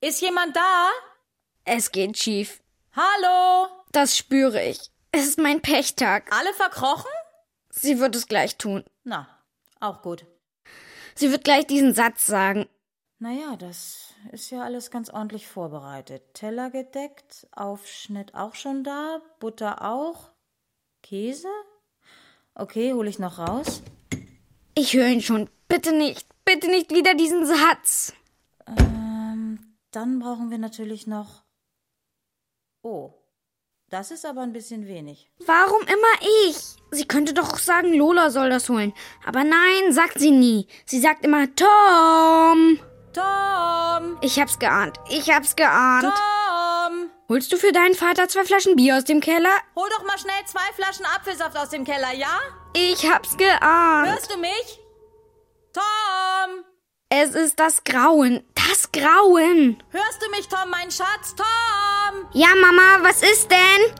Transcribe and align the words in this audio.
Ist 0.00 0.22
jemand 0.22 0.54
da? 0.54 0.90
Es 1.64 1.90
geht 1.90 2.16
schief. 2.16 2.60
Hallo? 2.94 3.66
Das 3.90 4.16
spüre 4.16 4.64
ich. 4.64 4.92
Es 5.10 5.26
ist 5.26 5.38
mein 5.38 5.60
Pechtag. 5.60 6.32
Alle 6.32 6.54
verkrochen? 6.54 7.10
Sie 7.70 7.98
wird 7.98 8.14
es 8.14 8.28
gleich 8.28 8.56
tun. 8.58 8.84
Na, 9.02 9.28
auch 9.80 10.02
gut. 10.02 10.24
Sie 11.16 11.32
wird 11.32 11.42
gleich 11.42 11.66
diesen 11.66 11.94
Satz 11.94 12.26
sagen. 12.26 12.68
Naja, 13.18 13.56
das 13.56 14.14
ist 14.30 14.50
ja 14.50 14.62
alles 14.62 14.92
ganz 14.92 15.10
ordentlich 15.10 15.48
vorbereitet. 15.48 16.22
Teller 16.32 16.70
gedeckt, 16.70 17.48
Aufschnitt 17.50 18.36
auch 18.36 18.54
schon 18.54 18.84
da, 18.84 19.20
Butter 19.40 19.84
auch, 19.84 20.30
Käse? 21.02 21.48
Okay, 22.54 22.92
hole 22.92 23.10
ich 23.10 23.18
noch 23.18 23.40
raus. 23.40 23.82
Ich 24.76 24.94
höre 24.94 25.08
ihn 25.08 25.22
schon. 25.22 25.50
Bitte 25.66 25.90
nicht. 25.90 26.28
Bitte 26.44 26.68
nicht 26.68 26.92
wieder 26.92 27.14
diesen 27.14 27.44
Satz. 27.46 28.12
Ähm, 28.68 28.97
dann 29.98 30.20
brauchen 30.20 30.52
wir 30.52 30.58
natürlich 30.58 31.08
noch. 31.08 31.42
Oh, 32.82 33.14
das 33.90 34.12
ist 34.12 34.24
aber 34.24 34.42
ein 34.42 34.52
bisschen 34.52 34.86
wenig. 34.86 35.28
Warum 35.44 35.82
immer 35.82 36.28
ich? 36.46 36.76
Sie 36.92 37.08
könnte 37.08 37.34
doch 37.34 37.52
auch 37.52 37.58
sagen, 37.58 37.92
Lola 37.94 38.30
soll 38.30 38.48
das 38.48 38.68
holen. 38.68 38.92
Aber 39.26 39.42
nein, 39.42 39.92
sagt 39.92 40.20
sie 40.20 40.30
nie. 40.30 40.68
Sie 40.86 41.00
sagt 41.00 41.24
immer 41.24 41.46
Tom. 41.56 42.78
Tom! 43.12 44.18
Ich 44.20 44.38
hab's 44.38 44.60
geahnt. 44.60 44.98
Ich 45.10 45.32
hab's 45.32 45.56
geahnt. 45.56 46.04
Tom! 46.04 47.10
Holst 47.28 47.52
du 47.52 47.56
für 47.56 47.72
deinen 47.72 47.94
Vater 47.96 48.28
zwei 48.28 48.44
Flaschen 48.44 48.76
Bier 48.76 48.98
aus 48.98 49.04
dem 49.04 49.20
Keller? 49.20 49.56
Hol 49.74 49.88
doch 49.90 50.04
mal 50.06 50.18
schnell 50.18 50.44
zwei 50.46 50.72
Flaschen 50.76 51.06
Apfelsaft 51.06 51.58
aus 51.58 51.70
dem 51.70 51.84
Keller, 51.84 52.14
ja? 52.14 52.38
Ich 52.72 53.10
hab's 53.10 53.36
geahnt. 53.36 54.10
Hörst 54.10 54.32
du 54.32 54.38
mich? 54.38 54.80
Tom! 55.72 56.64
Es 57.10 57.34
ist 57.34 57.58
das 57.58 57.82
Grauen. 57.82 58.44
Das 58.68 58.92
Grauen. 58.92 59.82
Hörst 59.90 60.22
du 60.22 60.30
mich, 60.30 60.46
Tom, 60.46 60.70
mein 60.70 60.90
Schatz? 60.90 61.34
Tom! 61.34 62.26
Ja, 62.34 62.48
Mama, 62.60 63.02
was 63.02 63.22
ist 63.22 63.50
denn? 63.50 63.94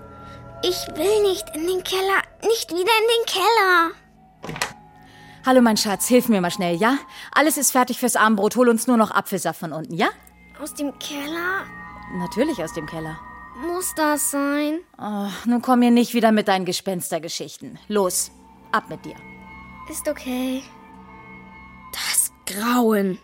Ich 0.63 0.77
will 0.95 1.23
nicht 1.23 1.45
in 1.55 1.67
den 1.67 1.83
Keller. 1.83 2.23
Nicht 2.43 2.71
wieder 2.71 2.81
in 2.81 3.09
den 3.17 3.27
Keller. 3.27 3.91
Hallo, 5.47 5.63
mein 5.63 5.79
Schatz, 5.79 6.07
hilf 6.07 6.29
mir 6.29 6.43
mal 6.43 6.51
schnell, 6.51 6.77
ja? 6.77 6.99
Alles 7.33 7.57
ist 7.57 7.71
fertig 7.71 7.99
fürs 7.99 8.17
Abendbrot. 8.17 8.57
Hol 8.57 8.69
uns 8.69 8.87
nur 8.87 8.99
noch 8.99 9.11
Apfelsaft 9.11 9.61
von 9.61 9.73
unten, 9.73 9.95
ja? 9.95 10.09
Aus 10.61 10.75
dem 10.75 10.99
Keller? 10.99 11.65
Natürlich 12.19 12.63
aus 12.63 12.75
dem 12.75 12.85
Keller. 12.85 13.19
Muss 13.63 13.95
das 13.95 14.33
sein? 14.33 14.81
Oh, 14.99 15.29
nun 15.47 15.63
komm 15.63 15.79
mir 15.79 15.91
nicht 15.91 16.13
wieder 16.13 16.31
mit 16.31 16.47
deinen 16.49 16.67
Gespenstergeschichten. 16.67 17.79
Los, 17.89 18.31
ab 18.73 18.91
mit 18.91 19.03
dir. 19.07 19.17
Ist 19.89 20.07
okay. 20.09 20.63
Das 21.93 22.33
Grauen. 22.45 23.19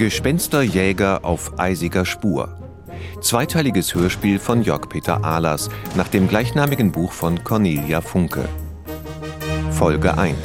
Gespensterjäger 0.00 1.26
auf 1.26 1.58
eisiger 1.58 2.06
Spur. 2.06 2.58
Zweiteiliges 3.20 3.94
Hörspiel 3.94 4.38
von 4.38 4.62
Jörg 4.62 4.88
Peter 4.88 5.22
Ahlers 5.22 5.68
nach 5.94 6.08
dem 6.08 6.26
gleichnamigen 6.26 6.90
Buch 6.90 7.12
von 7.12 7.44
Cornelia 7.44 8.00
Funke. 8.00 8.48
Folge 9.70 10.16
1. 10.16 10.38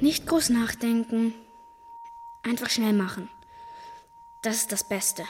Nicht 0.00 0.28
groß 0.28 0.50
nachdenken. 0.50 1.34
Einfach 2.44 2.70
schnell 2.70 2.92
machen. 2.92 3.28
Das 4.42 4.54
ist 4.58 4.70
das 4.70 4.88
Beste. 4.88 5.24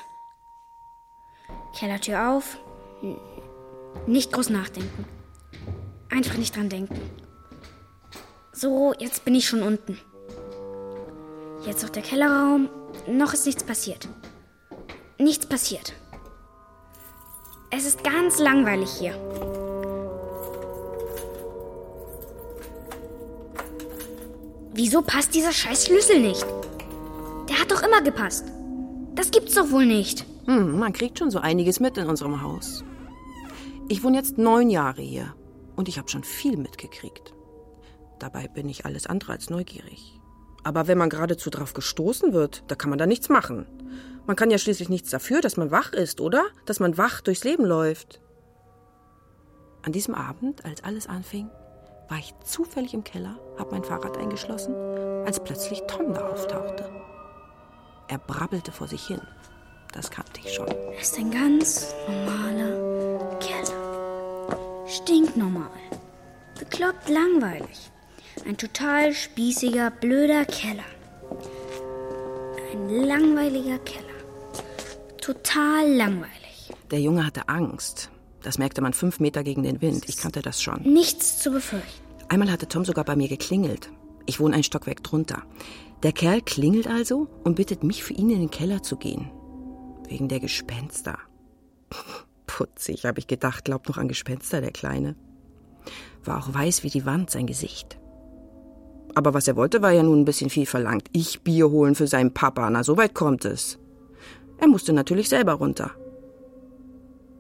Kellertür 1.74 2.30
auf. 2.30 2.58
Nicht 4.06 4.33
groß 4.33 4.50
nachdenken. 4.50 5.07
Einfach 6.11 6.36
nicht 6.36 6.55
dran 6.55 6.68
denken. 6.68 7.01
So, 8.52 8.92
jetzt 8.98 9.24
bin 9.24 9.34
ich 9.34 9.48
schon 9.48 9.63
unten. 9.63 9.98
Jetzt 11.66 11.82
noch 11.82 11.90
der 11.90 12.02
Kellerraum. 12.02 12.68
Noch 13.08 13.34
ist 13.34 13.44
nichts 13.44 13.64
passiert. 13.64 14.08
Nichts 15.18 15.46
passiert. 15.46 15.94
Es 17.70 17.84
ist 17.84 18.04
ganz 18.04 18.38
langweilig 18.38 18.90
hier. 18.90 19.14
Wieso 24.72 25.02
passt 25.02 25.34
dieser 25.34 25.52
scheiß 25.52 25.86
Schlüssel 25.86 26.20
nicht? 26.20 26.46
Der 27.48 27.58
hat 27.60 27.72
doch 27.72 27.83
immer 27.83 28.00
gepasst. 28.00 28.44
Das 29.16 29.33
gibt's 29.33 29.54
doch 29.54 29.70
wohl 29.72 29.86
nicht. 29.86 30.24
Hm, 30.46 30.78
man 30.78 30.92
kriegt 30.92 31.18
schon 31.18 31.33
so 31.33 31.40
einiges 31.40 31.80
mit 31.80 31.98
in 31.98 32.06
unserem 32.06 32.42
Haus. 32.42 32.84
Ich 33.88 34.04
wohne 34.04 34.18
jetzt 34.18 34.38
neun 34.38 34.70
Jahre 34.70 35.02
hier 35.02 35.34
und 35.74 35.88
ich 35.88 35.98
habe 35.98 36.08
schon 36.08 36.22
viel 36.22 36.56
mitgekriegt. 36.56 37.34
Dabei 38.20 38.46
bin 38.46 38.68
ich 38.68 38.84
alles 38.84 39.06
andere 39.06 39.33
als 39.33 39.50
neugierig. 39.50 40.20
Aber 40.66 40.88
wenn 40.88 40.98
man 40.98 41.10
geradezu 41.10 41.48
drauf 41.48 41.74
gestoßen 41.74 42.32
wird, 42.32 42.64
da 42.66 42.74
kann 42.74 42.90
man 42.90 42.98
da 42.98 43.06
nichts 43.06 43.28
machen. 43.28 43.66
Man 44.27 44.34
kann 44.34 44.50
ja 44.50 44.58
schließlich 44.58 44.88
nichts 44.88 45.10
dafür, 45.10 45.40
dass 45.40 45.56
man 45.56 45.70
wach 45.70 45.92
ist, 45.92 46.20
oder? 46.20 46.42
Dass 46.64 46.80
man 46.80 46.98
wach 46.98 47.20
durchs 47.20 47.44
Leben 47.44 47.64
läuft. 47.64 48.20
An 49.84 49.92
diesem 49.92 50.16
Abend, 50.16 50.64
als 50.64 50.82
alles 50.82 51.06
anfing, 51.06 51.48
war 52.08 52.18
ich 52.18 52.34
zufällig 52.44 52.94
im 52.94 53.04
Keller, 53.04 53.38
hab 53.56 53.70
mein 53.70 53.84
Fahrrad 53.84 54.18
eingeschlossen, 54.18 54.74
als 55.24 55.38
plötzlich 55.38 55.84
Tom 55.86 56.12
da 56.12 56.30
auftauchte. 56.30 56.90
Er 58.08 58.18
brabbelte 58.18 58.72
vor 58.72 58.88
sich 58.88 59.06
hin. 59.06 59.20
Das 59.92 60.10
kannte 60.10 60.40
ich 60.44 60.52
schon. 60.52 60.66
Er 60.66 61.00
ist 61.00 61.16
ein 61.16 61.30
ganz 61.30 61.94
normaler 62.08 63.38
Keller. 63.38 64.88
Stinknormal. 64.88 65.70
Bekloppt 66.58 67.08
langweilig. 67.08 67.92
Ein 68.45 68.57
total 68.57 69.13
spießiger, 69.13 69.91
blöder 69.91 70.45
Keller. 70.45 70.85
Ein 72.73 72.89
langweiliger 72.89 73.79
Keller. 73.79 74.07
Total 75.20 75.92
langweilig. 75.92 76.73
Der 76.91 77.01
Junge 77.01 77.27
hatte 77.27 77.48
Angst. 77.48 78.11
Das 78.42 78.58
merkte 78.58 78.80
man 78.80 78.92
fünf 78.92 79.19
Meter 79.19 79.42
gegen 79.42 79.63
den 79.63 79.80
Wind. 79.80 80.08
Ich 80.08 80.19
kannte 80.19 80.42
das 80.42 80.63
schon. 80.63 80.83
Nichts 80.83 81.39
zu 81.41 81.51
befürchten. 81.51 82.07
Einmal 82.29 82.51
hatte 82.51 82.69
Tom 82.69 82.85
sogar 82.85 83.05
bei 83.05 83.17
mir 83.17 83.29
geklingelt. 83.29 83.91
Ich 84.27 84.39
wohne 84.39 84.55
ein 84.55 84.63
Stockwerk 84.63 85.02
drunter. 85.02 85.42
Der 86.02 86.13
Kerl 86.13 86.42
klingelt 86.42 86.86
also 86.86 87.29
und 87.45 87.57
bittet 87.57 87.83
mich, 87.83 88.05
für 88.05 88.13
ihn 88.13 88.30
in 88.30 88.41
den 88.41 88.51
Keller 88.51 88.83
zu 88.83 88.96
gehen. 88.96 89.30
Wegen 90.08 90.29
der 90.29 90.41
Gespenster. 90.41 91.19
Putzig, 92.46 93.05
habe 93.05 93.19
ich 93.19 93.27
gedacht, 93.27 93.64
glaubt 93.64 93.89
noch 93.89 93.98
an 93.98 94.08
Gespenster, 94.08 94.61
der 94.61 94.73
Kleine. 94.73 95.17
War 96.25 96.39
auch 96.39 96.52
weiß 96.52 96.83
wie 96.83 96.91
die 96.91 97.07
Wand, 97.07 97.30
sein 97.30 97.46
Gesicht. 97.46 97.98
Aber 99.16 99.32
was 99.32 99.48
er 99.48 99.56
wollte, 99.56 99.80
war 99.80 99.92
ja 99.92 100.02
nun 100.02 100.20
ein 100.20 100.24
bisschen 100.27 100.50
viel 100.50 100.66
verlangt. 100.66 101.08
Ich 101.12 101.40
Bier 101.40 101.70
holen 101.70 101.94
für 101.94 102.06
seinen 102.06 102.34
Papa, 102.34 102.68
na, 102.68 102.84
so 102.84 102.98
weit 102.98 103.14
kommt 103.14 103.46
es. 103.46 103.78
Er 104.58 104.68
musste 104.68 104.92
natürlich 104.92 105.30
selber 105.30 105.54
runter. 105.54 105.92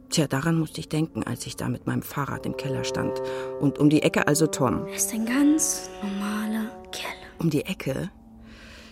Tja, 0.08 0.26
daran 0.26 0.58
musste 0.58 0.80
ich 0.80 0.88
denken, 0.88 1.22
als 1.22 1.46
ich 1.46 1.54
da 1.54 1.68
mit 1.68 1.86
meinem 1.86 2.00
Fahrrad 2.00 2.46
im 2.46 2.56
Keller 2.56 2.84
stand. 2.84 3.20
Und 3.60 3.78
um 3.78 3.90
die 3.90 4.02
Ecke 4.02 4.26
also 4.26 4.46
Tom. 4.46 4.86
Er 4.86 4.94
ist 4.94 5.12
ein 5.12 5.26
ganz 5.26 5.90
normaler 6.02 6.70
Keller. 6.92 7.12
Um 7.38 7.50
die 7.50 7.66
Ecke? 7.66 8.10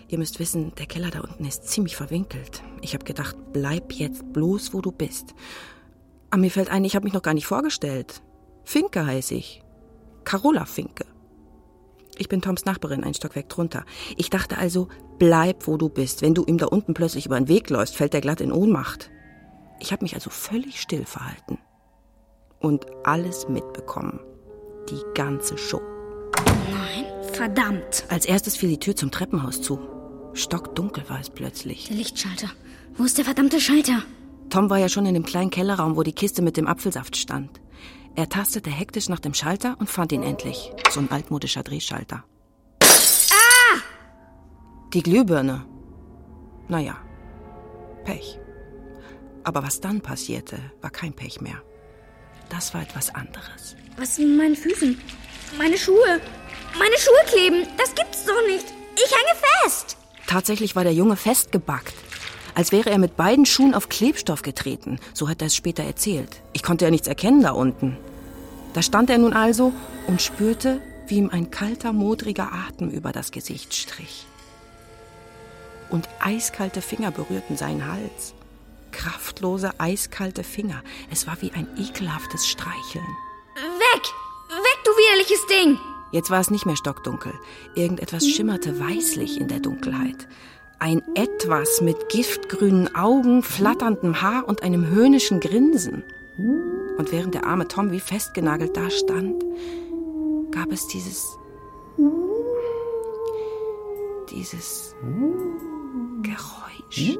Ihr 0.08 0.18
müsst 0.18 0.38
wissen, 0.38 0.74
der 0.76 0.84
Keller 0.84 1.08
da 1.10 1.20
unten 1.20 1.46
ist 1.46 1.66
ziemlich 1.66 1.96
verwinkelt. 1.96 2.62
Ich 2.82 2.92
habe 2.92 3.06
gedacht, 3.06 3.34
bleib 3.54 3.92
jetzt 3.92 4.30
bloß, 4.34 4.74
wo 4.74 4.82
du 4.82 4.92
bist. 4.92 5.34
Aber 6.28 6.42
mir 6.42 6.50
fällt 6.50 6.70
ein, 6.70 6.84
ich 6.84 6.96
habe 6.96 7.04
mich 7.04 7.14
noch 7.14 7.22
gar 7.22 7.32
nicht 7.32 7.46
vorgestellt. 7.46 8.20
Finke 8.64 9.06
heiße 9.06 9.36
ich. 9.36 9.62
Carola 10.24 10.66
Finke. 10.66 11.06
Ich 12.18 12.28
bin 12.28 12.40
Toms 12.40 12.64
Nachbarin, 12.64 13.04
ein 13.04 13.14
Stockwerk 13.14 13.48
drunter. 13.48 13.84
Ich 14.16 14.30
dachte 14.30 14.58
also, 14.58 14.88
bleib, 15.18 15.66
wo 15.66 15.76
du 15.76 15.88
bist. 15.88 16.22
Wenn 16.22 16.34
du 16.34 16.44
ihm 16.44 16.58
da 16.58 16.66
unten 16.66 16.94
plötzlich 16.94 17.26
über 17.26 17.38
den 17.38 17.48
Weg 17.48 17.70
läufst, 17.70 17.96
fällt 17.96 18.14
er 18.14 18.20
glatt 18.20 18.40
in 18.40 18.52
Ohnmacht. 18.52 19.10
Ich 19.80 19.92
habe 19.92 20.04
mich 20.04 20.14
also 20.14 20.30
völlig 20.30 20.80
still 20.80 21.04
verhalten. 21.04 21.58
Und 22.60 22.86
alles 23.04 23.48
mitbekommen. 23.48 24.20
Die 24.90 25.00
ganze 25.14 25.58
Show. 25.58 25.82
Nein, 26.70 27.04
verdammt. 27.32 28.04
Als 28.08 28.26
erstes 28.26 28.56
fiel 28.56 28.70
die 28.70 28.78
Tür 28.78 28.96
zum 28.96 29.10
Treppenhaus 29.10 29.60
zu. 29.60 29.78
Stockdunkel 30.34 31.08
war 31.08 31.20
es 31.20 31.30
plötzlich. 31.30 31.88
Der 31.88 31.96
Lichtschalter. 31.96 32.48
Wo 32.96 33.04
ist 33.04 33.18
der 33.18 33.24
verdammte 33.24 33.60
Schalter? 33.60 34.02
Tom 34.50 34.70
war 34.70 34.78
ja 34.78 34.88
schon 34.88 35.06
in 35.06 35.14
dem 35.14 35.24
kleinen 35.24 35.50
Kellerraum, 35.50 35.96
wo 35.96 36.02
die 36.02 36.12
Kiste 36.12 36.42
mit 36.42 36.56
dem 36.56 36.66
Apfelsaft 36.66 37.16
stand. 37.16 37.60
Er 38.16 38.28
tastete 38.28 38.70
hektisch 38.70 39.08
nach 39.08 39.18
dem 39.18 39.34
Schalter 39.34 39.76
und 39.78 39.90
fand 39.90 40.12
ihn 40.12 40.22
endlich. 40.22 40.72
So 40.90 41.00
ein 41.00 41.10
altmodischer 41.10 41.62
Drehschalter. 41.62 42.24
Ah! 42.82 43.80
Die 44.92 45.02
Glühbirne. 45.02 45.66
Naja, 46.68 46.96
Pech. 48.04 48.38
Aber 49.42 49.62
was 49.62 49.80
dann 49.80 50.00
passierte, 50.00 50.58
war 50.80 50.90
kein 50.90 51.12
Pech 51.12 51.40
mehr. 51.40 51.60
Das 52.48 52.72
war 52.72 52.82
etwas 52.82 53.14
anderes. 53.14 53.76
Was 53.96 54.10
ist 54.10 54.20
mit 54.20 54.36
meinen 54.36 54.56
Füßen? 54.56 55.00
Meine 55.58 55.76
Schuhe. 55.76 56.20
Meine 56.78 56.96
Schuhe 56.98 57.24
kleben. 57.26 57.66
Das 57.76 57.94
gibt's 57.94 58.24
doch 58.24 58.46
nicht. 58.46 58.66
Ich 58.94 59.10
hänge 59.10 59.40
fest. 59.62 59.96
Tatsächlich 60.26 60.76
war 60.76 60.84
der 60.84 60.94
Junge 60.94 61.16
festgebackt. 61.16 61.94
Als 62.54 62.70
wäre 62.70 62.90
er 62.90 62.98
mit 62.98 63.16
beiden 63.16 63.46
Schuhen 63.46 63.74
auf 63.74 63.88
Klebstoff 63.88 64.42
getreten. 64.42 64.98
So 65.12 65.28
hat 65.28 65.42
er 65.42 65.48
es 65.48 65.56
später 65.56 65.82
erzählt. 65.82 66.40
Ich 66.52 66.62
konnte 66.62 66.84
ja 66.84 66.90
nichts 66.90 67.08
erkennen 67.08 67.42
da 67.42 67.50
unten. 67.50 67.96
Da 68.74 68.82
stand 68.82 69.10
er 69.10 69.18
nun 69.18 69.32
also 69.32 69.72
und 70.06 70.22
spürte, 70.22 70.80
wie 71.08 71.16
ihm 71.16 71.30
ein 71.30 71.50
kalter, 71.50 71.92
modriger 71.92 72.52
Atem 72.52 72.90
über 72.90 73.12
das 73.12 73.32
Gesicht 73.32 73.74
strich. 73.74 74.26
Und 75.90 76.08
eiskalte 76.20 76.80
Finger 76.80 77.10
berührten 77.10 77.56
seinen 77.56 77.86
Hals. 77.86 78.34
Kraftlose, 78.90 79.72
eiskalte 79.78 80.44
Finger. 80.44 80.82
Es 81.10 81.26
war 81.26 81.36
wie 81.40 81.52
ein 81.52 81.66
ekelhaftes 81.76 82.46
Streicheln. 82.46 83.04
Weg! 83.54 84.02
Weg, 84.48 84.78
du 84.84 84.90
widerliches 84.90 85.46
Ding! 85.46 85.78
Jetzt 86.12 86.30
war 86.30 86.40
es 86.40 86.50
nicht 86.50 86.64
mehr 86.64 86.76
stockdunkel. 86.76 87.32
Irgendetwas 87.74 88.24
schimmerte 88.26 88.78
weißlich 88.78 89.40
in 89.40 89.48
der 89.48 89.58
Dunkelheit. 89.58 90.28
Ein 90.78 91.02
Etwas 91.14 91.80
mit 91.80 92.08
giftgrünen 92.08 92.94
Augen, 92.94 93.42
flatterndem 93.42 94.20
Haar 94.20 94.46
und 94.46 94.62
einem 94.62 94.88
höhnischen 94.88 95.40
Grinsen. 95.40 96.04
Und 96.98 97.12
während 97.12 97.34
der 97.34 97.46
arme 97.46 97.68
Tom 97.68 97.90
wie 97.90 98.00
festgenagelt 98.00 98.76
da 98.76 98.90
stand, 98.90 99.42
gab 100.50 100.70
es 100.72 100.86
dieses. 100.86 101.38
dieses 104.30 104.94
Geräusch. 106.22 107.18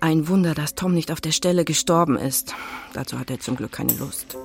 Ein 0.00 0.28
Wunder, 0.28 0.54
dass 0.54 0.74
Tom 0.74 0.94
nicht 0.94 1.10
auf 1.10 1.20
der 1.20 1.32
Stelle 1.32 1.64
gestorben 1.64 2.16
ist. 2.16 2.54
Dazu 2.94 3.18
hat 3.18 3.30
er 3.30 3.40
zum 3.40 3.56
Glück 3.56 3.72
keine 3.72 3.94
Lust. 3.94 4.36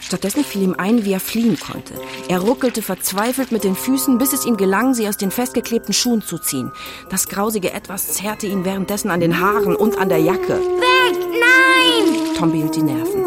Stattdessen 0.00 0.44
fiel 0.44 0.62
ihm 0.62 0.74
ein, 0.78 1.04
wie 1.04 1.12
er 1.12 1.20
fliehen 1.20 1.58
konnte. 1.58 1.94
Er 2.28 2.40
ruckelte 2.40 2.82
verzweifelt 2.82 3.52
mit 3.52 3.64
den 3.64 3.74
Füßen, 3.74 4.18
bis 4.18 4.32
es 4.32 4.46
ihm 4.46 4.56
gelang, 4.56 4.94
sie 4.94 5.08
aus 5.08 5.16
den 5.16 5.30
festgeklebten 5.30 5.92
Schuhen 5.92 6.22
zu 6.22 6.38
ziehen. 6.38 6.72
Das 7.10 7.28
grausige 7.28 7.72
Etwas 7.72 8.14
zerrte 8.14 8.46
ihn 8.46 8.64
währenddessen 8.64 9.10
an 9.10 9.20
den 9.20 9.40
Haaren 9.40 9.76
und 9.76 9.98
an 9.98 10.08
der 10.08 10.18
Jacke. 10.18 10.60
Weg! 10.60 11.18
Nein! 11.18 12.34
Tom 12.36 12.52
behielt 12.52 12.76
die 12.76 12.82
Nerven. 12.82 13.26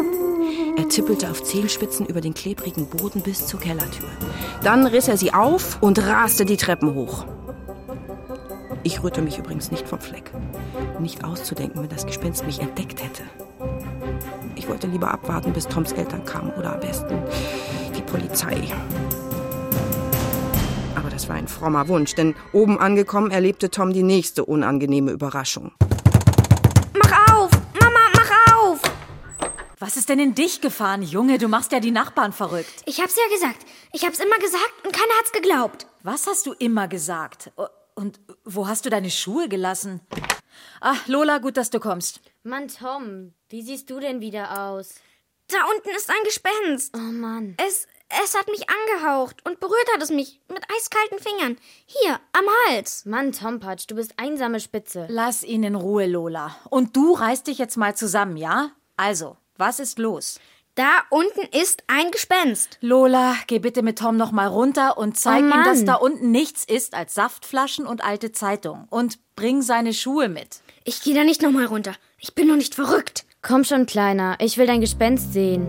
Er 0.76 0.88
tippelte 0.88 1.30
auf 1.30 1.42
Zehenspitzen 1.42 2.06
über 2.06 2.20
den 2.20 2.34
klebrigen 2.34 2.86
Boden 2.86 3.22
bis 3.22 3.46
zur 3.46 3.60
Kellertür. 3.60 4.08
Dann 4.62 4.86
riss 4.86 5.08
er 5.08 5.16
sie 5.16 5.32
auf 5.32 5.78
und 5.82 5.98
raste 5.98 6.44
die 6.44 6.56
Treppen 6.56 6.94
hoch. 6.94 7.26
Ich 8.82 9.02
rührte 9.02 9.22
mich 9.22 9.38
übrigens 9.38 9.70
nicht 9.70 9.86
vom 9.86 10.00
Fleck. 10.00 10.32
Nicht 10.98 11.24
auszudenken, 11.24 11.82
wenn 11.82 11.88
das 11.88 12.06
Gespenst 12.06 12.46
mich 12.46 12.60
entdeckt 12.60 13.02
hätte. 13.02 13.22
Ich 14.62 14.68
wollte 14.68 14.86
lieber 14.86 15.10
abwarten, 15.10 15.52
bis 15.52 15.66
Toms 15.66 15.90
Eltern 15.90 16.24
kamen 16.24 16.52
oder 16.52 16.74
am 16.74 16.78
besten 16.78 17.20
die 17.96 18.00
Polizei. 18.00 18.72
Aber 20.94 21.10
das 21.10 21.28
war 21.28 21.34
ein 21.34 21.48
frommer 21.48 21.88
Wunsch, 21.88 22.14
denn 22.14 22.36
oben 22.52 22.78
angekommen 22.78 23.32
erlebte 23.32 23.70
Tom 23.70 23.92
die 23.92 24.04
nächste 24.04 24.44
unangenehme 24.44 25.10
Überraschung. 25.10 25.72
Mach 26.94 27.32
auf! 27.32 27.50
Mama, 27.80 27.98
mach 28.14 28.54
auf! 28.54 28.80
Was 29.80 29.96
ist 29.96 30.08
denn 30.08 30.20
in 30.20 30.36
dich 30.36 30.60
gefahren, 30.60 31.02
Junge? 31.02 31.38
Du 31.38 31.48
machst 31.48 31.72
ja 31.72 31.80
die 31.80 31.90
Nachbarn 31.90 32.32
verrückt. 32.32 32.84
Ich 32.86 33.00
hab's 33.00 33.16
ja 33.16 33.34
gesagt. 33.34 33.66
Ich 33.92 34.04
hab's 34.04 34.20
immer 34.20 34.38
gesagt 34.38 34.74
und 34.84 34.92
keiner 34.92 35.14
hat's 35.18 35.32
geglaubt. 35.32 35.88
Was 36.04 36.28
hast 36.28 36.46
du 36.46 36.52
immer 36.52 36.86
gesagt? 36.86 37.50
Und 37.96 38.20
wo 38.44 38.68
hast 38.68 38.86
du 38.86 38.90
deine 38.90 39.10
Schuhe 39.10 39.48
gelassen? 39.48 40.02
Ah, 40.80 40.94
Lola, 41.08 41.38
gut, 41.38 41.56
dass 41.56 41.70
du 41.70 41.80
kommst. 41.80 42.20
Mann, 42.44 42.66
Tom, 42.66 43.34
wie 43.50 43.62
siehst 43.62 43.88
du 43.88 44.00
denn 44.00 44.20
wieder 44.20 44.60
aus? 44.62 44.94
Da 45.46 45.58
unten 45.72 45.90
ist 45.90 46.10
ein 46.10 46.24
Gespenst. 46.24 46.92
Oh 46.96 46.98
Mann. 46.98 47.54
Es, 47.64 47.86
es 48.24 48.36
hat 48.36 48.48
mich 48.48 48.64
angehaucht 48.68 49.46
und 49.46 49.60
berührt 49.60 49.88
hat 49.94 50.02
es 50.02 50.10
mich 50.10 50.40
mit 50.48 50.62
eiskalten 50.76 51.20
Fingern. 51.20 51.56
Hier, 51.86 52.18
am 52.32 52.44
Hals. 52.66 53.04
Mann, 53.04 53.30
Tompatsch, 53.30 53.84
du 53.86 53.94
bist 53.94 54.14
einsame 54.16 54.58
Spitze. 54.58 55.06
Lass 55.08 55.44
ihn 55.44 55.62
in 55.62 55.76
Ruhe, 55.76 56.06
Lola. 56.06 56.56
Und 56.68 56.96
du 56.96 57.12
reißt 57.12 57.46
dich 57.46 57.58
jetzt 57.58 57.76
mal 57.76 57.94
zusammen, 57.94 58.36
ja? 58.36 58.72
Also, 58.96 59.36
was 59.56 59.78
ist 59.78 60.00
los? 60.00 60.40
Da 60.74 61.02
unten 61.10 61.42
ist 61.56 61.84
ein 61.86 62.10
Gespenst. 62.10 62.78
Lola, 62.80 63.36
geh 63.46 63.60
bitte 63.60 63.82
mit 63.82 64.00
Tom 64.00 64.16
noch 64.16 64.32
mal 64.32 64.48
runter 64.48 64.98
und 64.98 65.16
zeig 65.16 65.44
Oh 65.44 65.46
ihm, 65.46 65.64
dass 65.64 65.84
da 65.84 65.94
unten 65.94 66.32
nichts 66.32 66.64
ist 66.64 66.94
als 66.94 67.14
Saftflaschen 67.14 67.86
und 67.86 68.02
alte 68.02 68.32
Zeitung. 68.32 68.88
Und 68.90 69.20
bring 69.36 69.62
seine 69.62 69.94
Schuhe 69.94 70.28
mit. 70.28 70.60
Ich 70.84 71.02
gehe 71.02 71.14
da 71.14 71.22
nicht 71.22 71.42
nochmal 71.42 71.66
runter. 71.66 71.94
Ich 72.18 72.34
bin 72.34 72.48
noch 72.48 72.56
nicht 72.56 72.74
verrückt. 72.74 73.24
Komm 73.40 73.64
schon, 73.64 73.86
Kleiner, 73.86 74.36
ich 74.40 74.58
will 74.58 74.66
dein 74.66 74.80
Gespenst 74.80 75.32
sehen. 75.32 75.68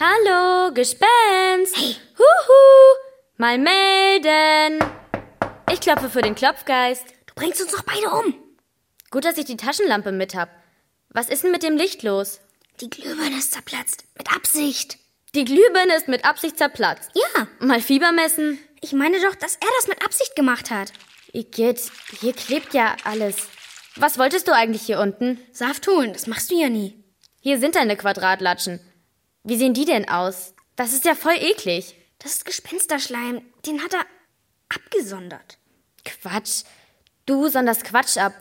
Hallo, 0.00 0.72
Gespenst! 0.74 1.76
Hey. 1.76 1.96
Huhu! 2.18 2.98
Mal 3.36 3.58
melden! 3.58 4.84
Ich 5.72 5.80
klopfe 5.80 6.10
für 6.10 6.22
den 6.22 6.34
Klopfgeist. 6.34 7.04
Du 7.26 7.34
bringst 7.34 7.60
uns 7.60 7.70
doch 7.70 7.82
beide 7.82 8.10
um. 8.10 8.34
Gut, 9.10 9.24
dass 9.24 9.38
ich 9.38 9.44
die 9.44 9.56
Taschenlampe 9.56 10.10
mit 10.10 10.34
hab. 10.34 10.48
Was 11.10 11.28
ist 11.28 11.44
denn 11.44 11.52
mit 11.52 11.62
dem 11.62 11.76
Licht 11.76 12.02
los? 12.02 12.40
Die 12.80 12.90
Glühbirne 12.90 13.38
ist 13.38 13.52
zerplatzt. 13.52 14.04
Mit 14.16 14.34
Absicht. 14.34 14.98
Die 15.34 15.44
Glühbirne 15.44 15.94
ist 15.96 16.08
mit 16.08 16.24
Absicht 16.24 16.58
zerplatzt. 16.58 17.10
Ja. 17.14 17.46
Mal 17.60 17.80
Fieber 17.80 18.10
messen? 18.12 18.58
Ich 18.80 18.92
meine 18.92 19.20
doch, 19.20 19.34
dass 19.36 19.54
er 19.54 19.68
das 19.76 19.86
mit 19.86 20.04
Absicht 20.04 20.34
gemacht 20.34 20.70
hat. 20.70 20.92
Igitt, 21.32 21.80
hier 22.20 22.32
klebt 22.32 22.74
ja 22.74 22.96
alles. 23.04 23.36
Was 23.96 24.18
wolltest 24.18 24.48
du 24.48 24.54
eigentlich 24.54 24.82
hier 24.82 24.98
unten? 24.98 25.38
Saft 25.52 25.86
holen, 25.86 26.12
das 26.12 26.26
machst 26.26 26.50
du 26.50 26.56
ja 26.56 26.68
nie. 26.68 27.04
Hier 27.40 27.60
sind 27.60 27.76
deine 27.76 27.96
Quadratlatschen. 27.96 28.80
Wie 29.44 29.56
sehen 29.56 29.74
die 29.74 29.84
denn 29.84 30.08
aus? 30.08 30.54
Das 30.74 30.92
ist 30.92 31.04
ja 31.04 31.14
voll 31.14 31.36
eklig. 31.36 31.94
Das 32.18 32.32
ist 32.32 32.44
Gespensterschleim. 32.44 33.42
Den 33.66 33.82
hat 33.82 33.94
er 33.94 34.04
abgesondert. 34.68 35.58
Quatsch. 36.04 36.64
Du 37.26 37.48
sonderst 37.48 37.84
Quatsch 37.84 38.16
ab. 38.16 38.32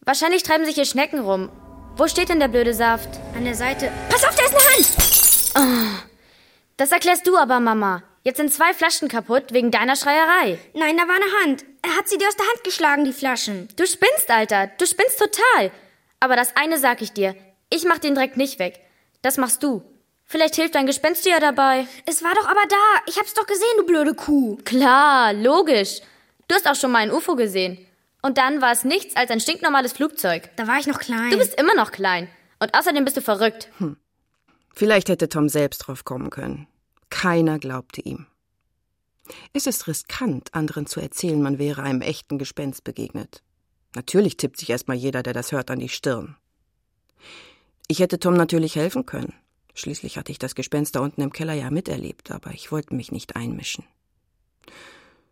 Wahrscheinlich 0.00 0.42
treiben 0.42 0.66
sich 0.66 0.74
hier 0.74 0.84
Schnecken 0.84 1.20
rum. 1.20 1.50
Wo 1.96 2.06
steht 2.06 2.28
denn 2.28 2.40
der 2.40 2.48
blöde 2.48 2.74
Saft? 2.74 3.08
An 3.34 3.44
der 3.44 3.54
Seite. 3.54 3.90
Pass 4.10 4.24
auf, 4.24 4.36
da 4.36 4.44
ist 4.44 4.54
eine 4.54 5.64
Hand! 5.64 5.95
Das 6.76 6.92
erklärst 6.92 7.26
du 7.26 7.36
aber, 7.36 7.60
Mama. 7.60 8.02
Jetzt 8.22 8.38
sind 8.38 8.52
zwei 8.52 8.74
Flaschen 8.74 9.08
kaputt 9.08 9.52
wegen 9.52 9.70
deiner 9.70 9.96
Schreierei. 9.96 10.58
Nein, 10.74 10.96
da 10.96 11.06
war 11.08 11.14
eine 11.14 11.44
Hand. 11.44 11.64
Er 11.82 11.96
hat 11.96 12.08
sie 12.08 12.18
dir 12.18 12.28
aus 12.28 12.36
der 12.36 12.46
Hand 12.46 12.64
geschlagen, 12.64 13.04
die 13.04 13.12
Flaschen. 13.12 13.68
Du 13.76 13.86
spinnst, 13.86 14.30
Alter. 14.30 14.66
Du 14.78 14.84
spinnst 14.84 15.18
total. 15.18 15.70
Aber 16.20 16.36
das 16.36 16.56
eine 16.56 16.78
sag 16.78 17.02
ich 17.02 17.12
dir. 17.12 17.34
Ich 17.70 17.84
mach 17.84 17.98
den 17.98 18.14
Dreck 18.14 18.36
nicht 18.36 18.58
weg. 18.58 18.80
Das 19.22 19.36
machst 19.36 19.62
du. 19.62 19.82
Vielleicht 20.24 20.56
hilft 20.56 20.74
dein 20.74 20.86
Gespenst 20.86 21.24
dir 21.24 21.32
ja 21.32 21.40
dabei. 21.40 21.86
Es 22.04 22.22
war 22.24 22.34
doch 22.34 22.48
aber 22.48 22.66
da. 22.68 23.02
Ich 23.06 23.16
hab's 23.18 23.34
doch 23.34 23.46
gesehen, 23.46 23.76
du 23.78 23.86
blöde 23.86 24.14
Kuh. 24.14 24.56
Klar, 24.64 25.32
logisch. 25.32 26.00
Du 26.48 26.54
hast 26.54 26.68
auch 26.68 26.74
schon 26.74 26.90
mal 26.90 26.98
ein 26.98 27.12
UFO 27.12 27.36
gesehen. 27.36 27.78
Und 28.22 28.38
dann 28.38 28.60
war 28.60 28.72
es 28.72 28.84
nichts 28.84 29.14
als 29.14 29.30
ein 29.30 29.40
stinknormales 29.40 29.92
Flugzeug. 29.92 30.50
Da 30.56 30.66
war 30.66 30.78
ich 30.78 30.88
noch 30.88 30.98
klein. 30.98 31.30
Du 31.30 31.38
bist 31.38 31.58
immer 31.60 31.74
noch 31.74 31.92
klein. 31.92 32.28
Und 32.58 32.76
außerdem 32.76 33.04
bist 33.04 33.16
du 33.16 33.20
verrückt. 33.20 33.68
Vielleicht 34.78 35.08
hätte 35.08 35.30
Tom 35.30 35.48
selbst 35.48 35.78
drauf 35.78 36.04
kommen 36.04 36.28
können. 36.28 36.66
Keiner 37.08 37.58
glaubte 37.58 38.02
ihm. 38.02 38.26
Es 39.54 39.66
ist 39.66 39.86
riskant, 39.86 40.52
anderen 40.54 40.86
zu 40.86 41.00
erzählen, 41.00 41.40
man 41.40 41.58
wäre 41.58 41.82
einem 41.82 42.02
echten 42.02 42.36
Gespenst 42.36 42.84
begegnet. 42.84 43.42
Natürlich 43.94 44.36
tippt 44.36 44.58
sich 44.58 44.68
erstmal 44.68 44.98
jeder, 44.98 45.22
der 45.22 45.32
das 45.32 45.50
hört, 45.50 45.70
an 45.70 45.78
die 45.78 45.88
Stirn. 45.88 46.36
Ich 47.88 48.00
hätte 48.00 48.18
Tom 48.18 48.34
natürlich 48.34 48.76
helfen 48.76 49.06
können. 49.06 49.32
Schließlich 49.72 50.18
hatte 50.18 50.30
ich 50.30 50.38
das 50.38 50.54
Gespenst 50.54 50.94
da 50.94 51.00
unten 51.00 51.22
im 51.22 51.32
Keller 51.32 51.54
ja 51.54 51.70
miterlebt, 51.70 52.30
aber 52.30 52.50
ich 52.50 52.70
wollte 52.70 52.94
mich 52.94 53.10
nicht 53.10 53.34
einmischen. 53.34 53.84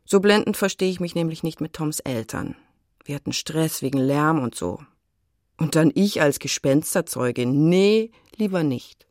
So 0.06 0.20
blendend 0.20 0.56
verstehe 0.56 0.90
ich 0.90 1.00
mich 1.00 1.14
nämlich 1.14 1.42
nicht 1.42 1.60
mit 1.60 1.74
Toms 1.74 2.00
Eltern. 2.00 2.56
Wir 3.04 3.16
hatten 3.16 3.34
Stress 3.34 3.82
wegen 3.82 3.98
Lärm 3.98 4.42
und 4.42 4.54
so. 4.54 4.80
Und 5.58 5.76
dann 5.76 5.92
ich 5.94 6.22
als 6.22 6.38
Gespensterzeugin. 6.38 7.68
Nee, 7.68 8.10
lieber 8.36 8.62
nicht. 8.62 9.03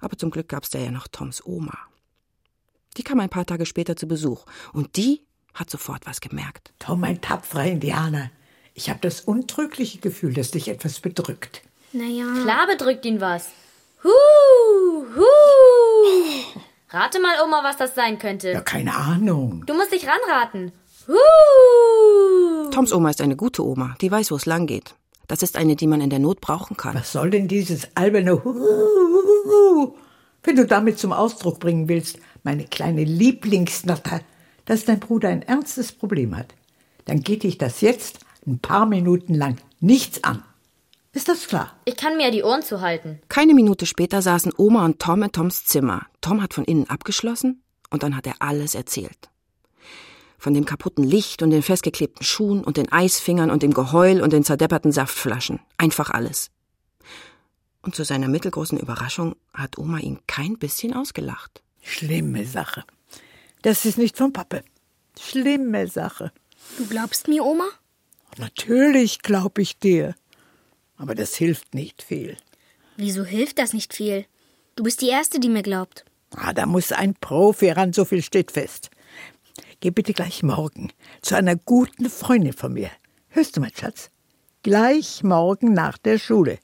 Aber 0.00 0.16
zum 0.16 0.30
Glück 0.30 0.48
gab's 0.48 0.70
da 0.70 0.78
ja 0.78 0.90
noch 0.90 1.08
Toms 1.08 1.44
Oma. 1.44 1.76
Die 2.96 3.02
kam 3.02 3.20
ein 3.20 3.28
paar 3.28 3.46
Tage 3.46 3.66
später 3.66 3.96
zu 3.96 4.06
Besuch 4.06 4.44
und 4.72 4.96
die 4.96 5.22
hat 5.54 5.70
sofort 5.70 6.06
was 6.06 6.20
gemerkt. 6.20 6.72
Tom, 6.78 7.04
ein 7.04 7.20
tapferer 7.20 7.66
Indianer. 7.66 8.30
Ich 8.74 8.88
habe 8.88 9.00
das 9.00 9.20
untrügliche 9.20 9.98
Gefühl, 9.98 10.32
dass 10.32 10.52
dich 10.52 10.68
etwas 10.68 11.00
bedrückt. 11.00 11.62
Naja. 11.92 12.24
Klar 12.42 12.66
bedrückt 12.66 13.04
ihn 13.04 13.20
was. 13.20 13.48
Huh, 14.02 15.04
huh. 15.16 16.60
Rate 16.90 17.20
mal, 17.20 17.36
Oma, 17.44 17.62
was 17.62 17.76
das 17.76 17.94
sein 17.94 18.18
könnte. 18.18 18.50
Ja, 18.50 18.60
keine 18.60 18.96
Ahnung. 18.96 19.64
Du 19.66 19.74
musst 19.74 19.92
dich 19.92 20.06
ranraten. 20.06 20.72
Huh. 21.06 22.70
Toms 22.70 22.92
Oma 22.92 23.10
ist 23.10 23.20
eine 23.20 23.36
gute 23.36 23.64
Oma, 23.64 23.96
die 24.00 24.10
weiß, 24.10 24.30
wo 24.30 24.36
es 24.36 24.46
lang 24.46 24.66
geht. 24.66 24.94
Das 25.30 25.44
ist 25.44 25.56
eine, 25.56 25.76
die 25.76 25.86
man 25.86 26.00
in 26.00 26.10
der 26.10 26.18
Not 26.18 26.40
brauchen 26.40 26.76
kann. 26.76 26.96
Was 26.96 27.12
soll 27.12 27.30
denn 27.30 27.46
dieses 27.46 27.86
alberne 27.94 28.42
Huhuhuhu? 28.42 29.94
Wenn 30.42 30.56
du 30.56 30.66
damit 30.66 30.98
zum 30.98 31.12
Ausdruck 31.12 31.60
bringen 31.60 31.88
willst, 31.88 32.18
meine 32.42 32.64
kleine 32.64 33.04
Lieblingsnatter, 33.04 34.22
dass 34.64 34.86
dein 34.86 34.98
Bruder 34.98 35.28
ein 35.28 35.42
ernstes 35.42 35.92
Problem 35.92 36.36
hat, 36.36 36.52
dann 37.04 37.20
geht 37.20 37.44
dich 37.44 37.58
das 37.58 37.80
jetzt 37.80 38.18
ein 38.44 38.58
paar 38.58 38.86
Minuten 38.86 39.34
lang 39.34 39.58
nichts 39.78 40.24
an. 40.24 40.42
Ist 41.12 41.28
das 41.28 41.46
klar? 41.46 41.76
Ich 41.84 41.96
kann 41.96 42.16
mir 42.16 42.24
ja 42.24 42.30
die 42.32 42.42
Ohren 42.42 42.64
zuhalten. 42.64 43.20
Keine 43.28 43.54
Minute 43.54 43.86
später 43.86 44.22
saßen 44.22 44.52
Oma 44.56 44.84
und 44.84 44.98
Tom 44.98 45.22
in 45.22 45.30
Toms 45.30 45.64
Zimmer. 45.64 46.06
Tom 46.20 46.42
hat 46.42 46.54
von 46.54 46.64
innen 46.64 46.90
abgeschlossen 46.90 47.62
und 47.90 48.02
dann 48.02 48.16
hat 48.16 48.26
er 48.26 48.34
alles 48.40 48.74
erzählt. 48.74 49.29
Von 50.40 50.54
dem 50.54 50.64
kaputten 50.64 51.04
Licht 51.04 51.42
und 51.42 51.50
den 51.50 51.62
festgeklebten 51.62 52.24
Schuhen 52.24 52.64
und 52.64 52.78
den 52.78 52.90
Eisfingern 52.90 53.50
und 53.50 53.62
dem 53.62 53.74
Geheul 53.74 54.22
und 54.22 54.32
den 54.32 54.42
zerdepperten 54.42 54.90
Saftflaschen. 54.90 55.60
Einfach 55.76 56.08
alles. 56.08 56.50
Und 57.82 57.94
zu 57.94 58.04
seiner 58.04 58.26
mittelgroßen 58.26 58.78
Überraschung 58.78 59.36
hat 59.52 59.76
Oma 59.76 59.98
ihn 59.98 60.18
kein 60.26 60.58
bisschen 60.58 60.94
ausgelacht. 60.94 61.62
Schlimme 61.82 62.46
Sache. 62.46 62.84
Das 63.60 63.84
ist 63.84 63.98
nicht 63.98 64.16
von 64.16 64.32
Pappe. 64.32 64.64
Schlimme 65.20 65.86
Sache. 65.88 66.32
Du 66.78 66.86
glaubst 66.86 67.28
mir, 67.28 67.44
Oma? 67.44 67.68
Natürlich 68.38 69.18
glaub 69.18 69.58
ich 69.58 69.78
dir. 69.78 70.14
Aber 70.96 71.14
das 71.14 71.34
hilft 71.34 71.74
nicht 71.74 72.02
viel. 72.02 72.38
Wieso 72.96 73.24
hilft 73.24 73.58
das 73.58 73.74
nicht 73.74 73.92
viel? 73.92 74.24
Du 74.74 74.84
bist 74.84 75.02
die 75.02 75.10
Erste, 75.10 75.38
die 75.38 75.50
mir 75.50 75.62
glaubt. 75.62 76.06
Ah, 76.34 76.54
da 76.54 76.64
muss 76.64 76.92
ein 76.92 77.12
Profi 77.12 77.72
ran, 77.72 77.92
so 77.92 78.06
viel 78.06 78.22
steht 78.22 78.52
fest. 78.52 78.88
Geh 79.80 79.90
bitte 79.90 80.12
gleich 80.12 80.42
morgen 80.42 80.92
zu 81.22 81.36
einer 81.36 81.56
guten 81.56 82.10
Freundin 82.10 82.52
von 82.52 82.74
mir. 82.74 82.90
Hörst 83.28 83.56
du, 83.56 83.60
mein 83.62 83.74
Schatz? 83.74 84.10
Gleich 84.62 85.22
morgen 85.22 85.72
nach 85.72 85.96
der 85.96 86.18
Schule. 86.18 86.58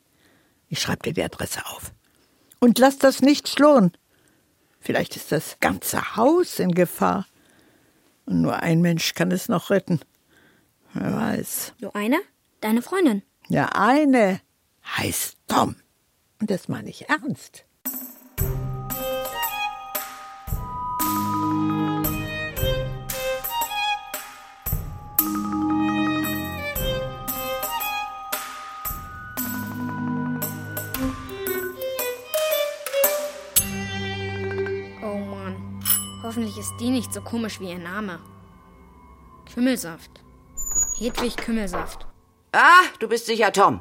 Ich 0.69 0.81
schreib 0.81 1.03
dir 1.03 1.15
die 1.15 1.23
Adresse 1.23 1.65
auf. 1.65 1.95
Und 2.61 2.79
lass 2.79 2.99
das 2.99 3.23
nicht 3.23 3.49
schlurren. 3.49 3.93
Vielleicht 4.81 5.17
ist 5.17 5.33
das 5.33 5.57
ganze 5.61 6.17
Haus 6.17 6.59
in 6.59 6.73
Gefahr. 6.73 7.27
Und 8.27 8.43
nur 8.43 8.63
ein 8.63 8.83
Mensch 8.83 9.15
kann 9.15 9.31
es 9.31 9.49
noch 9.49 9.71
retten. 9.71 10.01
Wer 10.93 11.15
weiß. 11.15 11.73
Nur 11.81 11.97
einer? 11.97 12.19
Deine 12.61 12.83
Freundin. 12.83 13.23
Ja, 13.49 13.71
eine 13.73 14.43
heißt 14.99 15.39
Tom. 15.47 15.77
Und 16.39 16.51
das 16.51 16.69
meine 16.69 16.91
ich 16.91 17.09
ernst. 17.09 17.65
Hoffentlich 36.37 36.59
ist 36.59 36.77
die 36.81 36.91
nicht 36.91 37.15
so 37.15 37.23
komisch 37.23 37.61
wie 37.61 37.71
ihr 37.71 37.79
Name. 37.79 38.21
Kümmelsaft. 39.55 40.11
Hedwig 40.99 41.35
Kümmelsaft. 41.39 42.05
Ah, 42.53 42.83
du 42.99 43.09
bist 43.09 43.25
sicher 43.25 43.55
Tom. 43.55 43.81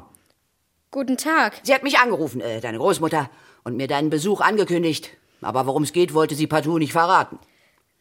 Guten 0.90 1.18
Tag. 1.18 1.60
Sie 1.64 1.74
hat 1.74 1.82
mich 1.82 1.98
angerufen, 1.98 2.40
äh, 2.40 2.62
deine 2.62 2.78
Großmutter, 2.78 3.28
und 3.64 3.76
mir 3.76 3.88
deinen 3.88 4.08
Besuch 4.08 4.40
angekündigt. 4.40 5.10
Aber 5.42 5.66
worum 5.66 5.82
es 5.82 5.92
geht, 5.92 6.14
wollte 6.14 6.34
sie 6.34 6.46
partout 6.46 6.78
nicht 6.78 6.92
verraten. 6.92 7.38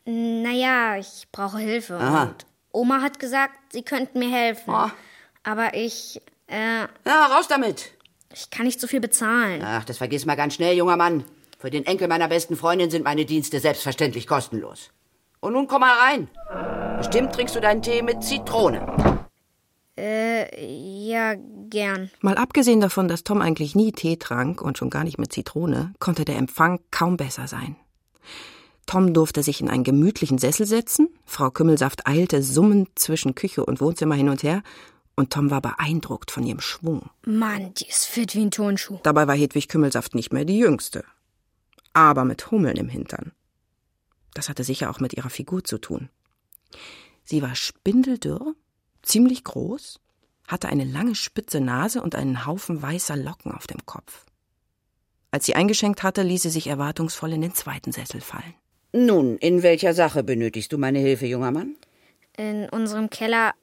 Naja, 0.06 0.96
ich 0.96 1.28
brauche 1.34 1.58
Hilfe. 1.58 1.96
Aha. 1.98 2.24
Und 2.24 2.46
Oma 2.72 3.02
hat 3.02 3.20
gesagt, 3.20 3.74
sie 3.74 3.84
könnten 3.84 4.20
mir 4.20 4.32
helfen. 4.32 4.74
Oh. 4.74 4.90
Aber 5.44 5.74
ich, 5.74 6.22
äh, 6.48 6.88
Na, 7.04 7.26
raus 7.26 7.50
damit. 7.50 7.92
ich 8.34 8.50
kann 8.52 8.66
nicht 8.66 8.80
so 8.80 8.88
viel 8.88 9.02
bezahlen. 9.02 9.62
Ach, 9.66 9.84
das 9.84 9.98
vergiss 9.98 10.26
mal 10.26 10.36
ganz 10.36 10.54
schnell, 10.54 10.78
junger 10.78 10.96
Mann. 10.96 11.26
Für 11.66 11.72
den 11.72 11.88
Enkel 11.88 12.08
meiner 12.08 12.28
besten 12.28 12.56
Freundin 12.56 12.92
sind 12.92 13.04
meine 13.04 13.26
Dienste 13.26 13.60
selbstverständlich 13.60 14.28
kostenlos. 14.28 14.92
Und 15.40 15.54
nun 15.54 15.66
komm 15.66 15.82
mal 15.82 15.98
rein. 15.98 16.28
Bestimmt 17.00 17.34
trinkst 17.34 17.56
du 17.56 17.60
deinen 17.60 17.82
Tee 17.82 18.04
mit 18.04 18.24
Zitrone. 18.24 19.28
Äh, 19.98 20.46
ja, 21.10 21.34
gern. 21.72 22.12
Mal 22.22 22.38
abgesehen 22.38 22.82
davon, 22.82 23.08
dass 23.08 23.24
Tom 23.24 23.42
eigentlich 23.42 23.74
nie 23.74 23.92
Tee 23.92 24.18
trank 24.18 24.62
und 24.62 24.78
schon 24.78 24.92
gar 24.92 25.04
nicht 25.04 25.18
mit 25.18 25.34
Zitrone, 25.34 25.96
konnte 25.98 26.24
der 26.24 26.36
Empfang 26.36 26.82
kaum 26.92 27.18
besser 27.18 27.48
sein. 27.48 27.76
Tom 28.86 29.16
durfte 29.16 29.42
sich 29.42 29.60
in 29.60 29.68
einen 29.68 29.84
gemütlichen 29.84 30.38
Sessel 30.38 30.68
setzen, 30.68 31.10
Frau 31.26 31.50
Kümmelsaft 31.50 32.06
eilte 32.06 32.44
summend 32.44 32.90
zwischen 32.94 33.34
Küche 33.34 33.66
und 33.66 33.82
Wohnzimmer 33.82 34.14
hin 34.14 34.30
und 34.30 34.44
her, 34.44 34.62
und 35.16 35.34
Tom 35.34 35.50
war 35.50 35.62
beeindruckt 35.62 36.30
von 36.30 36.44
ihrem 36.44 36.62
Schwung. 36.62 37.10
Mann, 37.26 37.74
die 37.74 37.88
ist 37.88 38.06
fit 38.06 38.36
wie 38.36 38.42
ein 38.42 38.52
Turnschuh. 38.52 39.00
Dabei 39.02 39.28
war 39.28 39.36
Hedwig 39.36 39.68
Kümmelsaft 39.68 40.14
nicht 40.14 40.32
mehr 40.32 40.46
die 40.46 40.60
jüngste. 40.60 41.04
Aber 41.96 42.26
mit 42.26 42.52
Hummeln 42.52 42.76
im 42.76 42.90
Hintern. 42.90 43.32
Das 44.34 44.50
hatte 44.50 44.66
sicher 44.66 44.90
auch 44.90 45.00
mit 45.00 45.14
ihrer 45.14 45.30
Figur 45.30 45.64
zu 45.64 45.78
tun. 45.78 46.10
Sie 47.24 47.42
war 47.42 47.56
spindeldürr, 47.56 48.54
ziemlich 49.02 49.46
groß, 49.46 50.02
hatte 50.46 50.68
eine 50.68 50.84
lange 50.84 51.16
spitze 51.16 51.62
Nase 51.62 52.02
und 52.02 52.14
einen 52.14 52.46
Haufen 52.46 52.82
weißer 52.82 53.16
Locken 53.16 53.54
auf 53.54 53.66
dem 53.66 53.86
Kopf. 53.86 54.26
Als 55.32 55.46
sie 55.46 55.56
eingeschenkt 55.56 56.04
hatte, 56.04 56.22
ließ 56.22 56.42
sie 56.42 56.50
sich 56.50 56.68
erwartungsvoll 56.68 57.32
in 57.32 57.42
den 57.42 57.56
zweiten 57.56 57.94
Sessel 57.94 58.20
fallen. 58.20 58.56
Nun, 58.92 59.38
in 59.38 59.64
welcher 59.64 59.94
Sache 59.94 60.22
benötigst 60.22 60.74
du 60.74 60.78
meine 60.78 61.00
Hilfe, 61.00 61.28
junger 61.28 61.52
Mann? 61.52 61.78
In 62.38 62.68
unserem 62.68 63.10
Keller, 63.10 63.54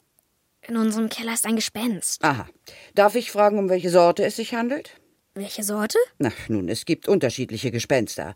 in 0.63 0.79
unserem 0.79 1.11
Keller 1.11 1.35
ist 1.35 1.45
ein 1.45 1.57
Gespenst. 1.57 2.25
Aha. 2.25 2.47
Darf 2.95 3.15
ich 3.15 3.31
fragen, 3.31 3.59
um 3.59 3.69
welche 3.69 3.91
Sorte 3.91 4.25
es 4.25 4.37
sich 4.37 4.55
handelt? 4.55 5.02
Welche 5.35 5.63
Sorte? 5.63 5.99
Na, 6.19 6.31
nun, 6.49 6.69
es 6.69 6.85
gibt 6.85 7.09
unterschiedliche 7.09 7.71
Gespenster. 7.71 8.35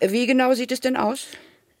Wie 0.00 0.26
genau 0.26 0.54
sieht 0.54 0.70
es 0.70 0.80
denn 0.80 0.96
aus? 0.96 1.26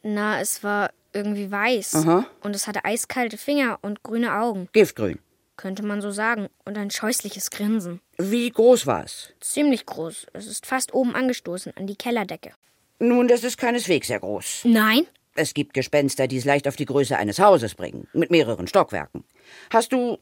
Na, 0.02 0.40
es 0.40 0.64
war 0.64 0.90
irgendwie 1.12 1.50
weiß. 1.50 1.94
Aha. 1.94 2.26
Und 2.42 2.56
es 2.56 2.66
hatte 2.66 2.84
eiskalte 2.84 3.38
Finger 3.38 3.78
und 3.82 4.02
grüne 4.02 4.34
Augen, 4.38 4.68
Giftgrün. 4.72 5.18
könnte 5.56 5.84
man 5.84 6.00
so 6.00 6.10
sagen. 6.10 6.48
Und 6.64 6.76
ein 6.78 6.90
scheußliches 6.90 7.50
Grinsen. 7.50 8.00
Wie 8.18 8.50
groß 8.50 8.86
war 8.86 9.04
es? 9.04 9.32
Ziemlich 9.40 9.86
groß. 9.86 10.26
Es 10.32 10.46
ist 10.46 10.66
fast 10.66 10.92
oben 10.94 11.14
angestoßen 11.14 11.72
an 11.76 11.86
die 11.86 11.96
Kellerdecke. 11.96 12.52
Nun, 12.98 13.28
das 13.28 13.44
ist 13.44 13.58
keineswegs 13.58 14.08
sehr 14.08 14.20
groß. 14.20 14.62
Nein? 14.64 15.06
Es 15.36 15.54
gibt 15.54 15.74
Gespenster, 15.74 16.26
die 16.26 16.38
es 16.38 16.44
leicht 16.44 16.66
auf 16.66 16.76
die 16.76 16.86
Größe 16.86 17.16
eines 17.16 17.38
Hauses 17.38 17.74
bringen, 17.74 18.08
mit 18.14 18.30
mehreren 18.30 18.66
Stockwerken. 18.66 19.22
Hast 19.70 19.92
du. 19.92 20.18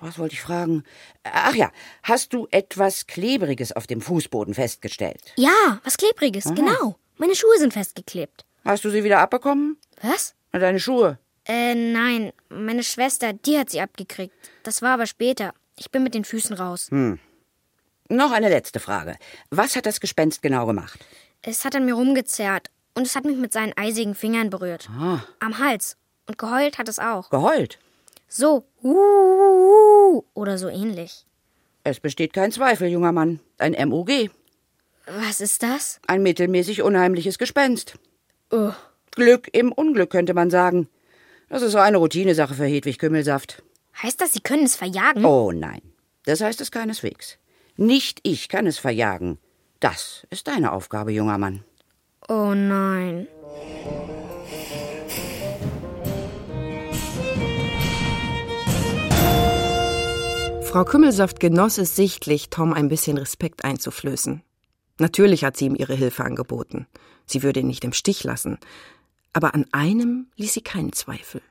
Was 0.00 0.18
wollte 0.18 0.34
ich 0.34 0.40
fragen? 0.40 0.84
Ach 1.24 1.54
ja, 1.54 1.70
hast 2.02 2.32
du 2.32 2.48
etwas 2.50 3.06
Klebriges 3.06 3.72
auf 3.72 3.86
dem 3.86 4.00
Fußboden 4.00 4.54
festgestellt? 4.54 5.20
Ja, 5.36 5.80
was 5.84 5.96
Klebriges, 5.96 6.44
genau. 6.54 6.96
Meine 7.16 7.34
Schuhe 7.34 7.58
sind 7.58 7.72
festgeklebt. 7.74 8.44
Hast 8.64 8.84
du 8.84 8.90
sie 8.90 9.04
wieder 9.04 9.18
abbekommen? 9.18 9.76
Was? 10.02 10.34
Deine 10.52 10.80
Schuhe? 10.80 11.18
Äh, 11.46 11.74
nein. 11.74 12.32
Meine 12.48 12.82
Schwester, 12.82 13.32
die 13.32 13.58
hat 13.58 13.70
sie 13.70 13.80
abgekriegt. 13.80 14.34
Das 14.62 14.82
war 14.82 14.94
aber 14.94 15.06
später. 15.06 15.52
Ich 15.76 15.90
bin 15.90 16.02
mit 16.02 16.14
den 16.14 16.24
Füßen 16.24 16.56
raus. 16.56 16.88
Noch 16.90 18.32
eine 18.32 18.48
letzte 18.48 18.80
Frage. 18.80 19.16
Was 19.50 19.76
hat 19.76 19.86
das 19.86 20.00
Gespenst 20.00 20.42
genau 20.42 20.66
gemacht? 20.66 20.98
Es 21.42 21.64
hat 21.64 21.74
an 21.76 21.84
mir 21.84 21.94
rumgezerrt 21.94 22.68
und 22.94 23.06
es 23.06 23.16
hat 23.16 23.24
mich 23.24 23.36
mit 23.36 23.52
seinen 23.52 23.72
eisigen 23.76 24.14
Fingern 24.14 24.50
berührt. 24.50 24.88
Am 25.40 25.58
Hals. 25.58 25.96
Und 26.26 26.38
geheult 26.38 26.78
hat 26.78 26.88
es 26.88 26.98
auch. 26.98 27.30
Geheult. 27.30 27.78
So, 28.32 28.64
uh, 28.84 30.22
oder 30.34 30.56
so 30.56 30.68
ähnlich. 30.68 31.26
Es 31.82 31.98
besteht 31.98 32.32
kein 32.32 32.52
Zweifel, 32.52 32.86
junger 32.86 33.10
Mann. 33.10 33.40
Ein 33.58 33.74
MUG. 33.88 34.30
Was 35.06 35.40
ist 35.40 35.64
das? 35.64 36.00
Ein 36.06 36.22
mittelmäßig 36.22 36.82
unheimliches 36.82 37.38
Gespenst. 37.38 37.98
Oh, 38.52 38.70
Glück 39.10 39.48
im 39.52 39.72
Unglück, 39.72 40.10
könnte 40.10 40.32
man 40.32 40.48
sagen. 40.48 40.88
Das 41.48 41.62
ist 41.62 41.72
so 41.72 41.78
eine 41.78 41.96
Routinesache 41.96 42.54
für 42.54 42.66
Hedwig 42.66 42.98
Kümmelsaft. 42.98 43.64
heißt 44.00 44.20
das, 44.20 44.32
Sie 44.32 44.40
können 44.40 44.64
es 44.64 44.76
verjagen? 44.76 45.24
Oh 45.24 45.50
nein, 45.50 45.82
das 46.24 46.40
heißt 46.40 46.60
es 46.60 46.70
keineswegs. 46.70 47.36
Nicht 47.76 48.20
ich 48.22 48.48
kann 48.48 48.68
es 48.68 48.78
verjagen. 48.78 49.38
Das 49.80 50.24
ist 50.30 50.46
deine 50.46 50.70
Aufgabe, 50.70 51.10
junger 51.10 51.38
Mann. 51.38 51.64
Oh 52.28 52.54
nein. 52.54 53.26
Frau 60.70 60.84
Kümmelsaft 60.84 61.40
genoss 61.40 61.78
es 61.78 61.96
sichtlich, 61.96 62.48
Tom 62.48 62.72
ein 62.72 62.88
bisschen 62.88 63.18
Respekt 63.18 63.64
einzuflößen. 63.64 64.40
Natürlich 65.00 65.42
hat 65.42 65.56
sie 65.56 65.66
ihm 65.66 65.74
ihre 65.74 65.96
Hilfe 65.96 66.22
angeboten. 66.22 66.86
Sie 67.26 67.42
würde 67.42 67.58
ihn 67.58 67.66
nicht 67.66 67.82
im 67.82 67.92
Stich 67.92 68.22
lassen. 68.22 68.56
Aber 69.32 69.56
an 69.56 69.66
einem 69.72 70.28
ließ 70.36 70.54
sie 70.54 70.60
keinen 70.60 70.92
Zweifel. 70.92 71.42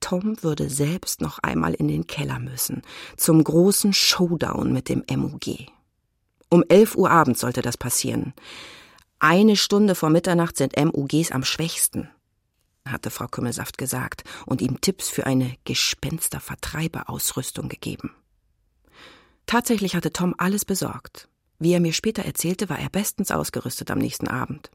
Tom 0.00 0.42
würde 0.42 0.68
selbst 0.68 1.20
noch 1.20 1.38
einmal 1.38 1.74
in 1.74 1.86
den 1.86 2.08
Keller 2.08 2.40
müssen, 2.40 2.82
zum 3.16 3.44
großen 3.44 3.92
Showdown 3.92 4.72
mit 4.72 4.88
dem 4.88 5.04
MUG. 5.08 5.68
Um 6.50 6.64
elf 6.68 6.96
Uhr 6.96 7.12
abends 7.12 7.38
sollte 7.38 7.62
das 7.62 7.76
passieren. 7.76 8.34
Eine 9.20 9.54
Stunde 9.54 9.94
vor 9.94 10.10
Mitternacht 10.10 10.56
sind 10.56 10.76
MUGs 10.76 11.30
am 11.30 11.44
schwächsten, 11.44 12.08
hatte 12.90 13.10
Frau 13.10 13.26
Kümmelsaft 13.26 13.78
gesagt 13.78 14.24
und 14.46 14.60
ihm 14.60 14.80
Tipps 14.80 15.08
für 15.08 15.26
eine 15.26 15.54
Gespenstervertreiberausrüstung 15.64 17.68
gegeben. 17.68 18.14
Tatsächlich 19.46 19.94
hatte 19.94 20.12
Tom 20.12 20.34
alles 20.38 20.64
besorgt. 20.64 21.28
Wie 21.58 21.72
er 21.72 21.80
mir 21.80 21.92
später 21.92 22.24
erzählte, 22.24 22.68
war 22.68 22.78
er 22.78 22.90
bestens 22.90 23.30
ausgerüstet 23.30 23.90
am 23.90 23.98
nächsten 23.98 24.28
Abend. 24.28 24.70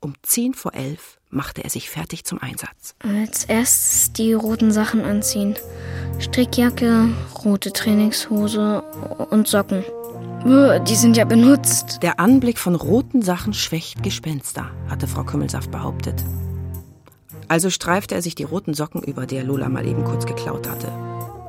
Um 0.00 0.14
zehn 0.22 0.54
vor 0.54 0.74
elf 0.74 1.18
machte 1.28 1.64
er 1.64 1.70
sich 1.70 1.90
fertig 1.90 2.24
zum 2.24 2.40
Einsatz. 2.40 2.94
Als 3.00 3.46
erstes 3.46 4.12
die 4.12 4.32
roten 4.32 4.70
Sachen 4.70 5.04
anziehen. 5.04 5.56
Strickjacke, 6.20 7.08
rote 7.44 7.72
Trainingshose 7.72 8.82
und 9.30 9.48
Socken. 9.48 9.84
Die 10.44 10.94
sind 10.94 11.16
ja 11.16 11.24
benutzt. 11.24 11.98
Der 12.02 12.20
Anblick 12.20 12.58
von 12.58 12.76
roten 12.76 13.22
Sachen 13.22 13.54
schwächt 13.54 14.02
Gespenster, 14.02 14.70
hatte 14.88 15.08
Frau 15.08 15.24
Kümmelsaft 15.24 15.70
behauptet. 15.70 16.24
Also 17.48 17.70
streifte 17.70 18.14
er 18.14 18.22
sich 18.22 18.34
die 18.34 18.44
roten 18.44 18.74
Socken 18.74 19.02
über, 19.02 19.26
die 19.26 19.36
er 19.36 19.44
Lola 19.44 19.68
mal 19.68 19.86
eben 19.86 20.04
kurz 20.04 20.26
geklaut 20.26 20.68
hatte. 20.68 20.88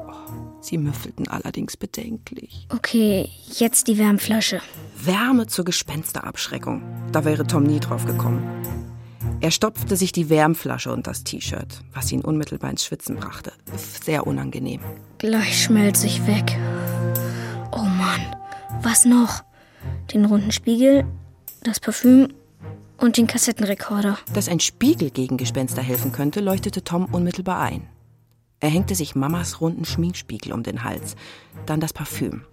Oh, 0.08 0.62
sie 0.62 0.78
müffelten 0.78 1.28
allerdings 1.28 1.76
bedenklich. 1.76 2.68
Okay, 2.70 3.30
jetzt 3.58 3.88
die 3.88 3.98
Wärmflasche. 3.98 4.62
Wärme 5.04 5.48
zur 5.48 5.66
Gespensterabschreckung. 5.66 6.82
Da 7.12 7.26
wäre 7.26 7.46
Tom 7.46 7.64
nie 7.64 7.80
drauf 7.80 8.06
gekommen. 8.06 8.44
Er 9.42 9.52
stopfte 9.52 9.96
sich 9.96 10.12
die 10.12 10.30
Wärmflasche 10.30 10.92
und 10.92 11.08
das 11.08 11.24
T-Shirt, 11.24 11.82
was 11.94 12.12
ihn 12.12 12.22
unmittelbar 12.22 12.72
ins 12.72 12.84
Schwitzen 12.84 13.16
brachte. 13.16 13.54
Sehr 13.76 14.28
unangenehm. 14.28 14.82
Gleich 15.18 15.64
schmelze 15.64 16.08
ich 16.08 16.26
weg. 16.28 16.58
Oh 17.72 17.84
Mann, 17.84 18.36
was 18.82 19.06
noch? 19.06 19.44
Den 20.14 20.26
runden 20.26 20.52
Spiegel, 20.52 21.06
das 21.64 21.80
Parfüm 21.80 22.34
und 23.00 23.18
den 23.18 23.28
Kassettenrekorder. 23.28 24.18
Dass 24.34 24.50
ein 24.50 24.60
Spiegel 24.60 25.10
gegen 25.10 25.38
Gespenster 25.38 25.82
helfen 25.82 26.12
könnte, 26.12 26.40
leuchtete 26.40 26.84
Tom 26.84 27.06
unmittelbar 27.06 27.60
ein. 27.60 27.88
Er 28.60 28.70
hängte 28.70 28.96
sich 28.96 29.16
Mamas 29.16 29.62
runden 29.62 29.86
Schminkspiegel 29.86 30.52
um 30.52 30.64
den 30.64 30.84
Hals, 30.84 31.16
dann 31.66 31.80
das 31.80 31.94
Parfüm. 31.94 32.44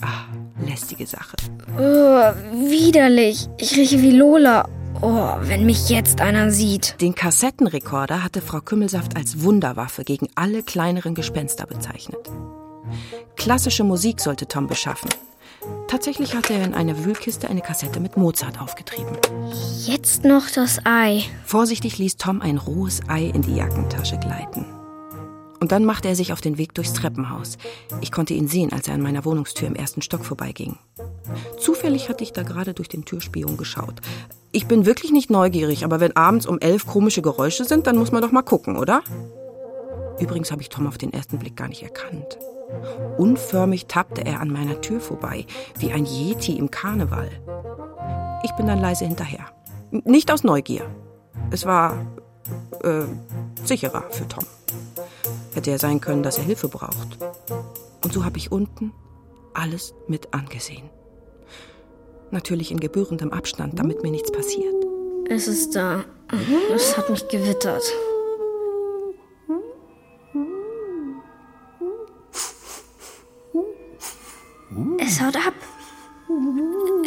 Ah, 0.00 0.26
lästige 0.64 1.06
Sache. 1.06 1.36
Oh, 1.76 2.70
widerlich. 2.70 3.48
Ich 3.58 3.76
rieche 3.76 4.00
wie 4.00 4.12
Lola. 4.12 4.68
Oh, 5.00 5.34
wenn 5.42 5.66
mich 5.66 5.88
jetzt 5.88 6.20
einer 6.20 6.50
sieht. 6.50 7.00
Den 7.00 7.14
Kassettenrekorder 7.14 8.22
hatte 8.22 8.40
Frau 8.40 8.60
Kümmelsaft 8.60 9.16
als 9.16 9.42
Wunderwaffe 9.42 10.04
gegen 10.04 10.28
alle 10.34 10.62
kleineren 10.62 11.14
Gespenster 11.14 11.66
bezeichnet. 11.66 12.30
Klassische 13.36 13.84
Musik 13.84 14.20
sollte 14.20 14.46
Tom 14.46 14.66
beschaffen. 14.66 15.10
Tatsächlich 15.88 16.34
hatte 16.34 16.52
er 16.52 16.64
in 16.64 16.74
einer 16.74 17.04
Wühlkiste 17.04 17.48
eine 17.48 17.62
Kassette 17.62 17.98
mit 17.98 18.16
Mozart 18.16 18.60
aufgetrieben. 18.60 19.16
Jetzt 19.84 20.24
noch 20.24 20.50
das 20.54 20.80
Ei. 20.84 21.22
Vorsichtig 21.44 21.98
ließ 21.98 22.16
Tom 22.16 22.42
ein 22.42 22.58
rohes 22.58 23.00
Ei 23.08 23.24
in 23.24 23.42
die 23.42 23.56
Jackentasche 23.56 24.18
gleiten. 24.18 24.66
Und 25.60 25.72
dann 25.72 25.84
machte 25.84 26.08
er 26.08 26.14
sich 26.14 26.32
auf 26.32 26.40
den 26.40 26.58
Weg 26.58 26.74
durchs 26.74 26.92
Treppenhaus. 26.92 27.58
Ich 28.00 28.12
konnte 28.12 28.34
ihn 28.34 28.48
sehen, 28.48 28.72
als 28.72 28.86
er 28.86 28.94
an 28.94 29.02
meiner 29.02 29.24
Wohnungstür 29.24 29.66
im 29.66 29.74
ersten 29.74 30.02
Stock 30.02 30.24
vorbeiging. 30.24 30.76
Zufällig 31.58 32.08
hatte 32.08 32.22
ich 32.22 32.32
da 32.32 32.42
gerade 32.42 32.74
durch 32.74 32.88
den 32.88 33.04
Türspion 33.04 33.56
geschaut. 33.56 34.00
Ich 34.52 34.66
bin 34.66 34.86
wirklich 34.86 35.10
nicht 35.10 35.30
neugierig, 35.30 35.84
aber 35.84 36.00
wenn 36.00 36.16
abends 36.16 36.46
um 36.46 36.58
elf 36.58 36.86
komische 36.86 37.22
Geräusche 37.22 37.64
sind, 37.64 37.86
dann 37.86 37.96
muss 37.96 38.12
man 38.12 38.22
doch 38.22 38.32
mal 38.32 38.42
gucken, 38.42 38.76
oder? 38.76 39.02
Übrigens 40.20 40.50
habe 40.50 40.62
ich 40.62 40.68
Tom 40.68 40.86
auf 40.86 40.98
den 40.98 41.12
ersten 41.12 41.38
Blick 41.38 41.56
gar 41.56 41.68
nicht 41.68 41.82
erkannt. 41.82 42.38
Unförmig 43.16 43.86
tappte 43.86 44.24
er 44.24 44.40
an 44.40 44.50
meiner 44.50 44.80
Tür 44.80 45.00
vorbei, 45.00 45.46
wie 45.78 45.92
ein 45.92 46.04
Yeti 46.04 46.56
im 46.58 46.70
Karneval. 46.70 47.30
Ich 48.44 48.52
bin 48.52 48.66
dann 48.66 48.80
leise 48.80 49.04
hinterher. 49.04 49.46
Nicht 49.90 50.30
aus 50.30 50.44
Neugier. 50.44 50.84
Es 51.50 51.64
war 51.64 52.06
äh, 52.82 53.04
sicherer 53.64 54.04
für 54.10 54.28
Tom. 54.28 54.44
Hätte 55.54 55.70
ja 55.70 55.78
sein 55.78 56.00
können, 56.00 56.22
dass 56.22 56.38
er 56.38 56.44
Hilfe 56.44 56.68
braucht. 56.68 57.18
Und 58.04 58.12
so 58.12 58.24
habe 58.24 58.38
ich 58.38 58.52
unten 58.52 58.92
alles 59.54 59.94
mit 60.06 60.34
angesehen. 60.34 60.88
Natürlich 62.30 62.70
in 62.70 62.80
gebührendem 62.80 63.32
Abstand, 63.32 63.78
damit 63.78 64.02
mir 64.02 64.10
nichts 64.10 64.30
passiert. 64.30 64.74
Es 65.28 65.48
ist 65.48 65.74
da. 65.74 66.04
Es 66.74 66.96
hat 66.96 67.08
mich 67.08 67.26
gewittert. 67.28 67.82
Es 74.98 75.20
haut 75.20 75.36
ab. 75.36 75.54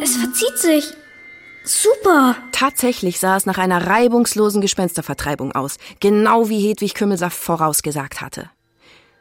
Es 0.01 0.15
verzieht 0.18 0.58
sich. 0.58 0.94
Super. 1.63 2.36
Tatsächlich 2.51 3.20
sah 3.20 3.38
es 3.38 3.46
nach 3.46 3.60
einer 3.60 3.86
reibungslosen 3.86 4.62
Gespenstervertreibung 4.62 5.52
aus, 5.52 5.78
genau 6.00 6.50
wie 6.50 6.60
Hedwig 6.60 6.95
Kümmelsaft 6.95 7.38
vorausgesagt 7.38 8.21
hatte. 8.21 8.50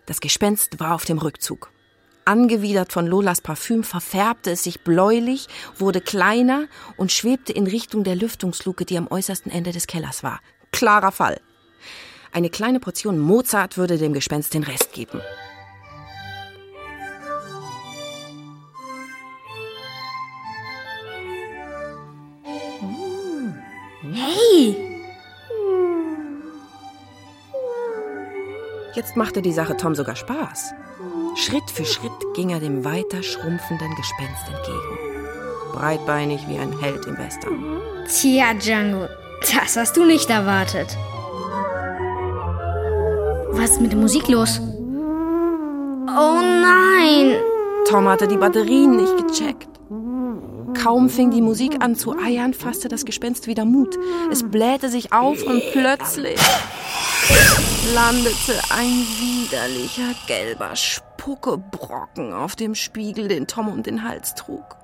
Das 0.07 0.21
Gespenst 0.21 0.81
war 0.81 0.95
auf 0.95 1.05
dem 1.05 1.19
Rückzug. 1.19 1.71
Angewidert 2.25 2.93
von 2.93 3.07
Lolas 3.07 3.41
Parfüm 3.41 3.85
verfärbte 3.85 4.53
es 4.53 4.63
sich 4.63 4.83
bläulich, 4.83 5.49
wurde 5.79 6.01
kleiner 6.01 6.67
und 6.97 7.13
schwebte 7.13 7.53
in 7.53 7.67
Richtung 7.67 8.05
der 8.05 8.17
Lüftungsluke, 8.17 8.85
die 8.85 8.97
am 8.97 9.09
äußersten 9.09 9.53
Ende 9.53 9.73
des 9.73 9.87
Kellers 9.87 10.23
war. 10.23 10.41
Klarer 10.73 11.13
Fall. 11.13 11.41
Eine 12.33 12.49
kleine 12.49 12.81
Portion 12.81 13.19
Mozart 13.19 13.77
würde 13.77 13.99
dem 13.99 14.13
Gespenst 14.13 14.55
den 14.55 14.63
Rest 14.63 14.93
geben. 14.93 15.21
Hey, 24.13 24.91
Jetzt 28.95 29.17
machte 29.17 29.41
die 29.41 29.53
Sache 29.53 29.77
Tom 29.77 29.95
sogar 29.95 30.17
Spaß. 30.17 30.75
Schritt 31.37 31.71
für 31.73 31.85
Schritt 31.85 32.11
ging 32.35 32.51
er 32.51 32.59
dem 32.59 32.85
weiter 32.85 33.23
schrumpfenden 33.23 33.95
Gespenst 33.95 34.49
entgegen. 34.49 34.99
Breitbeinig 35.73 36.41
wie 36.49 36.59
ein 36.59 36.77
Held 36.81 37.07
im 37.07 37.17
Western. 37.17 37.81
tja, 38.09 38.53
Django, 38.55 39.07
das 39.41 39.77
hast 39.77 39.97
du 39.97 40.05
nicht 40.05 40.29
erwartet. 40.29 40.97
Was 43.53 43.71
ist 43.71 43.81
mit 43.81 43.93
der 43.93 43.99
Musik 44.01 44.27
los? 44.29 44.61
Oh 46.09 46.41
nein! 46.41 47.37
Tom 47.89 48.09
hatte 48.09 48.27
die 48.27 48.37
Batterien 48.37 48.97
nicht 48.97 49.17
gecheckt. 49.17 49.70
Kaum 50.83 51.11
fing 51.11 51.31
die 51.31 51.43
Musik 51.43 51.83
an 51.83 51.95
zu 51.95 52.19
eiern, 52.19 52.55
fasste 52.55 52.89
das 52.89 53.05
Gespenst 53.05 53.47
wieder 53.47 53.67
Mut. 53.67 53.99
Es 54.31 54.43
blähte 54.43 54.89
sich 54.89 55.13
auf 55.13 55.43
und 55.43 55.63
plötzlich 55.73 56.41
landete 57.95 58.61
ein 58.71 59.05
widerlicher 59.19 60.15
gelber 60.27 60.75
Spuckebrocken 60.75 62.33
auf 62.33 62.57
dem 62.57 62.75
Spiegel, 62.75 63.29
den 63.29 63.47
Tom 63.47 63.69
um 63.69 63.83
den 63.83 64.05
Hals 64.09 64.35
trug. 64.35 64.77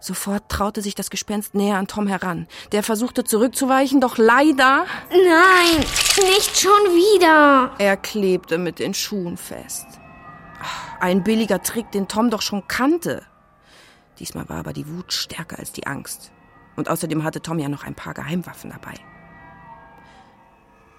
Sofort 0.00 0.48
traute 0.48 0.82
sich 0.82 0.94
das 0.94 1.10
Gespenst 1.10 1.54
näher 1.54 1.76
an 1.76 1.86
Tom 1.86 2.06
heran. 2.06 2.48
Der 2.72 2.82
versuchte 2.82 3.22
zurückzuweichen, 3.22 4.00
doch 4.00 4.18
leider 4.18 4.84
Nein, 5.10 5.84
nicht 6.28 6.58
schon 6.58 6.72
wieder. 6.72 7.70
er 7.78 7.96
klebte 7.96 8.58
mit 8.58 8.78
den 8.78 8.94
Schuhen 8.94 9.36
fest. 9.36 9.86
Ein 11.00 11.22
billiger 11.22 11.62
Trick, 11.62 11.92
den 11.92 12.08
Tom 12.08 12.30
doch 12.30 12.42
schon 12.42 12.66
kannte. 12.66 13.22
Diesmal 14.18 14.48
war 14.48 14.58
aber 14.58 14.72
die 14.72 14.88
Wut 14.88 15.12
stärker 15.12 15.58
als 15.58 15.72
die 15.72 15.86
Angst. 15.86 16.32
Und 16.76 16.88
außerdem 16.88 17.24
hatte 17.24 17.40
Tom 17.40 17.58
ja 17.58 17.68
noch 17.68 17.84
ein 17.84 17.94
paar 17.94 18.14
Geheimwaffen 18.14 18.70
dabei. 18.70 18.94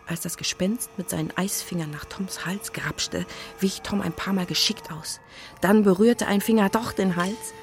Als 0.08 0.22
das 0.22 0.38
Gespenst 0.38 0.90
mit 0.98 1.10
seinen 1.10 1.36
Eisfingern 1.36 1.92
nach 1.92 2.06
Toms 2.06 2.46
Hals 2.46 2.72
grapschte, 2.72 3.26
wich 3.60 3.82
Tom 3.82 4.02
ein 4.02 4.14
paar 4.14 4.34
Mal 4.34 4.46
geschickt 4.46 4.92
aus. 4.92 5.20
Dann 5.62 5.84
berührte 5.84 6.28
ein 6.28 6.40
Finger 6.40 6.70
doch 6.70 6.94
den 6.94 7.18
Hals. 7.18 7.54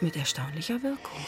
Mit 0.00 0.14
erstaunlicher 0.14 0.82
Wirkung. 0.82 1.18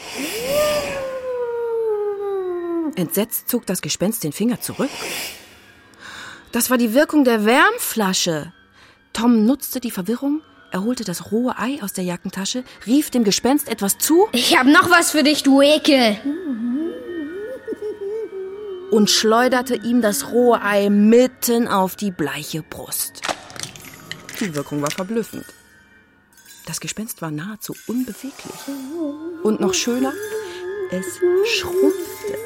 Entsetzt 2.97 3.49
zog 3.49 3.65
das 3.65 3.81
Gespenst 3.81 4.25
den 4.25 4.33
Finger 4.33 4.61
zurück. 4.61 4.91
Das 6.53 6.69
war 6.69 6.77
die 6.77 6.93
Wirkung 6.93 7.25
der 7.25 7.47
Wärmflasche. 7.47 8.53
Tom 9.15 9.47
nutzte 9.47 9.81
die 9.81 9.91
Verwirrung, 9.91 10.43
er 10.71 10.85
holte 10.85 11.05
das 11.05 11.33
rohe 11.33 11.59
Ei 11.59 11.79
aus 11.83 11.93
der 11.93 12.05
Jackentasche, 12.05 12.65
rief 12.87 13.11
dem 13.11 13.25
Gespenst 13.25 13.69
etwas 13.69 13.99
zu 13.99 14.29
Ich 14.33 14.57
hab 14.57 14.67
noch 14.67 14.91
was 14.91 15.11
für 15.11 15.23
dich, 15.23 15.43
du 15.43 15.63
Ekel. 15.63 16.19
und 18.91 19.11
schleuderte 19.11 19.75
ihm 19.77 20.01
das 20.01 20.33
rohe 20.33 20.63
Ei 20.63 20.89
mitten 20.89 21.69
auf 21.69 21.97
die 21.97 22.11
bleiche 22.11 22.63
Brust. 22.63 23.21
Die 24.41 24.55
Wirkung 24.55 24.83
war 24.83 24.91
verblüffend. 24.91 25.45
Das 26.67 26.81
Gespenst 26.81 27.23
war 27.23 27.31
nahezu 27.31 27.75
unbeweglich. 27.87 28.55
Und 29.43 29.61
noch 29.61 29.75
schöner, 29.75 30.13
es 30.91 31.07
schrumpfte, 31.59 32.39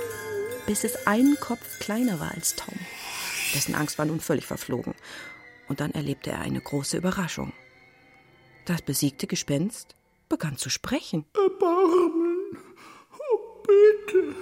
bis 0.67 0.85
es 0.85 1.07
einen 1.07 1.39
Kopf 1.39 1.79
kleiner 1.81 2.19
war 2.21 2.33
als 2.33 2.55
Tom. 2.57 2.75
Dessen 3.55 3.75
Angst 3.75 3.99
war 3.99 4.07
nun 4.07 4.21
völlig 4.21 4.47
verflogen. 4.47 4.95
Und 5.69 5.81
dann 5.81 5.93
erlebte 5.93 6.31
er 6.31 6.41
eine 6.41 6.61
große 6.61 6.97
Überraschung. 6.97 7.53
Das 8.65 8.83
besiegte 8.83 9.27
Gespenst 9.27 9.97
begann 10.29 10.57
zu 10.57 10.71
sprechen. 10.71 11.25
Erbarmen. 11.35 12.57
Oh, 13.13 13.63
bitte. 13.63 14.35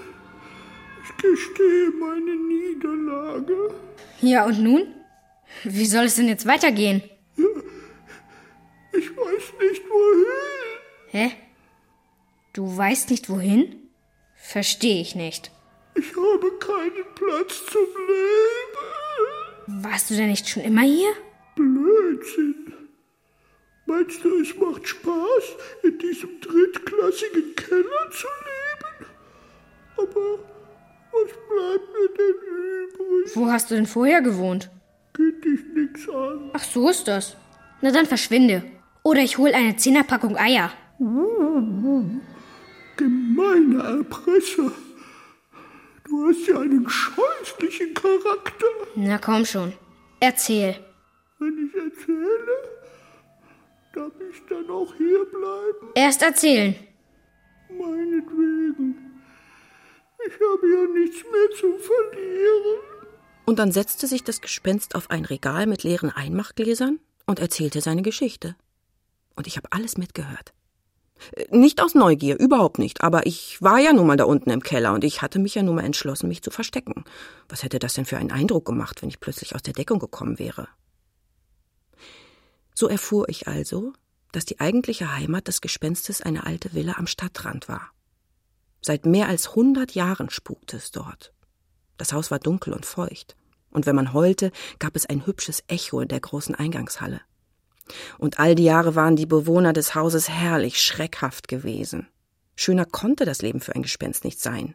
Ich 1.02 1.16
gestehe 1.16 1.90
meine 1.98 2.36
Niederlage. 2.36 3.74
Ja, 4.20 4.44
und 4.44 4.60
nun? 4.62 4.94
Wie 5.64 5.86
soll 5.86 6.04
es 6.04 6.16
denn 6.16 6.28
jetzt 6.28 6.46
weitergehen? 6.46 7.02
Ich 8.92 9.16
weiß 9.16 9.54
nicht 9.60 9.82
wohin. 9.88 10.78
Hä? 11.08 11.32
Du 12.52 12.76
weißt 12.76 13.10
nicht 13.10 13.28
wohin? 13.30 13.88
Verstehe 14.36 15.00
ich 15.00 15.14
nicht. 15.14 15.50
Ich 15.94 16.14
habe 16.16 16.58
keinen 16.58 17.14
Platz 17.14 17.64
zum 17.66 17.86
Leben. 18.06 19.82
Warst 19.84 20.10
du 20.10 20.14
denn 20.16 20.30
nicht 20.30 20.48
schon 20.48 20.62
immer 20.62 20.82
hier? 20.82 21.12
Blödsinn. 21.56 22.74
Meinst 23.90 24.24
du, 24.24 24.40
es 24.40 24.56
macht 24.56 24.86
Spaß, 24.86 25.44
in 25.82 25.98
diesem 25.98 26.40
drittklassigen 26.40 27.56
Keller 27.56 28.10
zu 28.12 28.28
leben? 28.46 29.10
Aber 29.96 30.38
was 31.10 31.30
bleibt 31.48 31.88
mir 31.94 32.08
denn 32.16 32.36
übrig? 32.84 33.34
Wo 33.34 33.46
hast 33.50 33.68
du 33.68 33.74
denn 33.74 33.86
vorher 33.86 34.22
gewohnt? 34.22 34.70
Geht 35.12 35.44
dich 35.44 35.60
nix 35.74 36.08
an. 36.08 36.50
Ach, 36.52 36.62
so 36.62 36.88
ist 36.88 37.08
das. 37.08 37.36
Na 37.80 37.90
dann 37.90 38.06
verschwinde. 38.06 38.62
Oder 39.02 39.22
ich 39.22 39.38
hol 39.38 39.52
eine 39.52 39.74
Zehnerpackung 39.74 40.36
Eier. 40.36 40.70
Gemeiner 42.96 43.84
Erpresser. 43.84 44.70
Du 46.04 46.28
hast 46.28 46.46
ja 46.46 46.60
einen 46.60 46.88
scheußlichen 46.88 47.92
Charakter. 47.94 48.66
Na 48.94 49.18
komm 49.18 49.44
schon. 49.44 49.72
Erzähl. 50.20 50.76
Wenn 51.40 51.66
ich 51.66 51.74
erzähle, 51.74 52.79
darf 54.00 54.12
ich 54.30 54.42
dann 54.48 54.70
auch 54.70 54.94
hier 54.96 55.24
bleiben? 55.26 55.92
Erst 55.94 56.22
erzählen. 56.22 56.74
Meinetwegen. 57.68 58.96
Ich 60.26 60.34
habe 60.34 60.68
ja 60.68 61.00
nichts 61.00 61.22
mehr 61.22 61.50
zu 61.58 61.78
verlieren. 61.78 62.80
Und 63.46 63.58
dann 63.58 63.72
setzte 63.72 64.06
sich 64.06 64.22
das 64.24 64.40
Gespenst 64.40 64.94
auf 64.94 65.10
ein 65.10 65.24
Regal 65.24 65.66
mit 65.66 65.82
leeren 65.82 66.10
Einmachgläsern 66.10 67.00
und 67.26 67.40
erzählte 67.40 67.80
seine 67.80 68.02
Geschichte. 68.02 68.56
Und 69.36 69.46
ich 69.46 69.56
habe 69.56 69.68
alles 69.70 69.98
mitgehört. 69.98 70.52
Äh, 71.32 71.56
Nicht 71.56 71.82
aus 71.82 71.94
Neugier, 71.94 72.38
überhaupt 72.38 72.78
nicht, 72.78 73.02
aber 73.02 73.26
ich 73.26 73.60
war 73.60 73.78
ja 73.78 73.92
nun 73.92 74.06
mal 74.06 74.16
da 74.16 74.24
unten 74.24 74.50
im 74.50 74.62
Keller 74.62 74.92
und 74.92 75.04
ich 75.04 75.22
hatte 75.22 75.38
mich 75.38 75.54
ja 75.54 75.62
nun 75.62 75.76
mal 75.76 75.84
entschlossen, 75.84 76.28
mich 76.28 76.42
zu 76.42 76.50
verstecken. 76.50 77.04
Was 77.48 77.62
hätte 77.62 77.78
das 77.78 77.94
denn 77.94 78.04
für 78.06 78.18
einen 78.18 78.32
Eindruck 78.32 78.64
gemacht, 78.66 79.02
wenn 79.02 79.08
ich 79.08 79.20
plötzlich 79.20 79.54
aus 79.54 79.62
der 79.62 79.74
Deckung 79.74 79.98
gekommen 79.98 80.38
wäre? 80.38 80.68
So 82.80 82.88
erfuhr 82.88 83.28
ich 83.28 83.46
also, 83.46 83.92
dass 84.32 84.46
die 84.46 84.58
eigentliche 84.58 85.14
Heimat 85.14 85.48
des 85.48 85.60
Gespenstes 85.60 86.22
eine 86.22 86.46
alte 86.46 86.72
Villa 86.72 86.94
am 86.96 87.06
Stadtrand 87.06 87.68
war. 87.68 87.90
Seit 88.80 89.04
mehr 89.04 89.28
als 89.28 89.54
hundert 89.54 89.94
Jahren 89.94 90.30
spukte 90.30 90.78
es 90.78 90.90
dort. 90.90 91.34
Das 91.98 92.14
Haus 92.14 92.30
war 92.30 92.38
dunkel 92.38 92.72
und 92.72 92.86
feucht, 92.86 93.36
und 93.70 93.84
wenn 93.84 93.96
man 93.96 94.14
heulte, 94.14 94.50
gab 94.78 94.96
es 94.96 95.04
ein 95.04 95.26
hübsches 95.26 95.62
Echo 95.68 96.00
in 96.00 96.08
der 96.08 96.20
großen 96.20 96.54
Eingangshalle. 96.54 97.20
Und 98.16 98.38
all 98.38 98.54
die 98.54 98.64
Jahre 98.64 98.94
waren 98.94 99.14
die 99.14 99.26
Bewohner 99.26 99.74
des 99.74 99.94
Hauses 99.94 100.30
herrlich 100.30 100.80
schreckhaft 100.80 101.48
gewesen. 101.48 102.08
Schöner 102.56 102.86
konnte 102.86 103.26
das 103.26 103.42
Leben 103.42 103.60
für 103.60 103.74
ein 103.74 103.82
Gespenst 103.82 104.24
nicht 104.24 104.40
sein. 104.40 104.74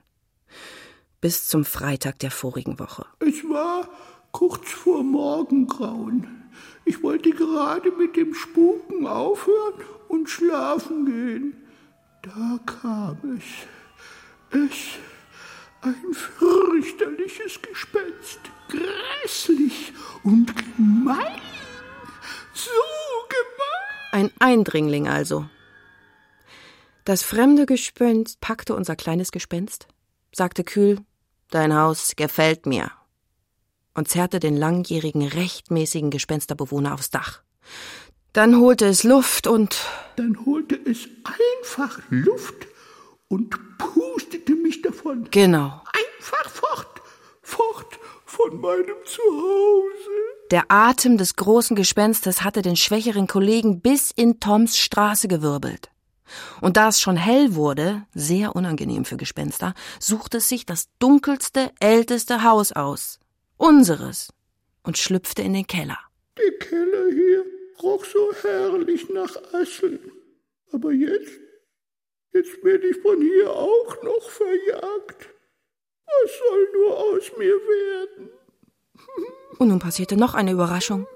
Bis 1.21 1.47
zum 1.47 1.65
Freitag 1.65 2.19
der 2.19 2.29
vorigen 2.29 2.77
Woche. 2.77 3.07
Es 3.17 3.43
war 3.45 3.89
kurz 4.31 4.69
vor 4.69 5.01
Morgengrauen. 5.01 6.44
Ich 6.85 7.01
wollte 7.01 7.31
gerade 7.31 7.91
mit 7.91 8.15
dem 8.15 8.33
Spuken 8.33 9.07
aufhören 9.07 9.81
und 10.07 10.29
schlafen 10.29 11.05
gehen. 11.05 11.53
Da 12.21 12.59
kam 12.65 13.17
es. 13.37 13.43
Es, 14.51 14.99
ein 15.81 16.13
fürchterliches 16.13 17.61
Gespenst, 17.61 18.39
grässlich 18.69 19.93
und 20.23 20.53
gemein. 20.55 21.41
So 22.53 22.71
gemein. 23.29 24.11
Ein 24.11 24.31
Eindringling 24.39 25.07
also. 25.07 25.47
Das 27.03 27.21
fremde 27.21 27.65
Gespenst 27.65 28.39
packte 28.41 28.73
unser 28.75 28.95
kleines 28.95 29.31
Gespenst, 29.31 29.87
sagte 30.31 30.63
kühl, 30.63 30.99
Dein 31.51 31.75
Haus 31.75 32.15
gefällt 32.15 32.65
mir, 32.65 32.91
und 33.95 34.07
zerrte 34.07 34.39
den 34.39 34.55
langjährigen 34.55 35.27
rechtmäßigen 35.27 36.11
Gespensterbewohner 36.11 36.93
aufs 36.93 37.09
Dach. 37.09 37.41
Dann 38.33 38.59
holte 38.59 38.85
es 38.85 39.03
Luft 39.03 39.47
und 39.47 39.77
Dann 40.17 40.45
holte 40.45 40.75
es 40.85 41.07
einfach 41.23 41.99
Luft 42.09 42.67
und 43.29 43.55
pustete 43.77 44.55
mich 44.55 44.81
davon. 44.81 45.27
genau. 45.31 45.81
Einfach 45.93 46.49
fort, 46.49 47.01
fort 47.41 47.99
von 48.25 48.59
meinem 48.59 48.97
Zuhause. 49.05 50.11
Der 50.51 50.65
Atem 50.67 51.17
des 51.17 51.35
großen 51.37 51.75
Gespenstes 51.75 52.43
hatte 52.43 52.61
den 52.61 52.75
schwächeren 52.75 53.27
Kollegen 53.27 53.81
bis 53.81 54.11
in 54.11 54.39
Toms 54.39 54.77
Straße 54.77 55.27
gewirbelt. 55.27 55.89
Und 56.59 56.75
da 56.75 56.89
es 56.89 56.99
schon 56.99 57.17
hell 57.17 57.55
wurde, 57.55 58.03
sehr 58.13 58.55
unangenehm 58.55 59.05
für 59.05 59.15
Gespenster, 59.17 59.73
suchte 59.99 60.37
es 60.37 60.49
sich 60.49 60.65
das 60.65 60.87
dunkelste, 60.99 61.71
älteste 61.79 62.43
Haus 62.43 62.71
aus. 62.73 63.19
Unseres. 63.57 64.33
Und 64.83 64.97
schlüpfte 64.97 65.41
in 65.41 65.53
den 65.53 65.67
Keller. 65.67 65.97
Der 66.37 66.51
Keller 66.59 67.09
hier 67.11 67.43
roch 67.81 68.05
so 68.05 68.31
herrlich 68.43 69.09
nach 69.09 69.35
Asseln. 69.53 70.11
Aber 70.71 70.91
jetzt, 70.91 71.39
jetzt 72.33 72.63
werde 72.63 72.87
ich 72.87 72.97
von 72.97 73.19
hier 73.21 73.51
auch 73.51 74.03
noch 74.03 74.29
verjagt. 74.29 75.29
Was 76.05 76.31
soll 76.37 76.67
nur 76.73 76.97
aus 76.97 77.31
mir 77.37 77.55
werden? 77.55 78.29
Und 79.57 79.69
nun 79.69 79.79
passierte 79.79 80.17
noch 80.17 80.33
eine 80.33 80.51
Überraschung. 80.51 81.07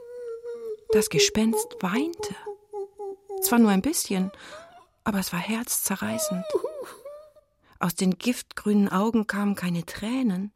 Das 0.92 1.10
Gespenst 1.10 1.76
weinte. 1.82 2.36
Zwar 3.42 3.60
nur 3.60 3.70
ein 3.70 3.82
bisschen, 3.82 4.32
aber 5.04 5.20
es 5.20 5.32
war 5.32 5.40
herzzerreißend. 5.40 6.44
Aus 7.80 7.96
den 7.96 8.18
giftgrünen 8.18 8.90
Augen 8.90 9.28
kamen 9.28 9.56
keine 9.56 9.86
Tränen, 9.86 10.52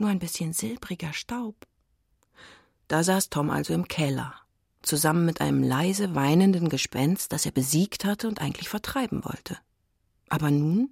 nur 0.00 0.10
ein 0.10 0.18
bisschen 0.18 0.52
silbriger 0.52 1.12
Staub. 1.12 1.54
Da 2.88 3.02
saß 3.02 3.30
Tom 3.30 3.50
also 3.50 3.74
im 3.74 3.88
Keller, 3.88 4.34
zusammen 4.82 5.26
mit 5.26 5.40
einem 5.40 5.62
leise 5.62 6.14
weinenden 6.14 6.68
Gespenst, 6.68 7.32
das 7.32 7.46
er 7.46 7.52
besiegt 7.52 8.04
hatte 8.04 8.28
und 8.28 8.40
eigentlich 8.40 8.68
vertreiben 8.68 9.24
wollte. 9.24 9.58
Aber 10.28 10.50
nun? 10.50 10.90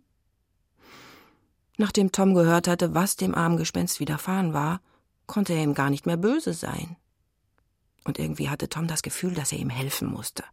Nachdem 1.77 2.13
Tom 2.13 2.35
gehört 2.35 2.69
hatte, 2.69 2.95
was 2.95 3.17
dem 3.17 3.35
armen 3.35 3.57
Gespenst 3.57 4.01
widerfahren 4.01 4.53
war, 4.53 4.81
konnte 5.27 5.53
er 5.53 5.63
ihm 5.63 5.75
gar 5.75 5.91
nicht 5.91 6.07
mehr 6.07 6.17
böse 6.17 6.53
sein. 6.53 6.97
Und 8.05 8.19
irgendwie 8.19 8.51
hatte 8.51 8.69
Tom 8.69 8.87
das 8.87 9.03
Gefühl, 9.03 9.35
dass 9.35 9.53
er 9.53 9.59
ihm 9.59 9.71
helfen 9.71 10.09
musste. 10.09 10.45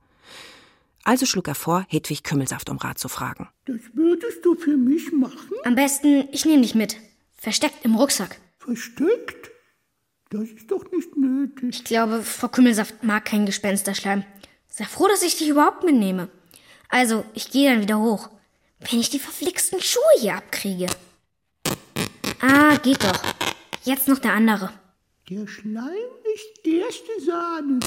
Also 1.04 1.26
schlug 1.26 1.48
er 1.48 1.56
vor, 1.56 1.86
Hedwig 1.90 2.24
Kümmelsaft 2.24 2.70
um 2.70 2.78
Rat 2.78 2.98
zu 3.00 3.10
fragen. 3.10 3.50
Das 3.66 3.82
würdest 3.94 4.46
du 4.46 4.56
für 4.56 4.78
mich 4.78 5.12
machen? 5.12 5.52
Am 5.64 5.76
besten, 5.76 6.28
ich 6.32 6.46
nehme 6.46 6.62
dich 6.62 6.76
mit. 6.76 6.98
Versteckt 7.42 7.84
im 7.84 7.96
Rucksack. 7.96 8.38
Versteckt? 8.60 9.50
Das 10.30 10.44
ist 10.44 10.70
doch 10.70 10.86
nicht 10.92 11.18
nötig. 11.18 11.70
Ich 11.72 11.84
glaube, 11.84 12.22
Frau 12.22 12.48
Kümmelsaft 12.48 13.04
mag 13.04 13.26
keinen 13.26 13.48
Gespensterschleim. 13.48 14.24
Sei 14.70 14.86
froh, 14.86 15.08
dass 15.08 15.24
ich 15.24 15.40
dich 15.40 15.50
überhaupt 15.50 15.84
mitnehme. 15.84 16.30
Also, 16.88 17.26
ich 17.34 17.50
gehe 17.50 17.72
dann 17.72 17.82
wieder 17.82 17.98
hoch. 17.98 18.30
Wenn 18.80 19.00
ich 19.00 19.10
die 19.10 19.18
verflixten 19.18 19.82
Schuhe 19.82 20.04
hier 20.20 20.36
abkriege. 20.36 20.86
Ah, 22.42 22.78
geht 22.78 23.04
doch. 23.04 23.20
Jetzt 23.86 24.08
noch 24.08 24.20
der 24.20 24.34
andere. 24.34 24.72
Der 25.28 25.48
Schleim 25.48 26.12
ist 26.36 26.68
erste 26.68 27.26
Sahne. 27.26 27.80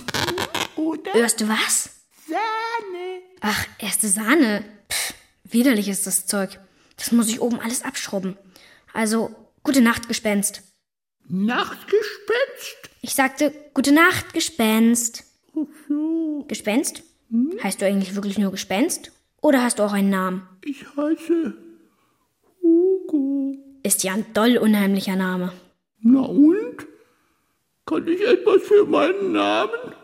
Oder 0.74 1.12
Hörst 1.12 1.40
du 1.40 1.48
was? 1.48 1.90
Sahne. 2.26 3.20
Ach, 3.40 3.66
erste 3.78 4.08
Sahne. 4.08 4.64
Pff, 4.90 5.14
widerlich 5.44 5.86
ist 5.86 6.08
das 6.08 6.26
Zeug. 6.26 6.58
Das 6.96 7.12
muss 7.12 7.28
ich 7.28 7.40
oben 7.40 7.60
alles 7.60 7.84
abschrubben. 7.84 8.36
Also, 8.92 9.43
gute 9.64 9.80
Nacht, 9.80 10.06
Gespenst. 10.06 10.62
Nachtgespenst? 11.26 12.90
Ich 13.00 13.14
sagte, 13.14 13.52
gute 13.72 13.92
Nacht, 13.92 14.32
Gespenst. 14.34 15.24
Gespenst? 16.46 17.02
Heißt 17.62 17.80
du 17.80 17.86
eigentlich 17.86 18.14
wirklich 18.14 18.38
nur 18.38 18.50
Gespenst? 18.52 19.10
Oder 19.40 19.62
hast 19.62 19.78
du 19.78 19.82
auch 19.82 19.92
einen 19.92 20.10
Namen? 20.10 20.46
Ich 20.64 20.84
heiße 20.96 21.54
Hugo. 22.62 23.56
Ist 23.82 24.04
ja 24.04 24.14
ein 24.14 24.26
doll 24.34 24.56
unheimlicher 24.58 25.16
Name. 25.16 25.52
Na 26.00 26.20
und? 26.20 26.86
Kann 27.86 28.06
ich 28.08 28.20
etwas 28.22 28.62
für 28.62 28.86
meinen 28.86 29.32
Namen? 29.32 29.94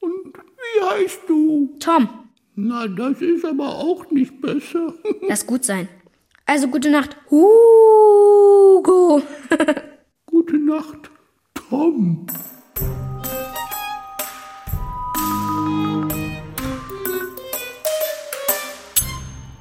Und 0.00 0.34
wie 0.36 0.82
heißt 0.84 1.20
du? 1.28 1.76
Tom, 1.78 2.08
Na, 2.54 2.88
das 2.88 3.20
ist 3.20 3.44
aber 3.44 3.68
auch 3.76 4.10
nicht 4.10 4.40
besser. 4.40 4.94
lass 5.28 5.46
gut 5.46 5.64
sein. 5.64 5.88
Also 6.46 6.68
gute 6.68 6.90
Nacht, 6.90 7.16
Hugo. 7.30 7.91
Gute 10.26 10.58
Nacht, 10.58 11.10
Tom. 11.54 12.26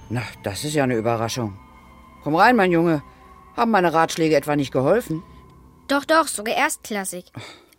Na, 0.10 0.24
das 0.44 0.64
ist 0.64 0.74
ja 0.74 0.84
eine 0.84 0.96
Überraschung. 0.98 1.58
Komm 2.24 2.36
rein, 2.36 2.56
mein 2.56 2.72
Junge. 2.72 3.04
Haben 3.56 3.72
meine 3.72 3.94
Ratschläge 3.94 4.36
etwa 4.36 4.56
nicht 4.56 4.72
geholfen? 4.72 5.24
Doch, 5.88 6.06
doch, 6.06 6.28
sogar 6.28 6.56
erstklassig. 6.56 7.26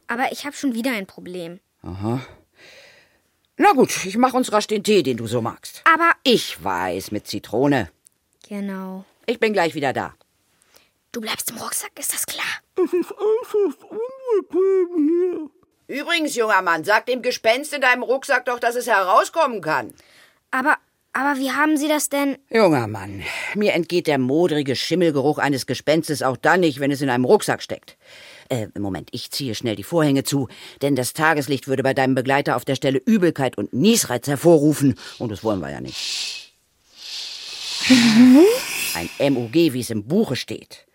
Aber 0.06 0.32
ich 0.32 0.44
habe 0.44 0.54
schon 0.56 0.74
wieder 0.74 0.92
ein 0.92 1.06
Problem. 1.06 1.60
Na 1.82 3.72
gut, 3.74 4.04
ich 4.04 4.16
mach 4.16 4.34
uns 4.34 4.52
rasch 4.52 4.66
den 4.66 4.82
Tee, 4.82 5.02
den 5.02 5.16
du 5.16 5.26
so 5.26 5.40
magst. 5.42 5.82
Aber 5.92 6.12
Ich 6.22 6.62
weiß, 6.62 7.10
mit 7.10 7.26
Zitrone. 7.26 7.90
genau. 8.48 9.04
Ich 9.26 9.38
bin 9.38 9.52
gleich 9.52 9.74
wieder 9.76 9.92
da. 9.92 10.14
Du 11.12 11.20
bleibst 11.20 11.50
im 11.50 11.58
Rucksack, 11.58 11.90
ist 11.98 12.14
das 12.14 12.24
klar? 12.24 12.46
Es 12.74 12.90
ist 12.90 13.12
äußerst 13.12 13.84
unbequem 13.84 15.50
hier. 15.86 16.00
Übrigens, 16.00 16.34
junger 16.34 16.62
Mann, 16.62 16.84
sag 16.84 17.04
dem 17.04 17.20
Gespenst 17.20 17.74
in 17.74 17.82
deinem 17.82 18.02
Rucksack 18.02 18.46
doch, 18.46 18.58
dass 18.58 18.76
es 18.76 18.86
herauskommen 18.86 19.60
kann. 19.60 19.92
Aber, 20.50 20.78
aber 21.12 21.38
wie 21.38 21.50
haben 21.50 21.76
Sie 21.76 21.86
das 21.86 22.08
denn? 22.08 22.38
Junger 22.48 22.86
Mann, 22.86 23.22
mir 23.54 23.74
entgeht 23.74 24.06
der 24.06 24.16
modrige 24.16 24.74
Schimmelgeruch 24.74 25.36
eines 25.36 25.66
Gespenstes 25.66 26.22
auch 26.22 26.38
dann 26.38 26.60
nicht, 26.60 26.80
wenn 26.80 26.90
es 26.90 27.02
in 27.02 27.10
einem 27.10 27.26
Rucksack 27.26 27.62
steckt. 27.62 27.98
Äh, 28.48 28.68
Moment, 28.78 29.10
ich 29.12 29.30
ziehe 29.30 29.54
schnell 29.54 29.76
die 29.76 29.82
Vorhänge 29.82 30.24
zu, 30.24 30.48
denn 30.80 30.96
das 30.96 31.12
Tageslicht 31.12 31.68
würde 31.68 31.82
bei 31.82 31.92
deinem 31.92 32.14
Begleiter 32.14 32.56
auf 32.56 32.64
der 32.64 32.74
Stelle 32.74 33.02
Übelkeit 33.04 33.58
und 33.58 33.74
Niesreiz 33.74 34.28
hervorrufen, 34.28 34.98
und 35.18 35.30
das 35.30 35.44
wollen 35.44 35.60
wir 35.60 35.70
ja 35.70 35.82
nicht. 35.82 36.54
Ein 38.94 39.34
MUG, 39.34 39.52
wie 39.52 39.80
es 39.80 39.90
im 39.90 40.04
Buche 40.08 40.36
steht. 40.36 40.86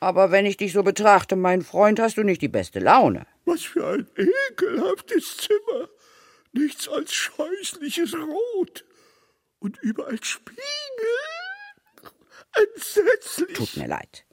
Aber 0.00 0.30
wenn 0.30 0.46
ich 0.46 0.56
dich 0.56 0.72
so 0.72 0.82
betrachte, 0.82 1.36
mein 1.36 1.62
Freund, 1.62 1.98
hast 2.00 2.16
du 2.16 2.22
nicht 2.22 2.42
die 2.42 2.48
beste 2.48 2.78
Laune. 2.78 3.26
Was 3.44 3.62
für 3.62 3.86
ein 3.86 4.06
ekelhaftes 4.16 5.36
Zimmer. 5.38 5.88
Nichts 6.52 6.88
als 6.88 7.12
scheußliches 7.12 8.14
Rot. 8.14 8.84
Und 9.58 9.78
überall 9.82 10.22
Spiegel. 10.22 10.62
Entsetzlich. 12.74 13.56
Tut 13.56 13.76
mir 13.76 13.88
leid. 13.88 14.24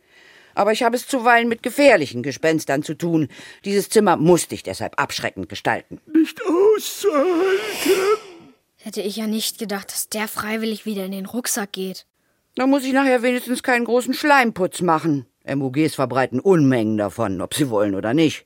Aber 0.54 0.72
ich 0.72 0.84
habe 0.84 0.96
es 0.96 1.08
zuweilen 1.08 1.50
mit 1.50 1.64
gefährlichen 1.64 2.24
Gespenstern 2.24 2.82
zu 2.82 2.94
tun. 2.94 3.28
Dieses 3.66 3.90
Zimmer 3.90 4.16
muss 4.16 4.48
dich 4.48 4.64
deshalb 4.64 5.00
abschreckend 5.02 5.50
gestalten. 5.50 6.00
Nicht 6.06 6.42
auszuhalten. 6.46 8.22
Hätte 8.78 9.02
ich 9.02 9.18
ja 9.18 9.28
nicht 9.28 9.58
gedacht, 9.58 9.92
dass 9.92 10.10
der 10.10 10.28
freiwillig 10.28 10.86
wieder 10.86 11.06
in 11.06 11.12
den 11.12 11.26
Rucksack 11.26 11.74
geht. 11.74 12.06
Da 12.56 12.68
muss 12.68 12.86
ich 12.86 12.94
nachher 12.94 13.22
wenigstens 13.22 13.64
keinen 13.64 13.84
großen 13.84 14.14
Schleimputz 14.14 14.82
machen. 14.82 15.26
MUGs 15.46 15.96
verbreiten 15.96 16.40
Unmengen 16.40 16.98
davon, 16.98 17.42
ob 17.42 17.54
sie 17.54 17.70
wollen 17.70 17.96
oder 17.96 18.14
nicht. 18.14 18.46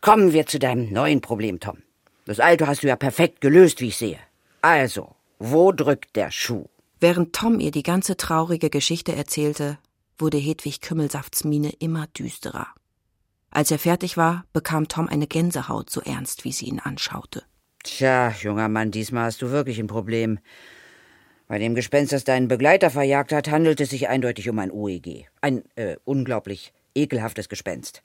Kommen 0.00 0.32
wir 0.32 0.46
zu 0.46 0.58
deinem 0.58 0.92
neuen 0.92 1.20
Problem, 1.20 1.60
Tom. 1.60 1.78
Das 2.26 2.40
alte 2.40 2.66
hast 2.66 2.82
du 2.82 2.88
ja 2.88 2.96
perfekt 2.96 3.40
gelöst, 3.40 3.80
wie 3.80 3.88
ich 3.88 3.96
sehe. 3.96 4.18
Also, 4.62 5.14
wo 5.38 5.72
drückt 5.72 6.16
der 6.16 6.30
Schuh? 6.30 6.66
Während 7.00 7.34
Tom 7.34 7.60
ihr 7.60 7.70
die 7.70 7.82
ganze 7.82 8.16
traurige 8.16 8.70
Geschichte 8.70 9.14
erzählte, 9.14 9.78
wurde 10.18 10.38
Hedwig 10.38 10.80
Kümmelsafts 10.80 11.44
Miene 11.44 11.72
immer 11.78 12.06
düsterer. 12.06 12.68
Als 13.50 13.70
er 13.70 13.78
fertig 13.78 14.16
war, 14.16 14.44
bekam 14.52 14.88
Tom 14.88 15.08
eine 15.08 15.26
Gänsehaut, 15.26 15.90
so 15.90 16.00
ernst 16.00 16.44
wie 16.44 16.52
sie 16.52 16.66
ihn 16.66 16.80
anschaute. 16.80 17.42
Tja, 17.82 18.30
junger 18.30 18.68
Mann, 18.68 18.90
diesmal 18.90 19.26
hast 19.26 19.42
du 19.42 19.50
wirklich 19.50 19.78
ein 19.78 19.86
Problem. 19.86 20.38
Bei 21.46 21.58
dem 21.58 21.74
Gespenst, 21.74 22.12
das 22.12 22.24
deinen 22.24 22.48
Begleiter 22.48 22.90
verjagt 22.90 23.32
hat, 23.32 23.50
handelt 23.50 23.80
es 23.80 23.90
sich 23.90 24.08
eindeutig 24.08 24.48
um 24.48 24.58
ein 24.58 24.72
UEG. 24.72 25.26
Ein 25.40 25.62
äh, 25.76 25.96
unglaublich 26.04 26.72
ekelhaftes 26.94 27.48
Gespenst. 27.48 28.02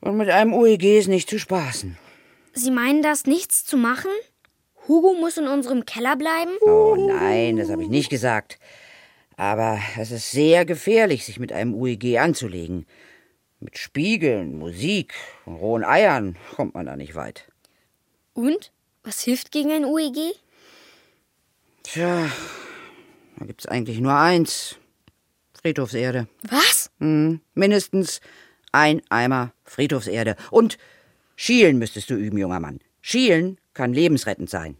Und 0.00 0.16
mit 0.16 0.28
einem 0.28 0.52
UEG 0.52 0.98
ist 0.98 1.08
nicht 1.08 1.30
zu 1.30 1.38
spaßen. 1.38 1.96
Sie 2.52 2.70
meinen 2.70 3.02
das 3.02 3.24
nichts 3.26 3.64
zu 3.64 3.76
machen? 3.76 4.10
Hugo 4.86 5.14
muss 5.14 5.38
in 5.38 5.46
unserem 5.46 5.86
Keller 5.86 6.16
bleiben? 6.16 6.50
Oh 6.60 6.96
nein, 6.98 7.56
das 7.56 7.70
habe 7.70 7.84
ich 7.84 7.88
nicht 7.88 8.10
gesagt. 8.10 8.58
Aber 9.36 9.78
es 9.98 10.10
ist 10.10 10.30
sehr 10.30 10.64
gefährlich, 10.64 11.24
sich 11.24 11.38
mit 11.38 11.52
einem 11.52 11.74
UEG 11.74 12.18
anzulegen. 12.18 12.86
Mit 13.60 13.78
Spiegeln, 13.78 14.58
Musik 14.58 15.14
und 15.46 15.54
rohen 15.54 15.84
Eiern 15.84 16.36
kommt 16.56 16.74
man 16.74 16.86
da 16.86 16.96
nicht 16.96 17.14
weit. 17.14 17.48
Und? 18.34 18.72
Was 19.04 19.22
hilft 19.22 19.52
gegen 19.52 19.70
ein 19.70 19.84
UEG? 19.84 20.34
Tja, 21.82 22.30
da 23.36 23.44
gibt's 23.44 23.66
eigentlich 23.66 24.00
nur 24.00 24.14
eins. 24.14 24.76
Friedhofserde. 25.60 26.26
Was? 26.48 26.90
Hm, 26.98 27.40
mindestens 27.54 28.20
ein 28.72 29.02
Eimer 29.10 29.52
Friedhofserde. 29.64 30.36
Und 30.50 30.78
Schielen 31.36 31.78
müsstest 31.78 32.10
du 32.10 32.14
üben, 32.14 32.38
junger 32.38 32.60
Mann. 32.60 32.80
Schielen 33.00 33.58
kann 33.74 33.92
lebensrettend 33.92 34.50
sein. 34.50 34.76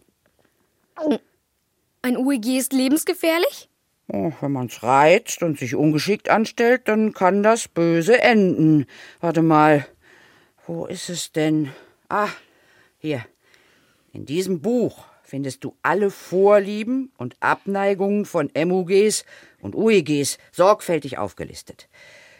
Ein 2.02 2.16
UEG 2.16 2.58
ist 2.58 2.72
lebensgefährlich? 2.72 3.68
Oh, 4.08 4.32
wenn 4.40 4.52
man's 4.52 4.82
reizt 4.82 5.42
und 5.42 5.58
sich 5.58 5.74
ungeschickt 5.74 6.28
anstellt, 6.28 6.82
dann 6.86 7.12
kann 7.12 7.42
das 7.42 7.68
böse 7.68 8.20
enden. 8.20 8.86
Warte 9.20 9.42
mal, 9.42 9.86
wo 10.66 10.86
ist 10.86 11.08
es 11.08 11.32
denn? 11.32 11.72
Ah, 12.08 12.28
hier. 12.98 13.24
In 14.12 14.26
diesem 14.26 14.60
Buch 14.60 15.04
findest 15.32 15.64
du 15.64 15.78
alle 15.80 16.10
Vorlieben 16.10 17.10
und 17.16 17.36
Abneigungen 17.40 18.26
von 18.26 18.50
MUGs 18.54 19.24
und 19.62 19.74
UEGs 19.74 20.36
sorgfältig 20.50 21.16
aufgelistet. 21.16 21.88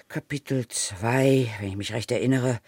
Kapitel 0.08 0.68
2, 0.68 1.48
wenn 1.58 1.68
ich 1.70 1.76
mich 1.76 1.94
recht 1.94 2.12
erinnere. 2.12 2.60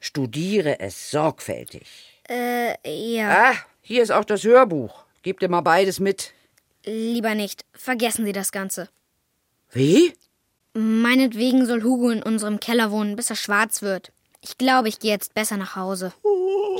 Studiere 0.00 0.80
es 0.80 1.12
sorgfältig. 1.12 2.20
Äh, 2.28 2.74
ja. 3.14 3.52
Ah, 3.52 3.54
hier 3.80 4.02
ist 4.02 4.10
auch 4.10 4.24
das 4.24 4.42
Hörbuch. 4.42 5.04
Gib 5.22 5.38
dir 5.38 5.48
mal 5.48 5.60
beides 5.60 6.00
mit. 6.00 6.34
Lieber 6.84 7.36
nicht. 7.36 7.64
Vergessen 7.72 8.24
Sie 8.24 8.32
das 8.32 8.50
Ganze. 8.50 8.88
Wie? 9.70 10.12
Meinetwegen 10.72 11.66
soll 11.66 11.84
Hugo 11.84 12.10
in 12.10 12.24
unserem 12.24 12.58
Keller 12.58 12.90
wohnen, 12.90 13.14
bis 13.14 13.30
er 13.30 13.36
schwarz 13.36 13.80
wird. 13.80 14.10
Ich 14.44 14.58
glaube, 14.58 14.88
ich 14.88 14.98
gehe 14.98 15.12
jetzt 15.12 15.34
besser 15.34 15.56
nach 15.56 15.76
Hause. 15.76 16.12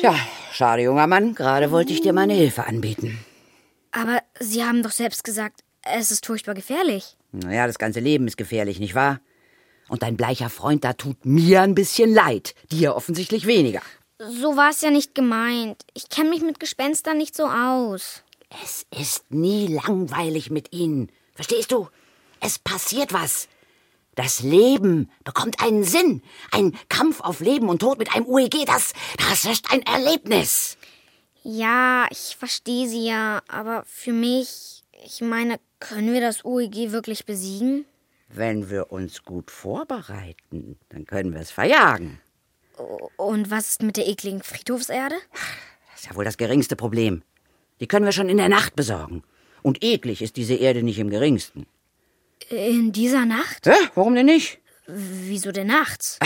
Tja, 0.01 0.15
schade, 0.53 0.83
junger 0.83 1.07
Mann. 1.07 1.35
Gerade 1.35 1.71
wollte 1.71 1.93
ich 1.93 2.01
dir 2.01 2.13
meine 2.13 2.35
Hilfe 2.35 2.67
anbieten. 2.67 3.25
Aber 3.93 4.21
Sie 4.41 4.65
haben 4.65 4.83
doch 4.83 4.91
selbst 4.91 5.23
gesagt, 5.23 5.63
es 5.83 6.11
ist 6.11 6.27
furchtbar 6.27 6.55
gefährlich. 6.55 7.17
Naja, 7.31 7.67
das 7.67 7.79
ganze 7.79 8.01
Leben 8.01 8.27
ist 8.27 8.37
gefährlich, 8.37 8.81
nicht 8.81 8.95
wahr? 8.95 9.21
Und 9.89 10.03
dein 10.03 10.17
bleicher 10.17 10.51
Freund 10.51 10.85
da 10.85 10.93
tut 10.95 11.25
mir 11.25 11.63
ein 11.63 11.75
bisschen 11.75 12.13
leid. 12.13 12.55
Dir 12.71 12.97
offensichtlich 12.97 13.47
weniger. 13.47 13.83
So 14.19 14.57
war 14.57 14.71
es 14.71 14.81
ja 14.81 14.91
nicht 14.91 15.15
gemeint. 15.15 15.83
Ich 15.95 16.09
kenne 16.09 16.31
mich 16.31 16.43
mit 16.43 16.59
Gespenstern 16.61 17.19
nicht 17.19 17.37
so 17.37 17.45
aus. 17.45 18.23
Es 18.63 18.87
ist 18.99 19.31
nie 19.31 19.67
langweilig 19.67 20.51
mit 20.51 20.73
ihnen. 20.73 21.11
Verstehst 21.35 21.73
du? 21.73 21.89
Es 22.41 22.59
passiert 22.59 23.13
was. 23.13 23.49
Das 24.15 24.41
Leben 24.41 25.11
bekommt 25.25 25.63
einen 25.63 25.85
Sinn. 25.85 26.23
Ein 26.51 26.77
Kampf 26.89 27.21
auf 27.21 27.41
Leben 27.41 27.69
und 27.69 27.81
Tod 27.81 27.99
mit 27.99 28.15
einem 28.15 28.27
UEG, 28.27 28.67
das, 28.67 28.93
das 29.17 29.45
ist 29.45 29.73
ein 29.73 29.83
Erlebnis. 29.83 30.77
Ja, 31.43 32.07
ich 32.11 32.37
verstehe 32.39 32.89
Sie 32.89 33.07
ja, 33.07 33.43
aber 33.49 33.85
für 33.87 34.13
mich, 34.13 34.85
ich 35.05 35.23
meine, 35.23 35.59
können 35.81 36.13
wir 36.13 36.21
das 36.21 36.45
UEG 36.45 36.93
wirklich 36.93 37.25
besiegen? 37.25 37.87
Wenn 38.29 38.71
wir 38.71 38.93
uns 38.93 39.25
gut 39.25 39.51
vorbereiten, 39.51 40.79
dann 40.91 41.07
können 41.07 41.33
wir 41.33 41.41
es 41.41 41.51
verjagen. 41.51 42.21
Und 43.17 43.51
was 43.51 43.71
ist 43.71 43.83
mit 43.83 43.97
der 43.97 44.09
ekligen 44.09 44.43
Friedhofserde? 44.43 45.17
Das 45.91 46.03
ist 46.03 46.07
ja 46.11 46.17
wohl 46.17 46.25
das 46.25 46.37
geringste 46.37 46.77
Problem. 46.77 47.23
Die 47.81 47.87
können 47.87 48.05
wir 48.05 48.13
schon 48.13 48.29
in 48.29 48.37
der 48.37 48.49
Nacht 48.49 48.77
besorgen. 48.77 49.23
Und 49.63 49.83
eklig 49.83 50.23
ist 50.23 50.37
diese 50.37 50.55
Erde 50.55 50.83
nicht 50.83 50.99
im 50.99 51.11
geringsten. 51.11 51.67
In 52.51 52.93
dieser 52.93 53.25
Nacht? 53.25 53.67
Hä? 53.67 53.75
Warum 53.95 54.15
denn 54.15 54.27
nicht? 54.27 54.59
Wieso 54.87 55.53
denn 55.53 55.69
nachts? 55.69 56.19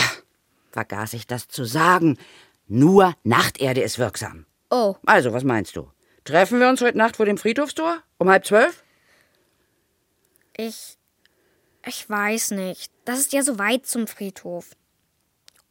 Vergaß 0.73 1.13
ich 1.15 1.27
das 1.27 1.49
zu 1.49 1.65
sagen. 1.65 2.19
Nur 2.69 3.15
Nachterde 3.23 3.83
ist 3.83 3.99
wirksam. 3.99 4.47
Oh, 4.71 4.97
Also, 5.07 5.33
was 5.33 5.45
meinst 5.45 5.77
du? 5.77 5.91
Treffen 6.25 6.59
wir 6.59 6.69
uns 6.69 6.81
heute 6.81 6.99
Nacht 6.99 7.17
vor 7.17 7.27
dem 7.27 7.39
Friedhofstor? 7.39 8.03
Um 8.19 8.29
halb 8.29 8.45
zwölf? 8.47 8.83
ich. 10.57 10.97
Ich 11.89 12.11
weiß 12.11 12.51
nicht. 12.53 12.91
Das 13.05 13.21
ist 13.21 13.33
ja 13.33 13.43
so 13.43 13.61
weit 13.61 13.87
zum 13.87 14.09
Friedhof. 14.09 14.71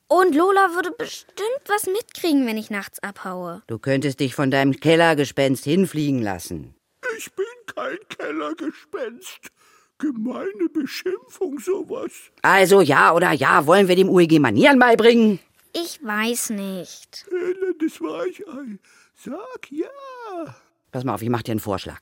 Und 0.07 0.33
Lola 0.33 0.73
würde 0.75 0.91
bestimmt 0.91 1.61
was 1.67 1.87
mitkriegen, 1.87 2.47
wenn 2.47 2.57
ich 2.57 2.69
nachts 2.69 2.99
abhaue. 3.03 3.63
Du 3.67 3.79
könntest 3.79 4.21
dich 4.21 4.33
von 4.33 4.49
deinem 4.49 4.79
Kellergespenst 4.79 5.65
hinfliegen 5.65 6.21
lassen. 6.21 6.73
Ich 7.17 7.33
bin 7.33 7.45
kein 7.65 7.97
Kellergespenst. 8.07 9.51
Gemeine 9.97 10.69
Beschimpfung, 10.73 11.59
sowas. 11.59 12.11
Also 12.41 12.81
ja 12.81 13.13
oder 13.13 13.31
ja, 13.31 13.65
wollen 13.65 13.87
wir 13.87 13.95
dem 13.95 14.09
UEG 14.09 14.39
Manieren 14.39 14.77
beibringen? 14.79 15.39
Ich 15.73 15.99
weiß 16.03 16.51
nicht. 16.51 17.25
Elendes 17.31 18.01
Weichei. 18.01 18.77
Sag 19.15 19.71
ja. 19.71 20.55
Pass 20.91 21.03
mal 21.03 21.13
auf, 21.13 21.21
ich 21.21 21.29
mach 21.29 21.43
dir 21.43 21.51
einen 21.51 21.59
Vorschlag. 21.59 22.01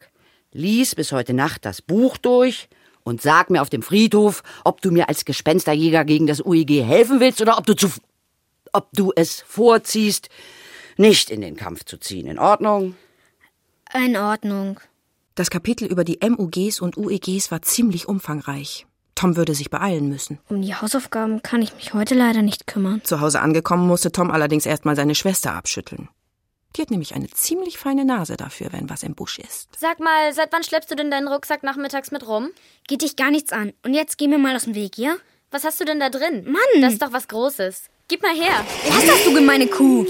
Lies 0.51 0.95
bis 0.95 1.11
heute 1.11 1.33
Nacht 1.33 1.65
das 1.65 1.81
Buch 1.81 2.17
durch 2.17 2.67
und 3.03 3.21
sag 3.21 3.49
mir 3.49 3.61
auf 3.61 3.69
dem 3.69 3.81
Friedhof, 3.81 4.43
ob 4.63 4.81
du 4.81 4.91
mir 4.91 5.09
als 5.09 5.25
Gespensterjäger 5.25 6.05
gegen 6.05 6.27
das 6.27 6.41
UEG 6.41 6.83
helfen 6.83 7.19
willst 7.19 7.41
oder 7.41 7.57
ob 7.57 7.65
du 7.65 7.75
zu, 7.75 7.89
ob 8.71 8.89
du 8.93 9.11
es 9.15 9.41
vorziehst, 9.41 10.29
nicht 10.97 11.29
in 11.29 11.41
den 11.41 11.55
Kampf 11.55 11.83
zu 11.85 11.97
ziehen. 11.97 12.27
In 12.27 12.39
Ordnung? 12.39 12.95
In 13.93 14.15
Ordnung. 14.15 14.79
Das 15.35 15.49
Kapitel 15.49 15.85
über 15.87 16.03
die 16.03 16.19
MUGs 16.21 16.79
und 16.79 16.95
UEGs 16.95 17.49
war 17.49 17.63
ziemlich 17.63 18.07
umfangreich. 18.07 18.85
Tom 19.15 19.35
würde 19.35 19.55
sich 19.55 19.71
beeilen 19.71 20.07
müssen. 20.07 20.39
Um 20.47 20.61
die 20.61 20.75
Hausaufgaben 20.75 21.41
kann 21.41 21.63
ich 21.63 21.73
mich 21.73 21.95
heute 21.95 22.13
leider 22.13 22.43
nicht 22.43 22.67
kümmern. 22.67 23.01
Zu 23.03 23.19
Hause 23.19 23.41
angekommen 23.41 23.87
musste 23.87 24.11
Tom 24.11 24.29
allerdings 24.29 24.67
erstmal 24.67 24.95
seine 24.95 25.15
Schwester 25.15 25.53
abschütteln. 25.55 26.09
Die 26.75 26.81
hat 26.81 26.91
nämlich 26.91 27.15
eine 27.15 27.29
ziemlich 27.29 27.79
feine 27.79 28.05
Nase 28.05 28.37
dafür, 28.37 28.71
wenn 28.73 28.89
was 28.91 29.01
im 29.01 29.15
Busch 29.15 29.39
ist. 29.39 29.69
Sag 29.77 29.99
mal, 29.99 30.33
seit 30.33 30.51
wann 30.53 30.63
schleppst 30.63 30.91
du 30.91 30.95
denn 30.95 31.09
deinen 31.09 31.27
Rucksack 31.27 31.63
nachmittags 31.63 32.11
mit 32.11 32.27
rum? 32.27 32.49
Geht 32.87 33.01
dich 33.01 33.15
gar 33.15 33.31
nichts 33.31 33.51
an. 33.51 33.73
Und 33.83 33.93
jetzt 33.95 34.19
geh 34.19 34.27
mir 34.27 34.37
mal 34.39 34.55
aus 34.55 34.65
dem 34.65 34.75
Weg, 34.75 34.97
ja? 34.99 35.15
Was 35.49 35.63
hast 35.63 35.79
du 35.79 35.85
denn 35.85 35.99
da 35.99 36.09
drin? 36.09 36.45
Mann! 36.45 36.81
Das 36.81 36.93
ist 36.93 37.01
doch 37.01 37.11
was 37.13 37.27
Großes. 37.27 37.83
Gib 38.07 38.21
mal 38.21 38.35
her. 38.35 38.65
Was 38.87 39.09
hast 39.09 39.25
du, 39.25 39.33
gemeine 39.33 39.65
Kuh? 39.67 40.05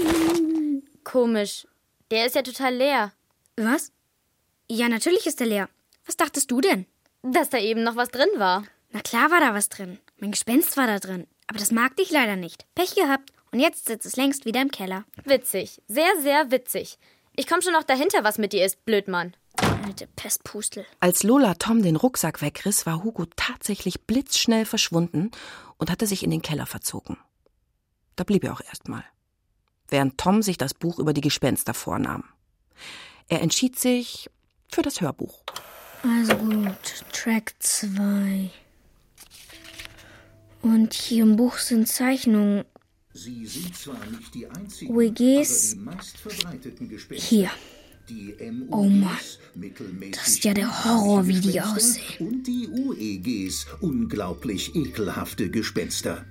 Komisch. 1.02 1.66
Der 2.10 2.26
ist 2.26 2.34
ja 2.34 2.42
total 2.42 2.74
leer. 2.74 3.12
Was? 3.56 3.92
Ja, 4.70 4.88
natürlich 4.88 5.26
ist 5.26 5.40
er 5.40 5.46
leer. 5.46 5.68
Was 6.06 6.16
dachtest 6.16 6.50
du 6.50 6.60
denn? 6.60 6.86
Dass 7.22 7.50
da 7.50 7.58
eben 7.58 7.82
noch 7.82 7.96
was 7.96 8.08
drin 8.08 8.28
war. 8.36 8.64
Na 8.90 9.00
klar 9.00 9.30
war 9.30 9.40
da 9.40 9.54
was 9.54 9.68
drin. 9.68 9.98
Mein 10.18 10.30
Gespenst 10.30 10.76
war 10.76 10.86
da 10.86 10.98
drin. 10.98 11.26
Aber 11.46 11.58
das 11.58 11.70
mag 11.70 11.96
dich 11.96 12.10
leider 12.10 12.36
nicht. 12.36 12.66
Pech 12.74 12.94
gehabt. 12.94 13.32
Und 13.52 13.60
jetzt 13.60 13.86
sitzt 13.86 14.06
es 14.06 14.16
längst 14.16 14.46
wieder 14.46 14.62
im 14.62 14.70
Keller. 14.70 15.04
Witzig. 15.24 15.80
Sehr, 15.86 16.10
sehr 16.20 16.50
witzig. 16.50 16.98
Ich 17.36 17.46
komm 17.46 17.62
schon 17.62 17.72
noch 17.72 17.84
dahinter, 17.84 18.24
was 18.24 18.38
mit 18.38 18.52
dir 18.52 18.64
ist, 18.64 18.84
Blödmann. 18.84 19.36
Alte 19.84 20.06
Pestpustel. 20.16 20.86
Als 21.00 21.22
Lola 21.22 21.54
Tom 21.54 21.82
den 21.82 21.96
Rucksack 21.96 22.42
wegriss, 22.42 22.86
war 22.86 23.04
Hugo 23.04 23.26
tatsächlich 23.36 24.02
blitzschnell 24.02 24.64
verschwunden 24.64 25.30
und 25.76 25.90
hatte 25.90 26.06
sich 26.06 26.22
in 26.22 26.30
den 26.30 26.42
Keller 26.42 26.66
verzogen. 26.66 27.18
Da 28.16 28.24
blieb 28.24 28.44
er 28.44 28.52
auch 28.52 28.60
erstmal, 28.60 29.04
während 29.88 30.18
Tom 30.18 30.42
sich 30.42 30.56
das 30.56 30.74
Buch 30.74 30.98
über 30.98 31.12
die 31.12 31.20
Gespenster 31.20 31.74
vornahm. 31.74 32.24
Er 33.28 33.42
entschied 33.42 33.78
sich 33.78 34.30
für 34.74 34.82
das 34.82 35.00
Hörbuch. 35.00 35.42
Also 36.02 36.34
gut, 36.36 37.04
Track 37.12 37.54
2. 37.60 38.50
Und 40.62 40.92
hier 40.92 41.22
im 41.22 41.36
Buch 41.36 41.58
sind 41.58 41.86
Zeichnungen. 41.86 42.64
Sie 43.12 43.46
sind 43.46 43.76
zwar 43.76 44.04
nicht 44.06 44.34
die 44.34 44.46
einzigen, 44.48 44.92
UEGs. 44.92 45.76
aber 45.86 45.96
die. 46.58 47.20
Hier. 47.20 47.50
Die 48.10 48.34
Oh 48.70 48.84
Mann, 48.84 49.16
das 50.10 50.28
ist 50.28 50.44
ja 50.44 50.52
der 50.52 50.84
Horror, 50.84 51.26
wie 51.26 51.40
die 51.40 51.58
aussehen. 51.58 52.28
Und 52.28 52.46
die 52.46 52.68
UEGs, 52.68 53.66
unglaublich 53.80 54.74
ekelhafte 54.74 55.48
Gespenster. 55.48 56.26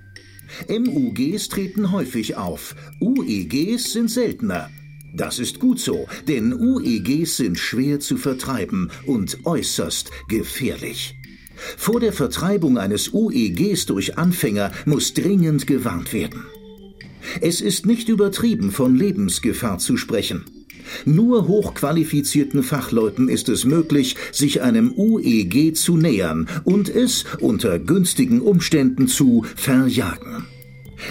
MUGs 0.68 1.48
treten 1.48 1.90
häufig 1.90 2.36
auf, 2.36 2.76
UEGs 3.00 3.92
sind 3.92 4.08
seltener. 4.08 4.70
Das 5.16 5.38
ist 5.38 5.60
gut 5.60 5.78
so, 5.78 6.08
denn 6.26 6.52
UEGs 6.52 7.36
sind 7.36 7.56
schwer 7.56 8.00
zu 8.00 8.16
vertreiben 8.16 8.90
und 9.06 9.38
äußerst 9.44 10.10
gefährlich. 10.28 11.14
Vor 11.76 12.00
der 12.00 12.12
Vertreibung 12.12 12.78
eines 12.78 13.10
UEGs 13.12 13.86
durch 13.86 14.18
Anfänger 14.18 14.72
muss 14.86 15.14
dringend 15.14 15.68
gewarnt 15.68 16.12
werden. 16.12 16.42
Es 17.40 17.60
ist 17.60 17.86
nicht 17.86 18.08
übertrieben, 18.08 18.72
von 18.72 18.96
Lebensgefahr 18.96 19.78
zu 19.78 19.96
sprechen. 19.96 20.44
Nur 21.04 21.46
hochqualifizierten 21.46 22.62
Fachleuten 22.62 23.28
ist 23.28 23.48
es 23.48 23.64
möglich, 23.64 24.16
sich 24.32 24.62
einem 24.62 24.92
UEG 24.96 25.76
zu 25.76 25.96
nähern 25.96 26.48
und 26.64 26.88
es 26.88 27.24
unter 27.40 27.78
günstigen 27.78 28.40
Umständen 28.40 29.06
zu 29.06 29.44
verjagen. 29.56 30.46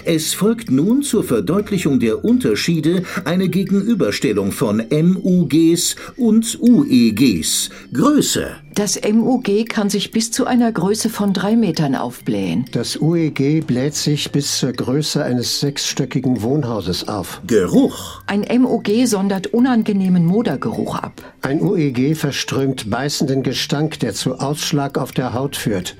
Es 0.06 0.34
folgt 0.34 0.71
nun 0.71 1.03
zur 1.03 1.23
Verdeutlichung 1.23 1.99
der 1.99 2.23
Unterschiede 2.25 3.03
eine 3.25 3.49
Gegenüberstellung 3.49 4.51
von 4.51 4.84
MUGs 4.89 5.95
und 6.17 6.60
UEGs. 6.62 7.69
Größe, 7.93 8.47
Das 8.75 8.99
MUG 9.01 9.67
kann 9.69 9.89
sich 9.89 10.12
bis 10.12 10.32
zu 10.32 10.45
einer 10.45 10.71
Größe 10.71 11.10
von 11.10 11.34
drei 11.34 11.56
Metern 11.56 11.95
aufblähen. 11.95 12.65
Das 12.71 12.97
UEG 12.99 13.65
bläht 13.65 13.95
sich 13.95 14.32
bis 14.32 14.58
zur 14.60 14.73
Größe 14.73 15.23
eines 15.23 15.60
sechsstöckigen 15.60 16.41
Wohnhauses 16.41 17.08
auf. 17.08 17.41
Geruch, 17.47 18.21
Ein 18.27 18.45
MUG 18.62 19.06
sondert 19.06 19.47
unangenehmen 19.47 20.25
Modergeruch 20.25 20.95
ab. 20.95 21.21
Ein 21.41 21.62
UEG 21.62 22.15
verströmt 22.15 22.89
beißenden 22.89 23.43
Gestank, 23.43 23.99
der 23.99 24.13
zu 24.13 24.39
Ausschlag 24.39 24.97
auf 24.97 25.12
der 25.12 25.34
Haut 25.34 25.56
führt. 25.56 25.95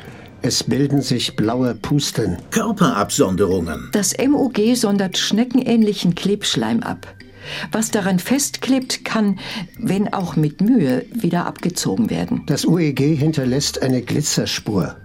Es 0.46 0.62
bilden 0.62 1.02
sich 1.02 1.38
blaue 1.38 1.74
Pusteln. 1.74 2.38
Körperabsonderungen, 2.52 3.88
Das 3.94 4.14
MUG 4.18 4.76
sondert 4.76 5.18
schneckenähnlichen 5.18 6.16
Klebschleim 6.16 6.84
ab. 6.84 7.08
Was 7.72 7.92
daran 7.92 8.20
festklebt, 8.20 9.06
kann, 9.06 9.40
wenn 9.80 10.14
auch 10.14 10.36
mit 10.36 10.60
Mühe, 10.60 11.06
wieder 11.14 11.46
abgezogen 11.46 12.10
werden. 12.10 12.44
Das 12.48 12.66
UEG 12.66 13.00
hinterlässt 13.18 13.82
eine 13.82 14.02
Glitzerspur. 14.02 14.98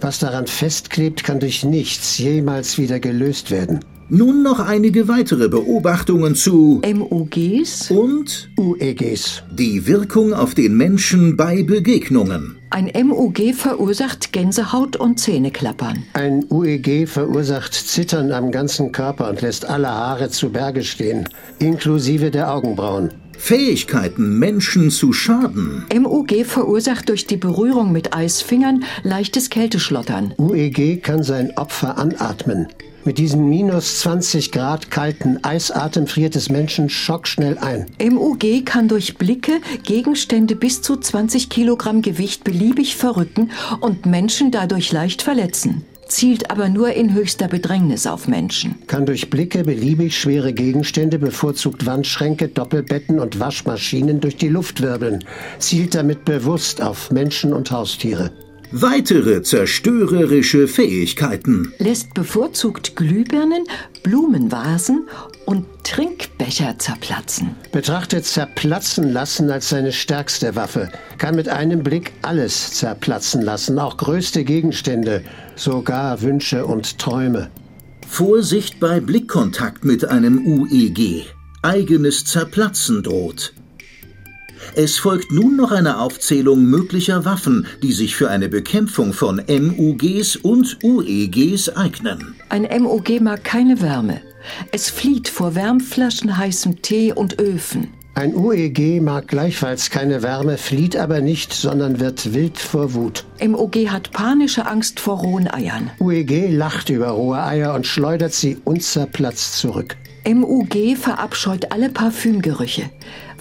Was 0.00 0.20
daran 0.20 0.46
festklebt, 0.46 1.22
kann 1.22 1.38
durch 1.38 1.64
nichts 1.64 2.16
jemals 2.16 2.78
wieder 2.78 2.98
gelöst 2.98 3.50
werden. 3.50 3.84
Nun 4.14 4.42
noch 4.42 4.60
einige 4.60 5.08
weitere 5.08 5.48
Beobachtungen 5.48 6.34
zu 6.34 6.82
MUGs? 6.84 7.90
und 7.90 8.50
UEGs. 8.60 9.42
die 9.50 9.86
Wirkung 9.86 10.34
auf 10.34 10.54
den 10.54 10.76
Menschen 10.76 11.34
bei 11.38 11.62
Begegnungen. 11.62 12.58
Ein 12.68 12.92
MUG 13.06 13.54
verursacht 13.54 14.34
Gänsehaut 14.34 14.96
und 14.96 15.18
Zähneklappern. 15.18 16.02
Ein 16.12 16.44
UEG 16.50 17.08
verursacht 17.08 17.72
Zittern 17.72 18.32
am 18.32 18.50
ganzen 18.50 18.92
Körper 18.92 19.30
und 19.30 19.40
lässt 19.40 19.64
alle 19.64 19.88
Haare 19.88 20.28
zu 20.28 20.50
Berge 20.50 20.82
stehen, 20.82 21.26
inklusive 21.58 22.30
der 22.30 22.52
Augenbrauen. 22.54 23.14
Fähigkeiten, 23.38 24.38
Menschen 24.38 24.90
zu 24.90 25.14
schaden. 25.14 25.86
MUG 25.90 26.44
verursacht 26.44 27.08
durch 27.08 27.26
die 27.26 27.38
Berührung 27.38 27.92
mit 27.92 28.14
Eisfingern 28.14 28.84
leichtes 29.04 29.48
Kälteschlottern. 29.48 30.34
UEG 30.36 31.02
kann 31.02 31.22
sein 31.22 31.56
Opfer 31.56 31.96
anatmen. 31.96 32.66
Mit 33.04 33.18
diesem 33.18 33.48
minus 33.48 33.98
20 34.00 34.52
Grad 34.52 34.92
kalten 34.92 35.42
Eisatem 35.42 36.06
friert 36.06 36.36
es 36.36 36.50
Menschen 36.50 36.88
schockschnell 36.88 37.58
ein. 37.58 37.86
MUG 38.00 38.64
kann 38.64 38.86
durch 38.86 39.16
Blicke 39.18 39.60
Gegenstände 39.82 40.54
bis 40.54 40.82
zu 40.82 40.96
20 40.96 41.48
Kilogramm 41.48 42.02
Gewicht 42.02 42.44
beliebig 42.44 42.94
verrücken 42.94 43.50
und 43.80 44.06
Menschen 44.06 44.52
dadurch 44.52 44.92
leicht 44.92 45.22
verletzen. 45.22 45.84
Zielt 46.06 46.50
aber 46.50 46.68
nur 46.68 46.92
in 46.92 47.12
höchster 47.12 47.48
Bedrängnis 47.48 48.06
auf 48.06 48.28
Menschen. 48.28 48.76
Kann 48.86 49.04
durch 49.04 49.30
Blicke 49.30 49.64
beliebig 49.64 50.16
schwere 50.16 50.52
Gegenstände, 50.52 51.18
bevorzugt 51.18 51.86
Wandschränke, 51.86 52.48
Doppelbetten 52.48 53.18
und 53.18 53.40
Waschmaschinen 53.40 54.20
durch 54.20 54.36
die 54.36 54.48
Luft 54.48 54.80
wirbeln. 54.80 55.24
Zielt 55.58 55.96
damit 55.96 56.24
bewusst 56.24 56.80
auf 56.80 57.10
Menschen 57.10 57.52
und 57.52 57.72
Haustiere. 57.72 58.30
Weitere 58.74 59.42
zerstörerische 59.42 60.66
Fähigkeiten. 60.66 61.74
Lässt 61.78 62.14
bevorzugt 62.14 62.96
Glühbirnen, 62.96 63.64
Blumenvasen 64.02 65.08
und 65.44 65.66
Trinkbecher 65.84 66.78
zerplatzen. 66.78 67.54
Betrachtet 67.70 68.24
zerplatzen 68.24 69.12
lassen 69.12 69.50
als 69.50 69.68
seine 69.68 69.92
stärkste 69.92 70.56
Waffe. 70.56 70.90
Kann 71.18 71.36
mit 71.36 71.50
einem 71.50 71.82
Blick 71.82 72.12
alles 72.22 72.72
zerplatzen 72.72 73.42
lassen, 73.42 73.78
auch 73.78 73.98
größte 73.98 74.42
Gegenstände, 74.42 75.22
sogar 75.54 76.22
Wünsche 76.22 76.64
und 76.64 76.98
Träume. 76.98 77.50
Vorsicht 78.08 78.80
bei 78.80 79.00
Blickkontakt 79.00 79.84
mit 79.84 80.06
einem 80.06 80.46
UEG. 80.46 81.26
Eigenes 81.60 82.24
Zerplatzen 82.24 83.02
droht. 83.02 83.52
Es 84.74 84.98
folgt 84.98 85.32
nun 85.32 85.56
noch 85.56 85.72
eine 85.72 85.98
Aufzählung 85.98 86.64
möglicher 86.64 87.24
Waffen, 87.24 87.66
die 87.82 87.92
sich 87.92 88.16
für 88.16 88.30
eine 88.30 88.48
Bekämpfung 88.48 89.12
von 89.12 89.42
MUGs 89.48 90.36
und 90.36 90.78
UEGs 90.82 91.70
eignen. 91.70 92.34
Ein 92.48 92.68
MUG 92.82 93.20
mag 93.20 93.44
keine 93.44 93.80
Wärme. 93.80 94.20
Es 94.72 94.90
flieht 94.90 95.28
vor 95.28 95.54
Wärmflaschen, 95.54 96.36
heißem 96.36 96.82
Tee 96.82 97.12
und 97.12 97.38
Öfen. 97.38 97.88
Ein 98.14 98.34
UEG 98.34 99.00
mag 99.00 99.26
gleichfalls 99.28 99.88
keine 99.88 100.22
Wärme, 100.22 100.58
flieht 100.58 100.96
aber 100.96 101.22
nicht, 101.22 101.54
sondern 101.54 101.98
wird 101.98 102.34
wild 102.34 102.58
vor 102.58 102.92
Wut. 102.92 103.24
MUG 103.42 103.88
hat 103.88 104.10
panische 104.12 104.66
Angst 104.66 105.00
vor 105.00 105.20
rohen 105.20 105.48
Eiern. 105.48 105.90
UEG 105.98 106.50
lacht 106.50 106.90
über 106.90 107.08
rohe 107.08 107.42
Eier 107.42 107.74
und 107.74 107.86
schleudert 107.86 108.34
sie 108.34 108.58
unzerplatzt 108.64 109.56
zurück. 109.56 109.96
MUG 110.28 110.96
verabscheut 110.96 111.72
alle 111.72 111.88
Parfümgerüche, 111.88 112.90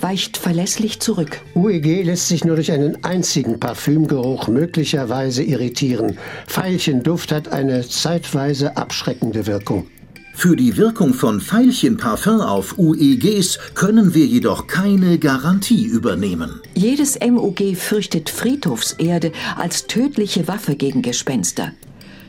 weicht 0.02 0.38
verlässlich 0.38 1.00
zurück. 1.00 1.42
UEG 1.56 2.04
lässt 2.04 2.28
sich 2.28 2.46
nur 2.46 2.56
durch 2.56 2.72
einen 2.72 3.04
einzigen 3.04 3.60
Parfümgeruch 3.60 4.48
möglicherweise 4.48 5.44
irritieren. 5.44 6.18
Veilchenduft 6.48 7.32
hat 7.32 7.50
eine 7.50 7.88
zeitweise 7.88 8.78
abschreckende 8.78 9.48
Wirkung. 9.48 9.88
Für 10.34 10.56
die 10.56 10.78
Wirkung 10.78 11.14
von 11.14 11.40
Veilchenparfum 11.42 12.42
auf 12.42 12.78
UEGs 12.78 13.60
können 13.75 14.15
wir 14.15 14.25
jedoch 14.25 14.65
keine 14.65 15.19
Garantie 15.19 15.86
übernehmen. 15.86 16.62
Jedes 16.73 17.19
MUG 17.19 17.75
fürchtet 17.75 18.30
Friedhofserde 18.30 19.34
als 19.58 19.88
tödliche 19.88 20.48
Waffe 20.48 20.75
gegen 20.75 21.02
Gespenster. 21.02 21.73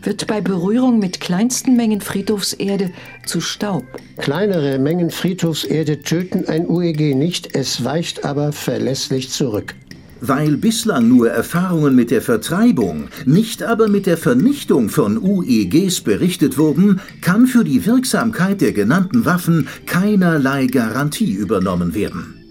Wird 0.05 0.27
bei 0.27 0.41
Berührung 0.41 0.99
mit 0.99 1.21
kleinsten 1.21 1.77
Mengen 1.77 2.01
Friedhofserde 2.01 2.91
zu 3.25 3.41
Staub. 3.41 3.85
Kleinere 4.19 4.81
Mengen 4.81 5.11
Friedhofserde 5.11 6.01
töten 6.01 6.49
ein 6.49 6.69
UEG 6.69 7.15
nicht, 7.15 7.55
es 7.55 7.85
weicht 7.85 8.25
aber 8.25 8.53
verlässlich 8.53 9.31
zurück. 9.31 9.75
Weil 10.21 10.57
bislang 10.57 11.09
nur 11.09 11.31
Erfahrungen 11.31 11.95
mit 11.95 12.11
der 12.11 12.23
Vertreibung, 12.23 13.09
nicht 13.27 13.63
aber 13.63 13.87
mit 13.87 14.07
der 14.07 14.17
Vernichtung 14.17 14.89
von 14.89 15.19
UEGs 15.19 16.01
berichtet 16.01 16.59
wurden, 16.59 17.01
kann 17.21 17.47
für 17.47 17.63
die 17.63 17.87
Wirksamkeit 17.87 18.61
der 18.61 18.73
genannten 18.73 19.25
Waffen 19.25 19.69
keinerlei 19.87 20.67
Garantie 20.67 21.33
übernommen 21.33 21.95
werden. 21.95 22.43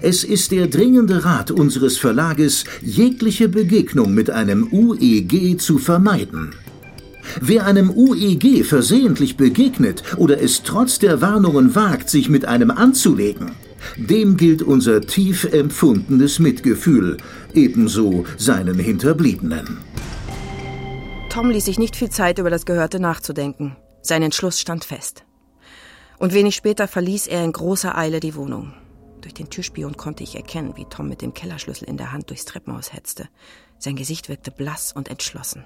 Es 0.00 0.24
ist 0.24 0.52
der 0.52 0.68
dringende 0.68 1.24
Rat 1.24 1.50
unseres 1.50 1.98
Verlages, 1.98 2.64
jegliche 2.82 3.50
Begegnung 3.50 4.14
mit 4.14 4.30
einem 4.30 4.68
UEG 4.72 5.60
zu 5.60 5.76
vermeiden. 5.78 6.54
Wer 7.40 7.66
einem 7.66 7.90
UEG 7.90 8.64
versehentlich 8.64 9.36
begegnet 9.36 10.02
oder 10.16 10.40
es 10.40 10.62
trotz 10.62 10.98
der 10.98 11.20
Warnungen 11.20 11.74
wagt, 11.74 12.10
sich 12.10 12.28
mit 12.28 12.44
einem 12.44 12.70
anzulegen, 12.70 13.52
dem 13.96 14.36
gilt 14.36 14.62
unser 14.62 15.00
tief 15.00 15.44
empfundenes 15.44 16.38
Mitgefühl, 16.38 17.16
ebenso 17.54 18.24
seinen 18.36 18.78
Hinterbliebenen. 18.78 19.78
Tom 21.30 21.50
ließ 21.50 21.64
sich 21.64 21.78
nicht 21.78 21.96
viel 21.96 22.10
Zeit, 22.10 22.38
über 22.38 22.50
das 22.50 22.64
Gehörte 22.64 23.00
nachzudenken. 23.00 23.76
Sein 24.02 24.22
Entschluss 24.22 24.60
stand 24.60 24.84
fest. 24.84 25.24
Und 26.18 26.32
wenig 26.32 26.54
später 26.54 26.86
verließ 26.86 27.26
er 27.26 27.42
in 27.44 27.52
großer 27.52 27.98
Eile 27.98 28.20
die 28.20 28.36
Wohnung. 28.36 28.72
Durch 29.20 29.34
den 29.34 29.50
Türspion 29.50 29.96
konnte 29.96 30.22
ich 30.22 30.36
erkennen, 30.36 30.74
wie 30.76 30.84
Tom 30.84 31.08
mit 31.08 31.22
dem 31.22 31.34
Kellerschlüssel 31.34 31.88
in 31.88 31.96
der 31.96 32.12
Hand 32.12 32.30
durchs 32.30 32.44
Treppenhaus 32.44 32.92
hetzte. 32.92 33.28
Sein 33.78 33.96
Gesicht 33.96 34.28
wirkte 34.28 34.50
blass 34.50 34.92
und 34.92 35.08
entschlossen. 35.08 35.64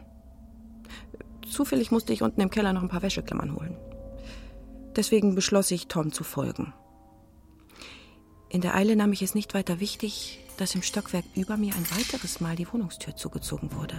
Zufällig 1.50 1.90
musste 1.90 2.12
ich 2.12 2.22
unten 2.22 2.40
im 2.40 2.50
Keller 2.50 2.72
noch 2.72 2.82
ein 2.82 2.88
paar 2.88 3.02
Wäscheklammern 3.02 3.54
holen. 3.54 3.76
Deswegen 4.96 5.34
beschloss 5.34 5.70
ich, 5.70 5.86
Tom 5.86 6.12
zu 6.12 6.24
folgen. 6.24 6.74
In 8.48 8.60
der 8.60 8.74
Eile 8.74 8.96
nahm 8.96 9.12
ich 9.12 9.22
es 9.22 9.34
nicht 9.34 9.54
weiter 9.54 9.80
wichtig, 9.80 10.40
dass 10.56 10.74
im 10.74 10.82
Stockwerk 10.82 11.24
über 11.34 11.56
mir 11.56 11.74
ein 11.74 11.90
weiteres 11.90 12.40
Mal 12.40 12.56
die 12.56 12.70
Wohnungstür 12.72 13.14
zugezogen 13.14 13.72
wurde. 13.74 13.96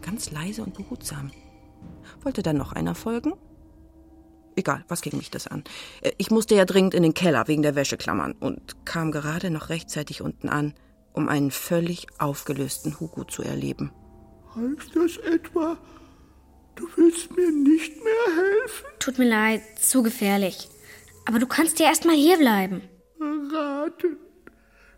Ganz 0.00 0.30
leise 0.30 0.62
und 0.62 0.74
behutsam. 0.74 1.30
Wollte 2.22 2.42
dann 2.42 2.56
noch 2.56 2.72
einer 2.72 2.94
folgen? 2.94 3.34
Egal, 4.54 4.84
was 4.88 5.00
ging 5.00 5.16
mich 5.16 5.30
das 5.30 5.46
an? 5.46 5.64
Äh, 6.02 6.12
ich 6.18 6.30
musste 6.30 6.54
ja 6.54 6.64
dringend 6.64 6.94
in 6.94 7.02
den 7.02 7.14
Keller 7.14 7.48
wegen 7.48 7.62
der 7.62 7.74
Wäscheklammern 7.74 8.32
und 8.32 8.84
kam 8.84 9.10
gerade 9.10 9.50
noch 9.50 9.70
rechtzeitig 9.70 10.22
unten 10.22 10.48
an, 10.48 10.74
um 11.12 11.28
einen 11.28 11.50
völlig 11.50 12.06
aufgelösten 12.18 13.00
Hugo 13.00 13.24
zu 13.24 13.42
erleben. 13.42 13.92
Heißt 14.54 14.94
das 14.94 15.16
etwa, 15.18 15.78
du 16.76 16.88
willst 16.96 17.30
mir 17.36 17.50
nicht 17.50 17.96
mehr 18.02 18.36
helfen? 18.36 18.86
Tut 18.98 19.18
mir 19.18 19.28
leid, 19.28 19.62
zu 19.78 20.02
gefährlich. 20.02 20.68
Aber 21.26 21.38
du 21.38 21.46
kannst 21.46 21.78
ja 21.78 21.86
erst 21.86 22.04
mal 22.04 22.14
hier 22.14 22.36
bleiben. 22.36 22.82
Verraten, 23.18 24.16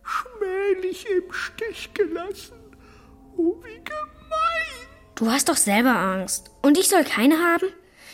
schmählich 0.03 1.07
im 1.11 1.33
Stich 1.33 1.93
gelassen. 1.95 2.57
Oh, 3.37 3.57
wie 3.63 3.83
gemein. 3.85 4.89
Du 5.15 5.31
hast 5.31 5.49
doch 5.49 5.57
selber 5.57 5.97
Angst. 5.97 6.51
Und 6.63 6.79
ich 6.79 6.89
soll 6.89 7.05
keine 7.05 7.39
haben? 7.39 7.69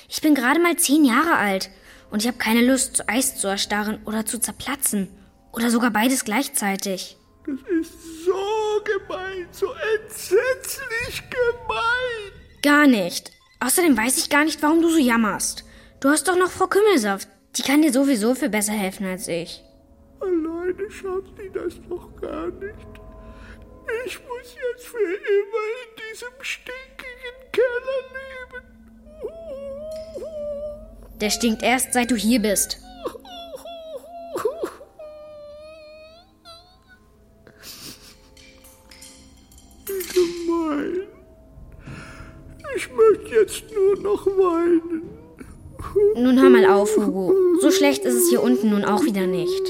Ich 0.09 0.21
bin 0.21 0.35
gerade 0.35 0.61
mal 0.61 0.77
zehn 0.77 1.05
Jahre 1.05 1.37
alt 1.37 1.71
und 2.11 2.23
ich 2.23 2.27
habe 2.27 2.39
keine 2.39 2.67
Lust, 2.67 2.97
zu 2.97 3.09
Eis 3.09 3.37
zu 3.37 3.47
erstarren 3.47 4.03
oder 4.05 4.27
zu 4.27 4.41
zerplatzen. 4.41 5.09
Oder 5.53 5.71
sogar 5.71 5.91
beides 5.91 6.25
gleichzeitig. 6.25 7.17
Das 7.47 7.61
ist 7.81 8.25
so 8.25 8.83
gemein, 8.85 9.49
so 9.51 9.67
entsetzlich 9.97 11.23
gemein. 11.31 12.33
Gar 12.63 12.87
nicht. 12.87 13.33
Außerdem 13.61 13.97
weiß 13.97 14.17
ich 14.19 14.31
gar 14.31 14.45
nicht, 14.45 14.63
warum 14.63 14.81
du 14.81 14.89
so 14.89 14.99
jammerst. 14.99 15.65
Du 16.01 16.09
hast 16.09 16.27
doch 16.27 16.37
noch 16.37 16.51
Frau 16.51 16.67
Kümmelsaft. 16.67 17.29
Die 17.57 17.63
kann 17.63 17.83
dir 17.83 17.93
sowieso 17.93 18.35
viel 18.35 18.49
besser 18.49 18.73
helfen 18.73 19.07
als 19.07 19.29
ich. 19.29 19.63
Alleine 20.21 20.91
schafft 20.91 21.37
sie 21.37 21.51
das 21.53 21.75
doch 21.89 22.09
gar 22.21 22.47
nicht. 22.47 22.75
Ich 24.07 24.19
muss 24.21 24.55
jetzt 24.73 24.87
für 24.87 24.99
immer 24.99 25.67
in 25.83 25.97
diesem 25.97 26.33
stinkigen 26.41 27.51
Keller 27.53 28.03
leben. 28.17 28.67
Der 31.21 31.31
stinkt 31.31 31.63
erst, 31.63 31.93
seit 31.93 32.11
du 32.11 32.17
hier 32.17 32.41
bist. 32.41 32.79
Gemein. 40.15 41.00
Ich 42.77 42.89
möchte 42.93 43.35
jetzt 43.35 43.65
nur 43.75 43.97
noch 44.01 44.27
weinen. 44.27 45.03
Nun 46.15 46.41
hör 46.41 46.51
mal 46.51 46.67
auf, 46.67 46.97
Hugo. 46.97 47.35
So 47.61 47.71
schlecht 47.71 48.05
ist 48.05 48.15
es 48.15 48.29
hier 48.29 48.43
unten 48.43 48.71
nun 48.71 48.85
auch 48.85 49.05
wieder 49.05 49.27
nicht. 49.27 49.63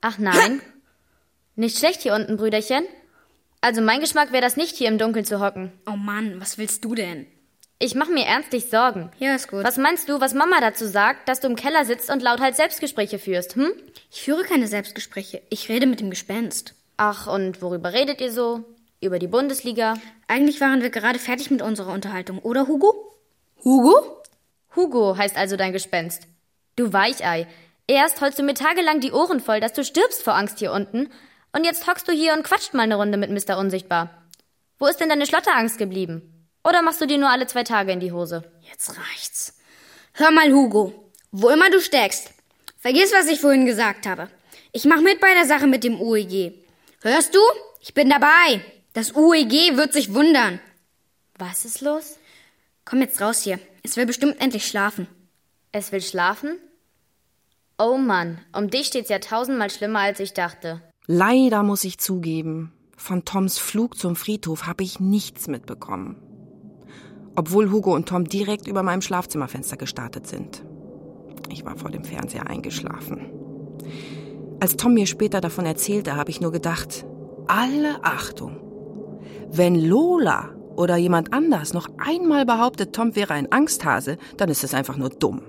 Ach 0.00 0.18
nein. 0.18 0.60
Nicht 1.56 1.78
schlecht 1.78 2.02
hier 2.02 2.14
unten, 2.14 2.36
Brüderchen. 2.36 2.84
Also 3.60 3.82
mein 3.82 4.00
Geschmack 4.00 4.32
wäre 4.32 4.42
das 4.42 4.56
nicht, 4.56 4.76
hier 4.76 4.88
im 4.88 4.98
Dunkeln 4.98 5.24
zu 5.24 5.40
hocken. 5.40 5.72
Oh 5.86 5.96
Mann, 5.96 6.40
was 6.40 6.56
willst 6.56 6.84
du 6.84 6.94
denn? 6.94 7.26
Ich 7.78 7.94
mache 7.94 8.12
mir 8.12 8.24
ernstlich 8.24 8.68
Sorgen. 8.70 9.10
Ja, 9.18 9.34
ist 9.34 9.48
gut. 9.48 9.64
Was 9.64 9.76
meinst 9.76 10.08
du, 10.08 10.20
was 10.20 10.34
Mama 10.34 10.60
dazu 10.60 10.86
sagt, 10.86 11.28
dass 11.28 11.40
du 11.40 11.48
im 11.48 11.56
Keller 11.56 11.84
sitzt 11.84 12.10
und 12.10 12.22
lauthals 12.22 12.56
Selbstgespräche 12.56 13.18
führst, 13.18 13.56
hm? 13.56 13.72
Ich 14.10 14.22
führe 14.22 14.44
keine 14.44 14.66
Selbstgespräche. 14.66 15.42
Ich 15.50 15.68
rede 15.68 15.86
mit 15.86 16.00
dem 16.00 16.10
Gespenst. 16.10 16.74
Ach, 16.96 17.26
und 17.26 17.62
worüber 17.62 17.92
redet 17.92 18.20
ihr 18.20 18.32
so? 18.32 18.64
Über 19.02 19.18
die 19.18 19.28
Bundesliga? 19.28 19.94
Eigentlich 20.28 20.60
waren 20.60 20.82
wir 20.82 20.90
gerade 20.90 21.18
fertig 21.18 21.50
mit 21.50 21.62
unserer 21.62 21.92
Unterhaltung, 21.94 22.38
oder 22.38 22.68
Hugo? 22.68 23.16
Hugo? 23.64 24.22
Hugo 24.76 25.16
heißt 25.16 25.36
also 25.36 25.56
dein 25.56 25.72
Gespenst. 25.72 26.24
Du 26.76 26.92
Weichei. 26.92 27.46
Erst 27.86 28.20
holst 28.20 28.38
du 28.38 28.42
mir 28.42 28.52
tagelang 28.52 29.00
die 29.00 29.12
Ohren 29.12 29.40
voll, 29.40 29.60
dass 29.60 29.72
du 29.72 29.84
stirbst 29.84 30.22
vor 30.22 30.34
Angst 30.34 30.58
hier 30.58 30.72
unten. 30.72 31.08
Und 31.52 31.64
jetzt 31.64 31.86
hockst 31.86 32.08
du 32.08 32.12
hier 32.12 32.34
und 32.34 32.44
quatscht 32.44 32.74
mal 32.74 32.82
eine 32.82 32.96
Runde 32.96 33.16
mit 33.16 33.30
Mr. 33.30 33.56
Unsichtbar. 33.56 34.10
Wo 34.78 34.86
ist 34.86 35.00
denn 35.00 35.08
deine 35.08 35.26
Schlotterangst 35.26 35.78
geblieben? 35.78 36.46
Oder 36.62 36.82
machst 36.82 37.00
du 37.00 37.06
dir 37.06 37.18
nur 37.18 37.30
alle 37.30 37.46
zwei 37.46 37.64
Tage 37.64 37.92
in 37.92 38.00
die 38.00 38.12
Hose? 38.12 38.44
Jetzt 38.60 38.98
reicht's. 38.98 39.58
Hör 40.12 40.30
mal, 40.30 40.52
Hugo. 40.52 41.10
Wo 41.32 41.48
immer 41.48 41.70
du 41.70 41.80
steckst. 41.80 42.32
Vergiss, 42.78 43.12
was 43.14 43.28
ich 43.28 43.40
vorhin 43.40 43.64
gesagt 43.64 44.06
habe. 44.06 44.28
Ich 44.72 44.84
mach 44.84 45.00
mit 45.00 45.20
bei 45.20 45.32
der 45.32 45.46
Sache 45.46 45.66
mit 45.66 45.84
dem 45.84 46.00
UEG. 46.00 46.52
Hörst 47.00 47.34
du? 47.34 47.40
Ich 47.80 47.94
bin 47.94 48.10
dabei. 48.10 48.60
Das 48.92 49.14
UEG 49.14 49.76
wird 49.76 49.92
sich 49.92 50.14
wundern. 50.14 50.58
Was 51.38 51.64
ist 51.64 51.80
los? 51.80 52.18
Komm 52.84 53.00
jetzt 53.00 53.20
raus 53.20 53.42
hier. 53.42 53.60
Es 53.84 53.96
will 53.96 54.04
bestimmt 54.04 54.40
endlich 54.40 54.66
schlafen. 54.66 55.06
Es 55.70 55.92
will 55.92 56.02
schlafen? 56.02 56.58
Oh 57.78 57.96
Mann, 57.96 58.40
um 58.52 58.68
dich 58.68 58.88
steht's 58.88 59.08
ja 59.08 59.20
tausendmal 59.20 59.70
schlimmer, 59.70 60.00
als 60.00 60.18
ich 60.18 60.34
dachte. 60.34 60.82
Leider 61.06 61.62
muss 61.62 61.84
ich 61.84 61.98
zugeben, 61.98 62.72
von 62.96 63.24
Toms 63.24 63.58
Flug 63.58 63.96
zum 63.96 64.16
Friedhof 64.16 64.66
habe 64.66 64.82
ich 64.82 65.00
nichts 65.00 65.46
mitbekommen. 65.46 66.16
Obwohl 67.36 67.70
Hugo 67.70 67.94
und 67.94 68.08
Tom 68.08 68.24
direkt 68.24 68.66
über 68.66 68.82
meinem 68.82 69.02
Schlafzimmerfenster 69.02 69.76
gestartet 69.76 70.26
sind. 70.26 70.64
Ich 71.48 71.64
war 71.64 71.76
vor 71.76 71.90
dem 71.90 72.04
Fernseher 72.04 72.48
eingeschlafen. 72.48 73.30
Als 74.60 74.76
Tom 74.76 74.94
mir 74.94 75.06
später 75.06 75.40
davon 75.40 75.64
erzählte, 75.64 76.16
habe 76.16 76.30
ich 76.30 76.40
nur 76.40 76.52
gedacht, 76.52 77.06
alle 77.46 78.04
Achtung. 78.04 78.69
Wenn 79.52 79.74
Lola 79.74 80.50
oder 80.76 80.96
jemand 80.96 81.32
anders 81.32 81.74
noch 81.74 81.88
einmal 81.98 82.46
behauptet, 82.46 82.92
Tom 82.94 83.16
wäre 83.16 83.34
ein 83.34 83.50
Angsthase, 83.50 84.16
dann 84.36 84.48
ist 84.48 84.62
es 84.62 84.74
einfach 84.74 84.96
nur 84.96 85.10
dumm. 85.10 85.42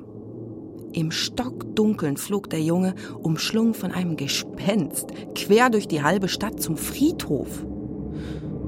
Im 0.94 1.12
Stockdunkeln 1.12 2.18
flog 2.18 2.50
der 2.50 2.62
Junge, 2.62 2.96
umschlungen 3.22 3.76
von 3.76 3.92
einem 3.92 4.18
Gespenst, 4.18 5.10
quer 5.36 5.70
durch 5.70 5.88
die 5.88 6.02
halbe 6.02 6.28
Stadt 6.28 6.62
zum 6.62 6.78
Friedhof. 6.78 7.64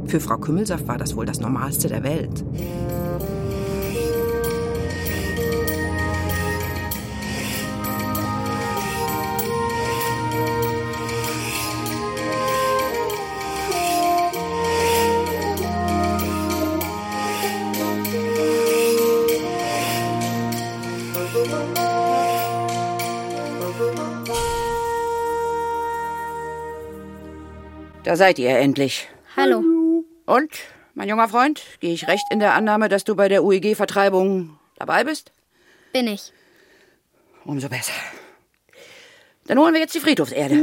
Für 0.06 0.20
Frau 0.20 0.38
Kümmelsaft 0.38 0.88
war 0.88 0.98
das 0.98 1.16
wohl 1.16 1.26
das 1.26 1.40
Normalste 1.40 1.88
der 1.88 2.04
Welt. 2.04 2.46
Da 28.04 28.18
seid 28.18 28.38
ihr 28.38 28.50
endlich. 28.50 29.08
Hallo. 29.36 29.64
Und, 30.26 30.52
mein 30.94 31.08
junger 31.08 31.30
Freund, 31.30 31.62
gehe 31.80 31.94
ich 31.94 32.08
recht 32.08 32.26
in 32.32 32.40
der 32.40 32.54
Annahme, 32.54 32.90
dass 32.90 33.06
du 33.06 33.16
bei 33.16 33.30
der 33.30 33.44
UEG-Vertreibung 33.44 34.60
dabei 34.78 35.04
bist? 35.04 35.32
Bin 35.94 36.08
ich. 36.08 36.34
Umso 37.46 37.70
besser. 37.70 37.94
Dann 39.48 39.58
holen 39.58 39.74
wir 39.74 39.82
jetzt 39.82 39.96
die 39.96 40.00
Friedhofserde. 40.00 40.56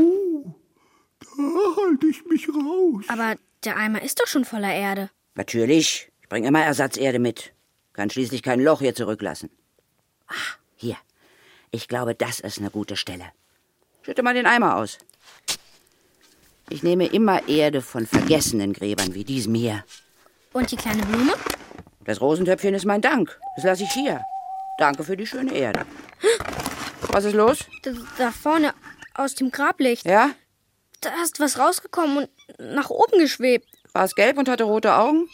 Da 1.36 1.82
halte 1.82 2.06
ich 2.06 2.24
mich 2.26 2.48
raus. 2.48 3.04
Aber 3.08 3.36
der 3.64 3.76
Eimer 3.76 4.02
ist 4.02 4.20
doch 4.20 4.26
schon 4.26 4.44
voller 4.44 4.72
Erde. 4.72 5.10
Natürlich. 5.34 6.10
Ich 6.22 6.28
bringe 6.28 6.48
immer 6.48 6.62
Ersatzerde 6.62 7.18
mit. 7.18 7.52
Kann 7.92 8.10
schließlich 8.10 8.42
kein 8.42 8.60
Loch 8.60 8.80
hier 8.80 8.94
zurücklassen. 8.94 9.50
Ah, 10.28 10.34
hier. 10.80 10.96
Ich 11.70 11.86
glaube, 11.86 12.14
das 12.14 12.40
ist 12.40 12.58
eine 12.58 12.70
gute 12.70 12.96
Stelle. 12.96 13.26
Schütte 14.02 14.22
mal 14.22 14.34
den 14.34 14.46
Eimer 14.46 14.76
aus. 14.76 14.98
Ich 16.68 16.82
nehme 16.82 17.06
immer 17.06 17.48
Erde 17.48 17.82
von 17.82 18.06
vergessenen 18.06 18.72
Gräbern 18.72 19.14
wie 19.14 19.24
diesem 19.24 19.54
hier. 19.54 19.84
Und 20.52 20.70
die 20.70 20.76
kleine 20.76 21.04
Blume? 21.04 21.34
Das 22.04 22.20
Rosentöpfchen 22.20 22.74
ist 22.74 22.86
mein 22.86 23.00
Dank. 23.00 23.38
Das 23.56 23.64
lasse 23.64 23.84
ich 23.84 23.92
hier. 23.92 24.20
Danke 24.78 25.04
für 25.04 25.16
die 25.16 25.26
schöne 25.26 25.52
Erde. 25.52 25.84
Was 27.08 27.24
ist 27.24 27.34
los? 27.34 27.58
Da, 27.82 27.92
da 28.18 28.30
vorne 28.30 28.72
aus 29.14 29.34
dem 29.34 29.50
Grablicht. 29.50 30.06
Ja? 30.06 30.30
Da 31.00 31.10
ist 31.22 31.40
was 31.40 31.58
rausgekommen 31.58 32.18
und 32.18 32.30
nach 32.58 32.90
oben 32.90 33.18
geschwebt. 33.18 33.68
War 33.92 34.04
es 34.04 34.14
gelb 34.14 34.38
und 34.38 34.48
hatte 34.48 34.64
rote 34.64 34.94
Augen? 34.94 35.28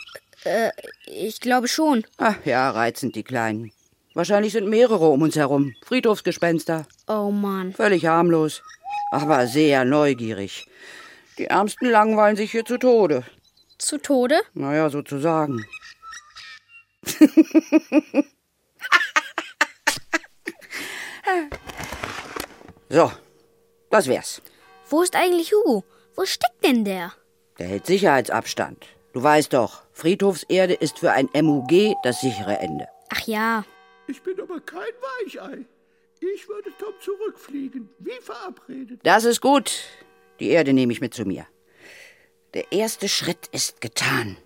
Äh, 0.45 0.71
ich 1.07 1.41
glaube 1.41 1.69
schon. 1.69 2.05
Ach 2.17 2.37
ja, 2.45 2.71
reizend, 2.71 3.15
die 3.15 3.25
Kleinen. 3.25 3.73
Wahrscheinlich 4.17 4.53
sind 4.55 4.67
mehrere 4.67 5.09
um 5.11 5.21
uns 5.21 5.37
herum. 5.37 5.75
Friedhofsgespenster. 5.85 6.87
Oh 7.07 7.31
Mann. 7.31 7.75
Völlig 7.75 8.07
harmlos. 8.07 8.63
Aber 9.11 9.47
sehr 9.47 9.85
neugierig. 9.85 10.67
Die 11.37 11.49
Ärmsten 11.49 11.91
langweilen 11.91 12.35
sich 12.35 12.51
hier 12.51 12.65
zu 12.65 12.79
Tode. 12.79 13.25
Zu 13.77 13.99
Tode? 13.99 14.41
Naja, 14.55 14.89
sozusagen. 14.89 15.67
so, 22.89 23.13
das 23.91 24.07
wär's. 24.09 24.41
Wo 24.89 25.03
ist 25.03 25.15
eigentlich 25.15 25.53
Hugo? 25.53 25.85
Wo 26.15 26.25
steckt 26.25 26.65
denn 26.65 26.87
der? 26.87 27.13
Der 27.59 27.67
hält 27.67 27.85
Sicherheitsabstand. 27.85 28.87
Du 29.13 29.23
weißt 29.23 29.53
doch, 29.53 29.83
Friedhofserde 29.93 30.73
ist 30.73 31.01
für 31.01 31.13
ein 31.13 31.29
MUG 31.35 31.97
das 32.03 32.23
sichere 32.23 32.57
Ende. 32.61 32.89
Ach 33.11 33.21
ja. 33.27 33.67
Ich 34.09 34.23
bin 34.23 34.41
aber 34.41 34.61
kein 34.61 34.93
Weichei. 35.25 35.65
Ich 36.21 36.49
würde 36.49 36.71
Tom 36.79 36.95
zurückfliegen, 37.01 37.89
wie 37.99 38.19
verabredet. 38.21 39.01
Das 39.03 39.25
ist 39.25 39.41
gut. 39.41 39.85
Die 40.41 40.49
Erde 40.49 40.73
nehme 40.73 40.93
ich 40.93 41.01
mit 41.01 41.15
zu 41.15 41.25
mir. 41.25 41.47
Der 42.55 42.73
erste 42.73 43.09
Schritt 43.09 43.49
ist 43.53 43.81
getan. 43.81 44.37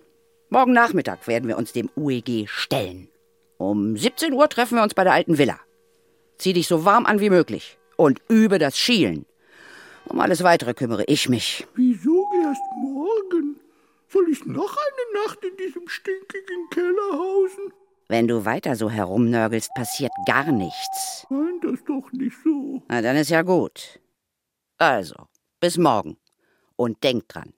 Morgen 0.49 0.73
Nachmittag 0.73 1.27
werden 1.27 1.47
wir 1.47 1.57
uns 1.57 1.71
dem 1.71 1.89
UEG 1.95 2.47
stellen. 2.49 3.07
Um 3.57 3.95
17 3.95 4.33
Uhr 4.33 4.49
treffen 4.49 4.75
wir 4.75 4.83
uns 4.83 4.93
bei 4.93 5.03
der 5.03 5.13
alten 5.13 5.37
Villa. 5.37 5.59
Zieh 6.37 6.53
dich 6.53 6.67
so 6.67 6.83
warm 6.83 7.05
an 7.05 7.19
wie 7.19 7.29
möglich 7.29 7.77
und 7.95 8.19
übe 8.27 8.57
das 8.57 8.77
Schielen. 8.77 9.25
Um 10.05 10.19
alles 10.19 10.43
Weitere 10.43 10.73
kümmere 10.73 11.05
ich 11.05 11.29
mich. 11.29 11.67
Wieso 11.75 12.27
erst 12.43 12.61
morgen? 12.81 13.59
Soll 14.09 14.27
ich 14.29 14.45
noch 14.45 14.75
eine 14.75 15.23
Nacht 15.23 15.43
in 15.45 15.55
diesem 15.55 15.87
stinkigen 15.87 16.69
Keller 16.71 17.11
hausen? 17.13 17.71
Wenn 18.11 18.27
du 18.27 18.43
weiter 18.43 18.75
so 18.75 18.89
herumnörgelst, 18.89 19.73
passiert 19.73 20.11
gar 20.25 20.51
nichts. 20.51 21.25
Nein, 21.29 21.61
das 21.61 21.81
doch 21.85 22.11
nicht 22.11 22.35
so. 22.43 22.83
Na, 22.89 23.01
dann 23.01 23.15
ist 23.15 23.29
ja 23.29 23.41
gut. 23.41 24.01
Also, 24.77 25.15
bis 25.61 25.77
morgen. 25.77 26.17
Und 26.75 27.01
denkt 27.05 27.33
dran, 27.33 27.53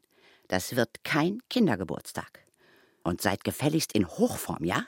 das 0.50 0.76
wird 0.76 1.04
kein 1.04 1.40
Kindergeburtstag. 1.50 2.46
Und 3.04 3.20
seid 3.20 3.44
gefälligst 3.44 3.94
in 3.94 4.08
Hochform, 4.08 4.64
ja? 4.64 4.86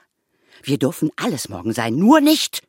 Wir 0.61 0.77
dürfen 0.77 1.09
alles 1.15 1.49
morgen 1.49 1.73
sein, 1.73 1.95
nur 1.95 2.21
nicht 2.21 2.61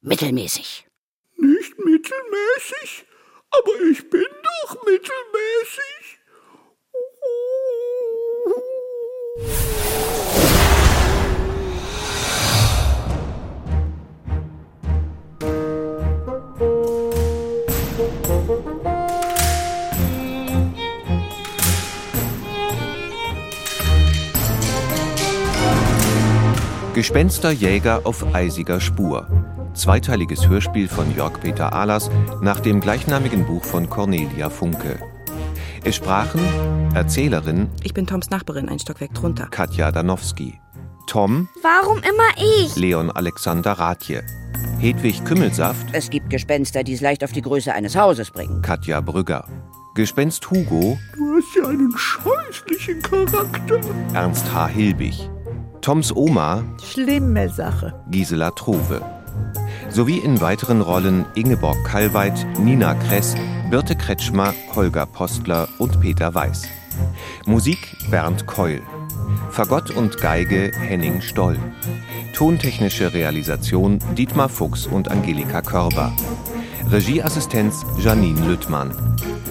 mittelmäßig. 0.00 0.88
Nicht 1.36 1.78
mittelmäßig? 1.78 3.04
Aber 3.50 3.82
ich 3.90 4.08
bin 4.08 4.24
doch 4.64 4.82
mittelmäßig. 4.86 6.20
Gespensterjäger 26.94 28.02
auf 28.04 28.32
eisiger 28.36 28.80
Spur. 28.80 29.26
Zweiteiliges 29.74 30.46
Hörspiel 30.48 30.86
von 30.86 31.12
Jörg 31.16 31.40
Peter 31.40 31.72
Ahlers 31.72 32.08
nach 32.40 32.60
dem 32.60 32.78
gleichnamigen 32.78 33.44
Buch 33.44 33.64
von 33.64 33.90
Cornelia 33.90 34.48
Funke. 34.48 35.00
Es 35.82 35.96
sprachen 35.96 36.40
Erzählerin 36.94 37.68
Ich 37.82 37.94
bin 37.94 38.06
Toms 38.06 38.30
Nachbarin, 38.30 38.68
ein 38.68 38.78
Stockwerk 38.78 39.12
drunter. 39.12 39.48
Katja 39.50 39.90
Danowski, 39.90 40.60
Tom 41.08 41.48
Warum 41.62 41.98
immer 41.98 42.62
ich? 42.62 42.76
Leon 42.76 43.10
Alexander 43.10 43.72
Rathje, 43.72 44.22
Hedwig 44.78 45.24
Kümmelsaft 45.24 45.88
Es 45.90 46.10
gibt 46.10 46.30
Gespenster, 46.30 46.84
die 46.84 46.92
es 46.92 47.00
leicht 47.00 47.24
auf 47.24 47.32
die 47.32 47.42
Größe 47.42 47.72
eines 47.72 47.96
Hauses 47.96 48.30
bringen. 48.30 48.62
Katja 48.62 49.00
Brügger, 49.00 49.48
Gespenst 49.96 50.48
Hugo 50.48 50.96
Du 51.16 51.36
hast 51.36 51.56
ja 51.56 51.68
einen 51.68 51.92
scheußlichen 51.96 53.02
Charakter. 53.02 53.80
Ernst 54.12 54.54
H. 54.54 54.68
Hilbig, 54.68 55.28
Toms 55.84 56.16
Oma 56.16 56.64
Schlimme 56.82 57.50
Sache. 57.50 57.92
Gisela 58.10 58.52
Trove. 58.52 59.02
Sowie 59.90 60.16
in 60.16 60.40
weiteren 60.40 60.80
Rollen 60.80 61.26
Ingeborg 61.34 61.76
Kallweit, 61.84 62.46
Nina 62.58 62.94
Kress, 62.94 63.34
Birte 63.68 63.94
Kretschmer, 63.94 64.54
Holger 64.74 65.04
Postler 65.04 65.68
und 65.76 66.00
Peter 66.00 66.34
Weiß. 66.34 66.62
Musik 67.44 67.98
Bernd 68.10 68.46
Keul. 68.46 68.80
Fagott 69.50 69.90
und 69.90 70.16
Geige 70.16 70.72
Henning 70.74 71.20
Stoll. 71.20 71.58
Tontechnische 72.32 73.12
Realisation 73.12 73.98
Dietmar 74.16 74.48
Fuchs 74.48 74.86
und 74.86 75.10
Angelika 75.10 75.60
Körber. 75.60 76.16
Regieassistenz 76.90 77.84
Janine 77.98 78.40
Lüttmann. 78.46 78.90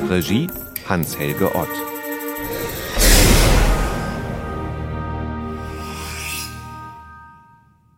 Regie 0.09 0.47
Hans-Helge 0.89 1.53
Ott. 1.53 1.92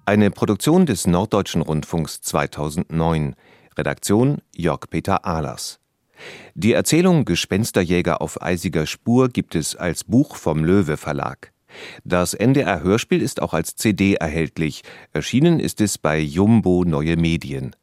Eine 0.07 0.29
Produktion 0.29 0.85
des 0.85 1.07
Norddeutschen 1.07 1.63
Rundfunks 1.63 2.21
2009. 2.21 3.33
Redaktion 3.75 4.37
Jörg 4.55 4.81
Peter 4.87 5.25
Ahlers. 5.25 5.79
Die 6.53 6.73
Erzählung 6.73 7.25
Gespensterjäger 7.25 8.21
auf 8.21 8.39
eisiger 8.39 8.85
Spur 8.85 9.29
gibt 9.29 9.55
es 9.55 9.75
als 9.75 10.03
Buch 10.03 10.35
vom 10.35 10.63
Löwe 10.63 10.97
Verlag. 10.97 11.53
Das 12.03 12.35
NDR 12.35 12.83
Hörspiel 12.83 13.19
ist 13.19 13.41
auch 13.41 13.55
als 13.55 13.77
CD 13.77 14.13
erhältlich. 14.13 14.83
Erschienen 15.11 15.59
ist 15.59 15.81
es 15.81 15.97
bei 15.97 16.19
Jumbo 16.19 16.83
Neue 16.85 17.17
Medien. 17.17 17.75